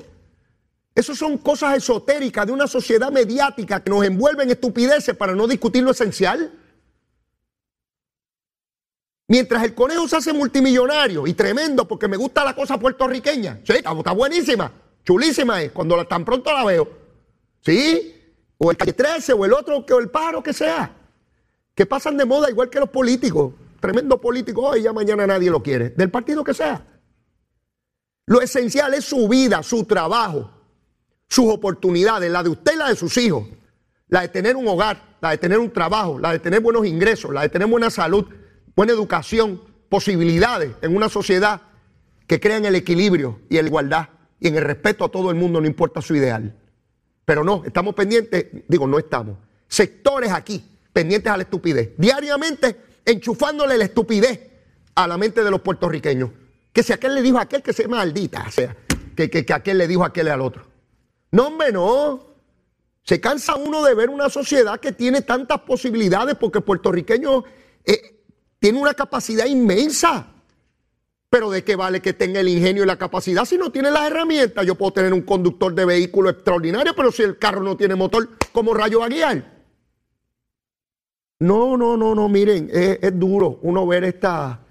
Esas 0.94 1.18
son 1.18 1.36
cosas 1.38 1.76
esotéricas 1.76 2.46
de 2.46 2.52
una 2.52 2.68
sociedad 2.68 3.10
mediática 3.10 3.82
que 3.82 3.90
nos 3.90 4.04
envuelve 4.04 4.44
en 4.44 4.50
estupideces 4.50 5.16
para 5.16 5.34
no 5.34 5.48
discutir 5.48 5.82
lo 5.82 5.90
esencial. 5.90 6.52
Mientras 9.26 9.64
el 9.64 9.74
conejo 9.74 10.06
se 10.06 10.16
hace 10.16 10.32
multimillonario 10.32 11.26
y 11.26 11.34
tremendo 11.34 11.88
porque 11.88 12.06
me 12.06 12.16
gusta 12.16 12.44
la 12.44 12.54
cosa 12.54 12.78
puertorriqueña. 12.78 13.62
Sí, 13.64 13.72
está, 13.72 13.90
está 13.90 14.12
buenísima, 14.12 14.70
chulísima 15.04 15.60
es, 15.60 15.72
cuando 15.72 15.96
la, 15.96 16.04
tan 16.04 16.24
pronto 16.24 16.52
la 16.52 16.64
veo. 16.64 16.88
Sí, 17.62 18.14
o 18.58 18.70
el 18.70 18.76
calle 18.76 18.92
13 18.92 19.32
o 19.32 19.44
el 19.44 19.52
otro, 19.54 19.84
o 19.90 19.98
el 19.98 20.08
paro 20.08 20.40
que 20.40 20.52
sea. 20.52 20.94
Que 21.74 21.84
pasan 21.84 22.16
de 22.16 22.24
moda 22.24 22.48
igual 22.48 22.70
que 22.70 22.78
los 22.78 22.90
políticos. 22.90 23.54
Tremendo 23.80 24.20
político 24.20 24.62
hoy, 24.62 24.82
ya 24.82 24.92
mañana 24.92 25.26
nadie 25.26 25.50
lo 25.50 25.60
quiere. 25.60 25.90
Del 25.90 26.12
partido 26.12 26.44
que 26.44 26.54
sea. 26.54 26.84
Lo 28.28 28.40
esencial 28.40 28.94
es 28.94 29.04
su 29.04 29.28
vida, 29.28 29.62
su 29.62 29.84
trabajo, 29.84 30.50
sus 31.28 31.46
oportunidades, 31.52 32.30
la 32.30 32.42
de 32.42 32.50
usted 32.50 32.74
y 32.74 32.76
la 32.76 32.88
de 32.88 32.96
sus 32.96 33.16
hijos. 33.16 33.46
La 34.08 34.22
de 34.22 34.28
tener 34.28 34.56
un 34.56 34.66
hogar, 34.68 35.16
la 35.20 35.30
de 35.30 35.38
tener 35.38 35.58
un 35.58 35.70
trabajo, 35.70 36.18
la 36.18 36.32
de 36.32 36.38
tener 36.38 36.60
buenos 36.60 36.86
ingresos, 36.86 37.32
la 37.32 37.42
de 37.42 37.48
tener 37.48 37.68
buena 37.68 37.90
salud 37.90 38.24
buena 38.78 38.92
educación, 38.92 39.60
posibilidades 39.88 40.70
en 40.82 40.94
una 40.94 41.08
sociedad 41.08 41.62
que 42.28 42.38
crea 42.38 42.58
en 42.58 42.64
el 42.64 42.76
equilibrio 42.76 43.40
y 43.50 43.56
en 43.56 43.64
la 43.64 43.68
igualdad 43.70 44.08
y 44.38 44.46
en 44.46 44.56
el 44.56 44.62
respeto 44.62 45.04
a 45.04 45.08
todo 45.08 45.30
el 45.30 45.36
mundo, 45.36 45.60
no 45.60 45.66
importa 45.66 46.00
su 46.00 46.14
ideal. 46.14 46.54
Pero 47.24 47.42
no, 47.42 47.64
estamos 47.64 47.96
pendientes, 47.96 48.46
digo, 48.68 48.86
no 48.86 49.00
estamos, 49.00 49.36
sectores 49.66 50.30
aquí 50.30 50.64
pendientes 50.92 51.32
a 51.32 51.36
la 51.36 51.42
estupidez, 51.42 51.90
diariamente 51.98 52.76
enchufándole 53.04 53.76
la 53.76 53.86
estupidez 53.86 54.48
a 54.94 55.08
la 55.08 55.18
mente 55.18 55.42
de 55.42 55.50
los 55.50 55.60
puertorriqueños. 55.60 56.30
Que 56.78 56.84
si 56.84 56.92
aquel 56.92 57.12
le 57.16 57.22
dijo 57.22 57.38
a 57.38 57.42
aquel 57.42 57.60
que 57.60 57.72
se 57.72 57.88
maldita, 57.88 58.44
o 58.46 58.52
sea, 58.52 58.76
que, 59.16 59.28
que, 59.28 59.44
que 59.44 59.52
aquel 59.52 59.78
le 59.78 59.88
dijo 59.88 60.04
a 60.04 60.06
aquel 60.06 60.28
al 60.28 60.40
otro. 60.40 60.64
No, 61.32 61.48
hombre, 61.48 61.72
no. 61.72 62.24
Se 63.02 63.20
cansa 63.20 63.56
uno 63.56 63.82
de 63.82 63.96
ver 63.96 64.10
una 64.10 64.30
sociedad 64.30 64.78
que 64.78 64.92
tiene 64.92 65.22
tantas 65.22 65.62
posibilidades 65.62 66.36
porque 66.36 66.60
puertorriqueño 66.60 67.42
eh, 67.84 68.22
tiene 68.60 68.78
una 68.78 68.94
capacidad 68.94 69.46
inmensa. 69.46 70.28
Pero 71.28 71.50
¿de 71.50 71.64
qué 71.64 71.74
vale 71.74 72.00
que 72.00 72.12
tenga 72.12 72.38
el 72.38 72.48
ingenio 72.48 72.84
y 72.84 72.86
la 72.86 72.96
capacidad 72.96 73.44
si 73.44 73.58
no 73.58 73.72
tiene 73.72 73.90
las 73.90 74.06
herramientas? 74.06 74.64
Yo 74.64 74.76
puedo 74.76 74.92
tener 74.92 75.12
un 75.12 75.22
conductor 75.22 75.74
de 75.74 75.84
vehículo 75.84 76.30
extraordinario, 76.30 76.94
pero 76.94 77.10
si 77.10 77.24
el 77.24 77.38
carro 77.38 77.64
no 77.64 77.76
tiene 77.76 77.96
motor, 77.96 78.28
¿cómo 78.52 78.72
rayo 78.72 79.00
va 79.00 79.06
a 79.06 79.08
guiar? 79.08 79.64
No, 81.40 81.76
no, 81.76 81.96
no, 81.96 82.14
no, 82.14 82.28
miren, 82.28 82.70
es, 82.72 83.00
es 83.02 83.18
duro 83.18 83.58
uno 83.62 83.84
ver 83.84 84.04
esta... 84.04 84.64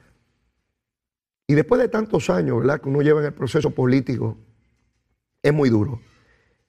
Y 1.48 1.56
después 1.56 1.82
de 1.82 1.88
tantos 1.88 2.30
años, 2.30 2.60
¿verdad? 2.60 2.82
Que 2.82 2.90
uno 2.90 3.02
lleva 3.02 3.22
en 3.22 3.28
el 3.28 3.34
proceso 3.34 3.72
político, 3.72 4.38
es 5.42 5.54
muy 5.54 5.70
duro. 5.70 6.02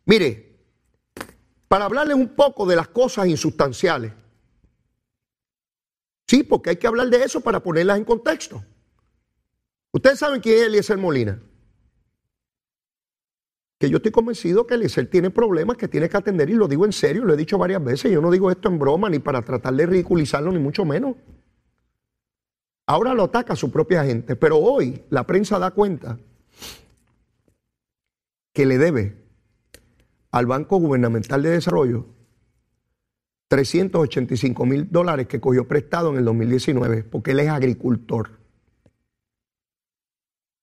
Mire, 0.06 0.56
para 1.66 1.84
hablarles 1.84 2.16
un 2.16 2.28
poco 2.28 2.64
de 2.64 2.76
las 2.76 2.88
cosas 2.88 3.26
insustanciales, 3.26 4.12
Sí, 6.28 6.42
porque 6.42 6.70
hay 6.70 6.76
que 6.76 6.86
hablar 6.86 7.08
de 7.08 7.24
eso 7.24 7.40
para 7.40 7.60
ponerlas 7.60 7.96
en 7.96 8.04
contexto. 8.04 8.62
Ustedes 9.92 10.18
saben 10.18 10.42
quién 10.42 10.58
es 10.58 10.64
Eliezer 10.64 10.98
Molina. 10.98 11.40
Que 13.78 13.88
yo 13.88 13.96
estoy 13.96 14.12
convencido 14.12 14.66
que 14.66 14.74
Eliezer 14.74 15.08
tiene 15.08 15.30
problemas 15.30 15.78
que 15.78 15.88
tiene 15.88 16.08
que 16.08 16.16
atender 16.18 16.50
y 16.50 16.54
lo 16.54 16.68
digo 16.68 16.84
en 16.84 16.92
serio, 16.92 17.24
lo 17.24 17.32
he 17.32 17.36
dicho 17.36 17.56
varias 17.56 17.82
veces. 17.82 18.12
Yo 18.12 18.20
no 18.20 18.30
digo 18.30 18.50
esto 18.50 18.68
en 18.68 18.78
broma 18.78 19.08
ni 19.08 19.20
para 19.20 19.40
tratar 19.40 19.72
de 19.74 19.86
ridiculizarlo, 19.86 20.52
ni 20.52 20.58
mucho 20.58 20.84
menos. 20.84 21.16
Ahora 22.88 23.12
lo 23.12 23.24
ataca 23.24 23.54
su 23.54 23.70
propia 23.70 24.02
gente, 24.02 24.34
pero 24.34 24.56
hoy 24.56 25.04
la 25.10 25.26
prensa 25.26 25.58
da 25.58 25.72
cuenta 25.72 26.18
que 28.54 28.64
le 28.64 28.78
debe 28.78 29.14
al 30.30 30.46
Banco 30.46 30.78
Gubernamental 30.78 31.42
de 31.42 31.50
Desarrollo 31.50 32.06
385 33.48 34.64
mil 34.64 34.90
dólares 34.90 35.26
que 35.26 35.38
cogió 35.38 35.68
prestado 35.68 36.12
en 36.12 36.16
el 36.16 36.24
2019, 36.24 37.04
porque 37.04 37.32
él 37.32 37.40
es 37.40 37.48
agricultor. 37.50 38.30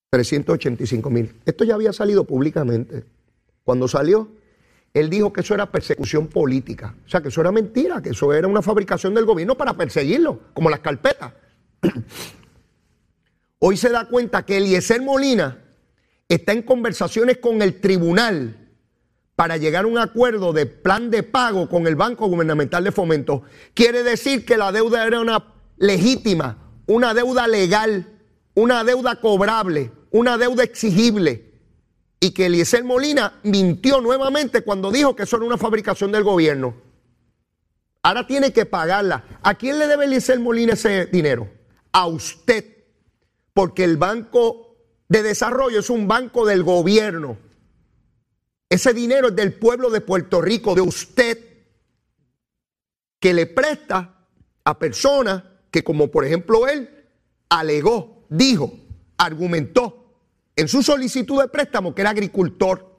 385 0.10 1.10
mil. 1.12 1.36
Esto 1.46 1.64
ya 1.64 1.76
había 1.76 1.94
salido 1.94 2.24
públicamente. 2.24 3.06
Cuando 3.64 3.88
salió, 3.88 4.30
él 4.96 5.12
dijo 5.12 5.32
que 5.32 5.42
eso 5.42 5.54
era 5.54 5.72
persecución 5.72 6.26
política. 6.26 6.96
O 7.06 7.08
sea, 7.08 7.22
que 7.22 7.28
eso 7.28 7.42
era 7.42 7.52
mentira, 7.52 8.02
que 8.02 8.10
eso 8.10 8.34
era 8.34 8.48
una 8.48 8.64
fabricación 8.64 9.14
del 9.14 9.26
gobierno 9.26 9.56
para 9.56 9.76
perseguirlo, 9.76 10.40
como 10.56 10.72
las 10.72 10.80
carpetas. 10.80 11.45
Hoy 13.60 13.78
se 13.78 13.90
da 13.90 14.06
cuenta 14.06 14.46
que 14.46 14.58
Eliezer 14.58 15.02
Molina 15.02 15.58
está 16.28 16.52
en 16.52 16.64
conversaciones 16.64 17.38
con 17.38 17.62
el 17.62 17.80
tribunal 17.80 18.66
para 19.36 19.58
llegar 19.58 19.84
a 19.84 19.88
un 19.88 19.98
acuerdo 19.98 20.54
de 20.54 20.66
plan 20.66 21.12
de 21.12 21.24
pago 21.24 21.68
con 21.70 21.88
el 21.88 21.96
Banco 21.96 22.28
Gubernamental 22.28 22.84
de 22.84 22.92
Fomento, 22.92 23.44
quiere 23.74 24.04
decir 24.04 24.46
que 24.46 24.58
la 24.58 24.72
deuda 24.72 25.06
era 25.06 25.20
una 25.20 25.54
legítima, 25.78 26.58
una 26.88 27.14
deuda 27.14 27.48
legal, 27.48 28.08
una 28.54 28.84
deuda 28.84 29.20
cobrable, 29.20 29.92
una 30.12 30.38
deuda 30.38 30.64
exigible. 30.64 31.54
Y 32.22 32.32
que 32.32 32.46
Eliezer 32.46 32.84
Molina 32.84 33.40
mintió 33.44 34.00
nuevamente 34.00 34.62
cuando 34.62 34.90
dijo 34.90 35.16
que 35.16 35.24
eso 35.24 35.36
era 35.36 35.46
una 35.46 35.58
fabricación 35.58 36.12
del 36.14 36.24
gobierno. 36.24 36.76
Ahora 38.02 38.26
tiene 38.26 38.54
que 38.54 38.66
pagarla. 38.66 39.26
¿A 39.44 39.56
quién 39.56 39.78
le 39.78 39.88
debe 39.88 40.06
Eliezer 40.06 40.40
Molina 40.40 40.74
ese 40.74 41.08
dinero? 41.08 41.50
A 41.96 42.08
usted. 42.08 42.66
Porque 43.54 43.86
el 43.86 43.96
Banco 43.96 44.76
de 45.08 45.24
Desarrollo 45.24 45.80
es 45.80 45.90
un 45.90 46.10
banco 46.10 46.46
del 46.46 46.62
gobierno. 46.64 47.38
Ese 48.70 48.94
dinero 48.94 49.30
es 49.30 49.36
del 49.36 49.54
pueblo 49.54 49.90
de 49.90 50.02
Puerto 50.02 50.42
Rico, 50.42 50.76
de 50.76 50.82
usted, 50.82 51.40
que 53.22 53.34
le 53.34 53.46
presta 53.46 54.28
a 54.66 54.78
personas 54.78 55.44
que, 55.72 55.86
como 55.86 56.12
por 56.12 56.26
ejemplo 56.26 56.68
él, 56.68 56.90
alegó, 57.48 58.26
dijo, 58.30 58.78
argumentó 59.18 60.20
en 60.56 60.68
su 60.68 60.84
solicitud 60.84 61.42
de 61.42 61.48
préstamo 61.48 61.96
que 61.96 62.02
era 62.02 62.10
agricultor. 62.10 62.94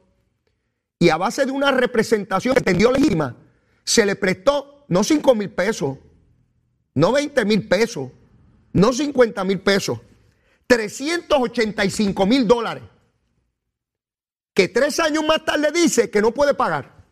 Y 0.98 1.10
a 1.10 1.18
base 1.18 1.44
de 1.44 1.52
una 1.52 1.70
representación 1.70 2.54
que 2.54 2.60
entendió 2.60 2.90
legítima, 2.90 3.36
se 3.84 4.06
le 4.06 4.16
prestó 4.16 4.86
no 4.88 5.04
5 5.04 5.34
mil 5.34 5.50
pesos, 5.50 5.98
no 6.94 7.12
20 7.12 7.44
mil 7.44 7.68
pesos, 7.68 8.10
no 8.76 8.92
50 8.92 9.44
mil 9.44 9.60
pesos, 9.60 10.00
385 10.66 12.26
mil 12.26 12.46
dólares 12.46 12.82
que 14.56 14.68
tres 14.68 14.98
años 15.00 15.22
más 15.22 15.44
tarde 15.44 15.70
dice 15.70 16.08
que 16.08 16.22
no 16.22 16.32
puede 16.32 16.54
pagar. 16.54 17.04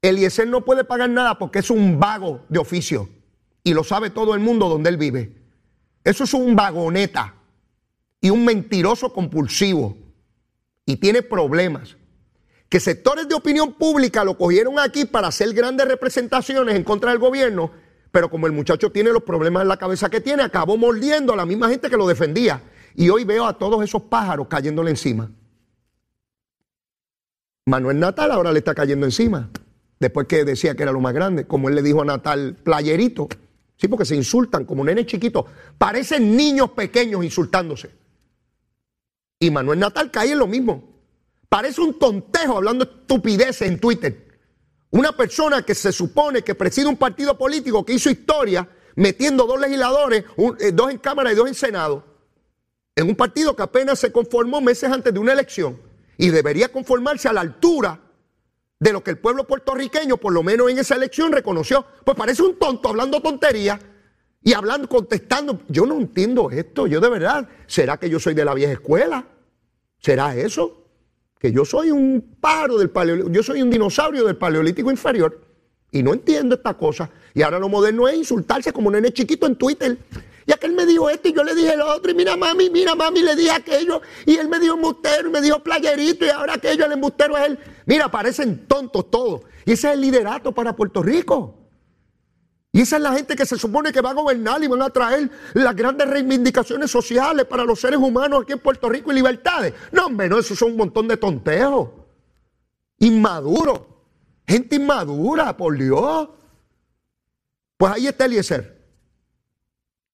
Eliezer 0.00 0.48
no 0.48 0.64
puede 0.64 0.84
pagar 0.84 1.10
nada 1.10 1.38
porque 1.38 1.58
es 1.58 1.68
un 1.68 2.00
vago 2.00 2.46
de 2.48 2.58
oficio 2.58 3.10
y 3.62 3.74
lo 3.74 3.84
sabe 3.84 4.08
todo 4.08 4.32
el 4.32 4.40
mundo 4.40 4.66
donde 4.66 4.88
él 4.88 4.96
vive. 4.96 5.36
Eso 6.02 6.24
es 6.24 6.32
un 6.32 6.56
vagoneta 6.56 7.34
y 8.22 8.30
un 8.30 8.42
mentiroso 8.46 9.12
compulsivo 9.12 9.98
y 10.86 10.96
tiene 10.96 11.20
problemas. 11.20 11.98
Que 12.70 12.80
sectores 12.80 13.28
de 13.28 13.34
opinión 13.34 13.74
pública 13.74 14.24
lo 14.24 14.38
cogieron 14.38 14.78
aquí 14.78 15.04
para 15.04 15.28
hacer 15.28 15.52
grandes 15.52 15.86
representaciones 15.86 16.74
en 16.74 16.84
contra 16.84 17.10
del 17.10 17.18
gobierno, 17.18 17.70
pero 18.16 18.30
como 18.30 18.46
el 18.46 18.52
muchacho 18.54 18.90
tiene 18.90 19.12
los 19.12 19.24
problemas 19.24 19.60
en 19.60 19.68
la 19.68 19.76
cabeza 19.76 20.08
que 20.08 20.22
tiene, 20.22 20.42
acabó 20.42 20.78
mordiendo 20.78 21.34
a 21.34 21.36
la 21.36 21.44
misma 21.44 21.68
gente 21.68 21.90
que 21.90 21.98
lo 21.98 22.06
defendía. 22.06 22.62
Y 22.94 23.10
hoy 23.10 23.24
veo 23.24 23.44
a 23.44 23.58
todos 23.58 23.84
esos 23.84 24.04
pájaros 24.04 24.46
cayéndole 24.48 24.88
encima. 24.88 25.30
Manuel 27.66 28.00
Natal 28.00 28.30
ahora 28.30 28.52
le 28.52 28.60
está 28.60 28.74
cayendo 28.74 29.04
encima. 29.04 29.50
Después 30.00 30.26
que 30.26 30.46
decía 30.46 30.74
que 30.74 30.84
era 30.84 30.92
lo 30.92 31.00
más 31.00 31.12
grande, 31.12 31.46
como 31.46 31.68
él 31.68 31.74
le 31.74 31.82
dijo 31.82 32.00
a 32.00 32.06
Natal, 32.06 32.56
playerito. 32.64 33.28
Sí, 33.76 33.86
porque 33.86 34.06
se 34.06 34.16
insultan 34.16 34.64
como 34.64 34.82
nenes 34.82 35.04
chiquitos. 35.04 35.44
Parecen 35.76 36.34
niños 36.34 36.70
pequeños 36.70 37.22
insultándose. 37.22 37.90
Y 39.38 39.50
Manuel 39.50 39.78
Natal 39.78 40.10
cae 40.10 40.32
en 40.32 40.38
lo 40.38 40.46
mismo. 40.46 40.88
Parece 41.50 41.82
un 41.82 41.98
tontejo 41.98 42.56
hablando 42.56 42.84
estupideces 42.84 43.68
en 43.68 43.78
Twitter. 43.78 44.25
Una 44.96 45.12
persona 45.12 45.60
que 45.60 45.74
se 45.74 45.92
supone 45.92 46.40
que 46.40 46.54
preside 46.54 46.86
un 46.86 46.96
partido 46.96 47.36
político 47.36 47.84
que 47.84 47.92
hizo 47.92 48.08
historia 48.08 48.66
metiendo 48.94 49.44
dos 49.44 49.60
legisladores, 49.60 50.24
eh, 50.58 50.72
dos 50.72 50.90
en 50.90 50.96
Cámara 50.96 51.30
y 51.30 51.34
dos 51.34 51.46
en 51.46 51.54
Senado, 51.54 52.02
en 52.94 53.06
un 53.06 53.14
partido 53.14 53.54
que 53.54 53.62
apenas 53.62 53.98
se 53.98 54.10
conformó 54.10 54.62
meses 54.62 54.90
antes 54.90 55.12
de 55.12 55.20
una 55.20 55.34
elección 55.34 55.78
y 56.16 56.30
debería 56.30 56.72
conformarse 56.72 57.28
a 57.28 57.34
la 57.34 57.42
altura 57.42 58.00
de 58.80 58.92
lo 58.94 59.04
que 59.04 59.10
el 59.10 59.18
pueblo 59.18 59.46
puertorriqueño, 59.46 60.16
por 60.16 60.32
lo 60.32 60.42
menos 60.42 60.70
en 60.70 60.78
esa 60.78 60.94
elección, 60.94 61.30
reconoció. 61.30 61.84
Pues 62.02 62.16
parece 62.16 62.42
un 62.42 62.58
tonto 62.58 62.88
hablando 62.88 63.20
tontería 63.20 63.78
y 64.42 64.54
hablando, 64.54 64.88
contestando. 64.88 65.60
Yo 65.68 65.84
no 65.84 65.96
entiendo 65.96 66.50
esto, 66.50 66.86
yo 66.86 67.02
de 67.02 67.10
verdad. 67.10 67.46
¿Será 67.66 67.98
que 67.98 68.08
yo 68.08 68.18
soy 68.18 68.32
de 68.32 68.46
la 68.46 68.54
vieja 68.54 68.72
escuela? 68.72 69.26
¿Será 69.98 70.34
eso? 70.34 70.85
Que 71.38 71.52
yo 71.52 71.64
soy 71.64 71.90
un 71.90 72.36
paro 72.40 72.78
del 72.78 72.90
paleolítico, 72.90 73.32
yo 73.32 73.42
soy 73.42 73.62
un 73.62 73.70
dinosaurio 73.70 74.24
del 74.24 74.36
paleolítico 74.36 74.90
inferior. 74.90 75.40
Y 75.92 76.02
no 76.02 76.12
entiendo 76.12 76.54
esta 76.56 76.74
cosa. 76.74 77.10
Y 77.34 77.42
ahora 77.42 77.58
lo 77.58 77.68
moderno 77.68 78.08
es 78.08 78.16
insultarse 78.16 78.72
como 78.72 78.88
un 78.88 78.94
nene 78.94 79.12
chiquito 79.12 79.46
en 79.46 79.56
Twitter. 79.56 79.98
Y 80.46 80.52
aquel 80.52 80.72
me 80.72 80.86
dijo 80.86 81.10
esto 81.10 81.28
y 81.28 81.32
yo 81.32 81.42
le 81.42 81.54
dije 81.54 81.76
lo 81.76 81.92
otro. 81.92 82.10
Y 82.10 82.14
mira 82.14 82.36
mami, 82.36 82.70
mira 82.70 82.94
mami, 82.94 83.22
le 83.22 83.34
dije 83.34 83.50
aquello. 83.50 84.00
Y 84.24 84.36
él 84.36 84.48
me 84.48 84.58
dijo 84.58 84.74
embustero 84.74 85.28
y 85.28 85.32
me 85.32 85.40
dijo 85.40 85.58
playerito. 85.62 86.24
Y 86.24 86.28
ahora 86.28 86.54
aquello, 86.54 86.86
el 86.86 86.92
embustero 86.92 87.36
es 87.36 87.46
él. 87.46 87.58
Mira, 87.84 88.10
parecen 88.10 88.66
tontos 88.66 89.10
todos. 89.10 89.42
Y 89.64 89.72
ese 89.72 89.88
es 89.88 89.94
el 89.94 90.00
liderato 90.00 90.52
para 90.52 90.74
Puerto 90.74 91.02
Rico. 91.02 91.65
Y 92.76 92.82
esa 92.82 92.96
es 92.96 93.02
la 93.02 93.14
gente 93.14 93.34
que 93.34 93.46
se 93.46 93.56
supone 93.56 93.90
que 93.90 94.02
va 94.02 94.10
a 94.10 94.12
gobernar 94.12 94.62
y 94.62 94.66
van 94.66 94.82
a 94.82 94.90
traer 94.90 95.30
las 95.54 95.74
grandes 95.74 96.06
reivindicaciones 96.10 96.90
sociales 96.90 97.46
para 97.46 97.64
los 97.64 97.80
seres 97.80 97.98
humanos 97.98 98.42
aquí 98.42 98.52
en 98.52 98.58
Puerto 98.58 98.90
Rico 98.90 99.10
y 99.10 99.14
libertades. 99.14 99.72
No, 99.92 100.04
hombre, 100.04 100.28
no, 100.28 100.38
eso 100.38 100.54
son 100.54 100.72
un 100.72 100.76
montón 100.76 101.08
de 101.08 101.16
tonteos. 101.16 101.88
Inmaduros. 102.98 103.80
Gente 104.46 104.76
inmadura, 104.76 105.56
por 105.56 105.74
Dios. 105.74 106.28
Pues 107.78 107.92
ahí 107.94 108.08
está 108.08 108.26
Eliezer. 108.26 108.76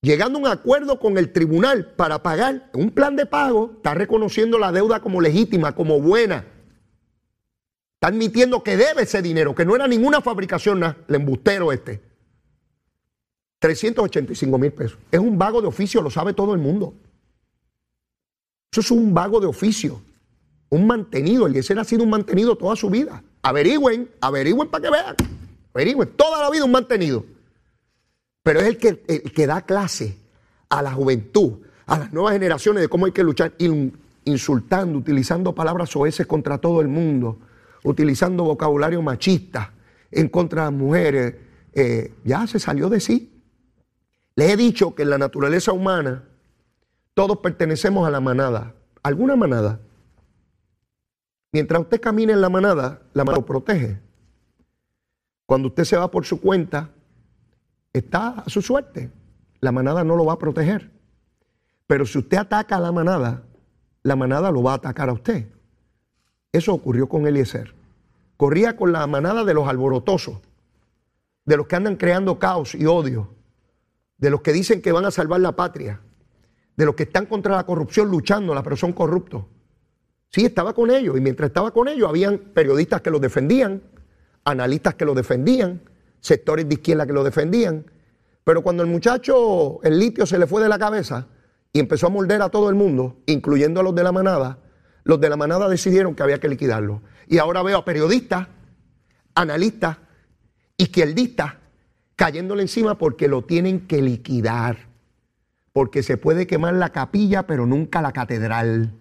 Llegando 0.00 0.38
a 0.38 0.42
un 0.42 0.46
acuerdo 0.46 1.00
con 1.00 1.18
el 1.18 1.32
tribunal 1.32 1.94
para 1.96 2.22
pagar 2.22 2.70
un 2.74 2.92
plan 2.92 3.16
de 3.16 3.26
pago, 3.26 3.72
está 3.78 3.94
reconociendo 3.94 4.60
la 4.60 4.70
deuda 4.70 5.00
como 5.00 5.20
legítima, 5.20 5.74
como 5.74 6.00
buena. 6.00 6.44
Está 7.94 8.06
admitiendo 8.06 8.62
que 8.62 8.76
debe 8.76 9.02
ese 9.02 9.20
dinero, 9.20 9.52
que 9.52 9.64
no 9.64 9.74
era 9.74 9.88
ninguna 9.88 10.20
fabricación, 10.20 10.80
el 10.84 11.14
embustero 11.16 11.72
este. 11.72 12.11
385 13.62 14.58
mil 14.58 14.72
pesos. 14.72 14.98
Es 15.08 15.20
un 15.20 15.38
vago 15.38 15.62
de 15.62 15.68
oficio, 15.68 16.02
lo 16.02 16.10
sabe 16.10 16.32
todo 16.34 16.52
el 16.52 16.58
mundo. 16.58 16.94
Eso 18.72 18.80
es 18.80 18.90
un 18.90 19.14
vago 19.14 19.38
de 19.38 19.46
oficio, 19.46 20.02
un 20.68 20.84
mantenido. 20.84 21.46
El 21.46 21.52
Eliezer 21.52 21.78
ha 21.78 21.84
sido 21.84 22.02
un 22.02 22.10
mantenido 22.10 22.56
toda 22.56 22.74
su 22.74 22.90
vida. 22.90 23.22
Averigüen, 23.40 24.10
averigüen 24.20 24.68
para 24.68 24.82
que 24.82 24.90
vean. 24.90 25.16
Averigüen, 25.72 26.08
toda 26.16 26.42
la 26.42 26.50
vida 26.50 26.64
un 26.64 26.72
mantenido. 26.72 27.24
Pero 28.42 28.58
es 28.58 28.66
el 28.66 28.78
que, 28.78 29.04
el 29.06 29.32
que 29.32 29.46
da 29.46 29.62
clase 29.62 30.16
a 30.68 30.82
la 30.82 30.92
juventud, 30.92 31.60
a 31.86 32.00
las 32.00 32.12
nuevas 32.12 32.32
generaciones 32.32 32.82
de 32.82 32.88
cómo 32.88 33.06
hay 33.06 33.12
que 33.12 33.22
luchar, 33.22 33.54
insultando, 34.24 34.98
utilizando 34.98 35.54
palabras 35.54 35.90
soeces 35.90 36.26
contra 36.26 36.58
todo 36.58 36.80
el 36.80 36.88
mundo, 36.88 37.38
utilizando 37.84 38.42
vocabulario 38.42 39.02
machista 39.02 39.72
en 40.10 40.28
contra 40.28 40.64
de 40.64 40.70
las 40.72 40.80
mujeres. 40.80 41.34
Eh, 41.74 42.12
ya 42.24 42.44
se 42.48 42.58
salió 42.58 42.88
de 42.88 42.98
sí. 42.98 43.31
Les 44.34 44.50
he 44.50 44.56
dicho 44.56 44.94
que 44.94 45.02
en 45.02 45.10
la 45.10 45.18
naturaleza 45.18 45.72
humana 45.72 46.24
todos 47.14 47.38
pertenecemos 47.38 48.06
a 48.06 48.10
la 48.10 48.20
manada, 48.20 48.74
alguna 49.02 49.36
manada. 49.36 49.80
Mientras 51.52 51.82
usted 51.82 52.00
camina 52.00 52.32
en 52.32 52.40
la 52.40 52.48
manada, 52.48 53.02
la 53.12 53.24
manada 53.24 53.40
lo 53.40 53.46
protege. 53.46 54.00
Cuando 55.44 55.68
usted 55.68 55.84
se 55.84 55.98
va 55.98 56.10
por 56.10 56.24
su 56.24 56.40
cuenta, 56.40 56.90
está 57.92 58.28
a 58.28 58.48
su 58.48 58.62
suerte. 58.62 59.10
La 59.60 59.70
manada 59.70 60.02
no 60.02 60.16
lo 60.16 60.24
va 60.24 60.34
a 60.34 60.38
proteger. 60.38 60.90
Pero 61.86 62.06
si 62.06 62.18
usted 62.18 62.38
ataca 62.38 62.76
a 62.76 62.80
la 62.80 62.90
manada, 62.90 63.42
la 64.02 64.16
manada 64.16 64.50
lo 64.50 64.62
va 64.62 64.72
a 64.72 64.76
atacar 64.76 65.10
a 65.10 65.12
usted. 65.12 65.46
Eso 66.52 66.72
ocurrió 66.72 67.06
con 67.06 67.26
Eliezer. 67.26 67.74
Corría 68.38 68.76
con 68.76 68.92
la 68.92 69.06
manada 69.06 69.44
de 69.44 69.52
los 69.52 69.68
alborotosos, 69.68 70.40
de 71.44 71.56
los 71.58 71.66
que 71.66 71.76
andan 71.76 71.96
creando 71.96 72.38
caos 72.38 72.74
y 72.74 72.86
odio 72.86 73.41
de 74.22 74.30
los 74.30 74.40
que 74.40 74.52
dicen 74.52 74.80
que 74.80 74.92
van 74.92 75.04
a 75.04 75.10
salvar 75.10 75.40
la 75.40 75.50
patria, 75.50 76.00
de 76.76 76.86
los 76.86 76.94
que 76.94 77.02
están 77.02 77.26
contra 77.26 77.56
la 77.56 77.66
corrupción 77.66 78.08
luchándola, 78.08 78.62
pero 78.62 78.76
son 78.76 78.92
corruptos. 78.92 79.46
Sí, 80.30 80.44
estaba 80.44 80.74
con 80.74 80.92
ellos 80.92 81.16
y 81.18 81.20
mientras 81.20 81.48
estaba 81.48 81.72
con 81.72 81.88
ellos 81.88 82.08
habían 82.08 82.38
periodistas 82.38 83.00
que 83.00 83.10
los 83.10 83.20
defendían, 83.20 83.82
analistas 84.44 84.94
que 84.94 85.04
lo 85.04 85.14
defendían, 85.14 85.82
sectores 86.20 86.68
de 86.68 86.74
izquierda 86.74 87.04
que 87.04 87.12
lo 87.12 87.24
defendían. 87.24 87.84
Pero 88.44 88.62
cuando 88.62 88.84
el 88.84 88.88
muchacho, 88.88 89.80
el 89.82 89.98
litio 89.98 90.24
se 90.24 90.38
le 90.38 90.46
fue 90.46 90.62
de 90.62 90.68
la 90.68 90.78
cabeza 90.78 91.26
y 91.72 91.80
empezó 91.80 92.06
a 92.06 92.10
morder 92.10 92.42
a 92.42 92.48
todo 92.48 92.68
el 92.70 92.76
mundo, 92.76 93.16
incluyendo 93.26 93.80
a 93.80 93.82
los 93.82 93.92
de 93.92 94.04
la 94.04 94.12
manada, 94.12 94.60
los 95.02 95.20
de 95.20 95.30
la 95.30 95.36
manada 95.36 95.68
decidieron 95.68 96.14
que 96.14 96.22
había 96.22 96.38
que 96.38 96.48
liquidarlo. 96.48 97.02
Y 97.26 97.38
ahora 97.38 97.64
veo 97.64 97.78
a 97.78 97.84
periodistas, 97.84 98.46
analistas, 99.34 99.96
izquierdistas, 100.76 101.54
cayéndole 102.16 102.62
encima 102.62 102.98
porque 102.98 103.28
lo 103.28 103.42
tienen 103.42 103.86
que 103.86 104.02
liquidar. 104.02 104.90
Porque 105.72 106.02
se 106.02 106.16
puede 106.16 106.46
quemar 106.46 106.74
la 106.74 106.90
capilla, 106.90 107.46
pero 107.46 107.66
nunca 107.66 108.02
la 108.02 108.12
catedral. 108.12 108.92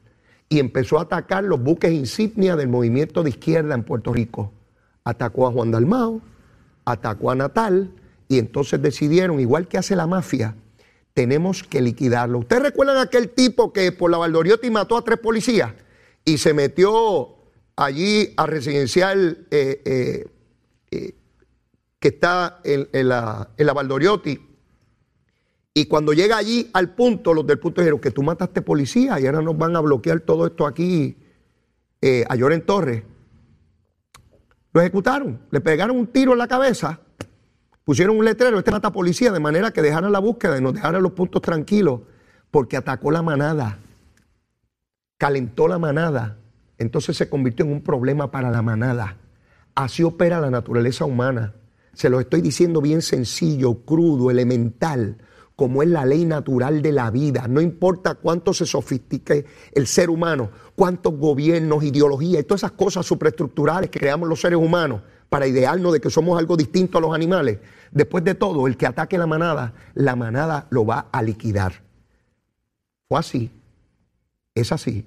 Y 0.48 0.60
empezó 0.60 1.00
a 1.00 1.04
atacar 1.04 1.44
los 1.44 1.62
buques 1.62 1.92
insignia 1.92 2.56
del 2.56 2.70
movimiento 2.70 3.24
de 3.24 3.32
izquierda 3.32 3.76
en 3.76 3.84
Puerto 3.84 4.14
Rico. 4.14 4.54
Atacó 5.04 5.48
a 5.48 5.52
Juan 5.52 5.72
Dalmao, 5.72 6.22
atacó 6.86 7.32
a 7.32 7.36
Natal, 7.36 7.92
y 8.32 8.40
entonces 8.40 8.82
decidieron, 8.82 9.42
igual 9.42 9.68
que 9.68 9.78
hace 9.78 9.94
la 9.94 10.08
mafia, 10.08 10.56
tenemos 11.14 11.64
que 11.64 11.82
liquidarlo. 11.82 12.40
¿Ustedes 12.40 12.64
recuerdan 12.64 12.98
aquel 12.98 13.30
tipo 13.30 13.74
que 13.74 13.92
por 13.92 14.10
la 14.10 14.18
Valdoriotti 14.18 14.70
mató 14.70 14.96
a 14.96 15.04
tres 15.04 15.20
policías 15.20 15.74
y 16.24 16.38
se 16.38 16.54
metió 16.54 17.36
allí 17.76 18.34
a 18.38 18.46
residencial 18.46 19.46
eh, 19.52 19.82
eh, 19.84 20.26
eh, 20.92 21.16
que 22.02 22.08
está 22.08 22.60
en, 22.64 23.08
la, 23.08 23.52
en 23.56 23.68
Valdoriotti. 23.68 24.40
Y 25.74 25.86
cuando 25.86 26.14
llega 26.14 26.36
allí 26.36 26.70
al 26.74 26.96
punto, 26.96 27.32
los 27.32 27.46
del 27.46 27.60
punto 27.60 27.80
dijeron 27.80 28.02
que 28.02 28.10
tú 28.10 28.24
mataste 28.24 28.64
policía 28.64 29.20
y 29.20 29.28
ahora 29.28 29.42
nos 29.42 29.56
van 29.56 29.76
a 29.76 29.82
bloquear 29.82 30.22
todo 30.22 30.48
esto 30.48 30.66
aquí 30.66 31.16
eh, 32.02 32.26
a 32.28 32.36
Lloren 32.36 32.66
Torres. 32.66 33.04
Lo 34.74 34.82
ejecutaron, 34.82 35.42
le 35.52 35.62
pegaron 35.62 35.96
un 35.96 36.08
tiro 36.08 36.32
en 36.32 36.40
la 36.40 36.48
cabeza, 36.48 37.02
pusieron 37.86 38.18
un 38.18 38.26
letrero, 38.26 38.58
este 38.58 38.72
mata 38.72 38.92
policía, 38.92 39.32
de 39.32 39.40
manera 39.40 39.72
que 39.72 39.84
dejaran 39.84 40.12
la 40.12 40.20
búsqueda 40.20 40.58
y 40.58 40.62
nos 40.62 40.74
dejaran 40.74 41.04
los 41.04 41.12
puntos 41.12 41.44
tranquilos, 41.44 42.02
porque 42.50 42.78
atacó 42.78 43.12
la 43.12 43.22
manada, 43.22 43.78
calentó 45.20 45.68
la 45.68 45.78
manada, 45.78 46.40
entonces 46.80 47.16
se 47.16 47.30
convirtió 47.30 47.64
en 47.64 47.74
un 47.74 47.84
problema 47.84 48.32
para 48.32 48.50
la 48.50 48.64
manada. 48.64 49.18
Así 49.76 50.02
opera 50.02 50.42
la 50.42 50.50
naturaleza 50.50 51.06
humana. 51.06 51.54
Se 51.94 52.10
lo 52.10 52.20
estoy 52.20 52.42
diciendo 52.42 52.82
bien 52.82 53.02
sencillo, 53.02 53.86
crudo, 53.86 54.32
elemental, 54.32 55.18
como 55.56 55.84
es 55.84 55.90
la 55.90 56.06
ley 56.06 56.26
natural 56.26 56.82
de 56.82 56.92
la 56.92 57.12
vida. 57.12 57.48
No 57.48 57.62
importa 57.62 58.16
cuánto 58.16 58.54
se 58.54 58.66
sofistique 58.66 59.46
el 59.74 59.86
ser 59.88 60.10
humano, 60.10 60.50
cuántos 60.76 61.16
gobiernos, 61.18 61.84
ideologías 61.84 62.42
y 62.42 62.44
todas 62.44 62.62
esas 62.62 62.72
cosas 62.72 63.06
superestructurales 63.06 63.90
que 63.90 64.00
creamos 64.00 64.28
los 64.28 64.42
seres 64.42 64.58
humanos 64.58 65.02
para 65.30 65.48
idearnos 65.48 65.94
de 65.94 66.02
que 66.02 66.10
somos 66.10 66.38
algo 66.40 66.58
distinto 66.58 66.98
a 66.98 67.02
los 67.02 67.14
animales. 67.14 67.60
Después 67.92 68.24
de 68.24 68.36
todo, 68.36 68.68
el 68.68 68.76
que 68.76 68.88
ataque 68.88 69.18
la 69.18 69.28
manada, 69.28 69.74
la 69.94 70.16
manada 70.16 70.68
lo 70.72 70.86
va 70.86 71.10
a 71.12 71.22
liquidar. 71.22 71.84
Fue 73.08 73.20
así, 73.20 73.52
es 74.56 74.72
así, 74.72 75.06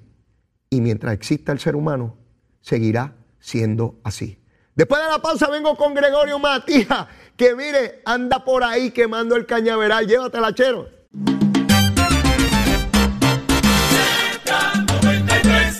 y 0.69 0.81
mientras 0.81 1.13
exista 1.13 1.51
el 1.51 1.59
ser 1.59 1.75
humano, 1.75 2.15
seguirá 2.61 3.15
siendo 3.39 3.95
así. 4.03 4.37
Después 4.75 5.01
de 5.01 5.07
la 5.07 5.19
pausa 5.19 5.49
vengo 5.49 5.75
con 5.77 5.93
Gregorio 5.93 6.37
Matías, 6.37 7.07
que 7.37 7.55
mire, 7.55 8.01
anda 8.05 8.43
por 8.43 8.63
ahí 8.63 8.91
quemando 8.91 9.35
el 9.35 9.45
cañaveral. 9.45 10.05
Llévatela, 10.05 10.53
chero. 10.53 10.94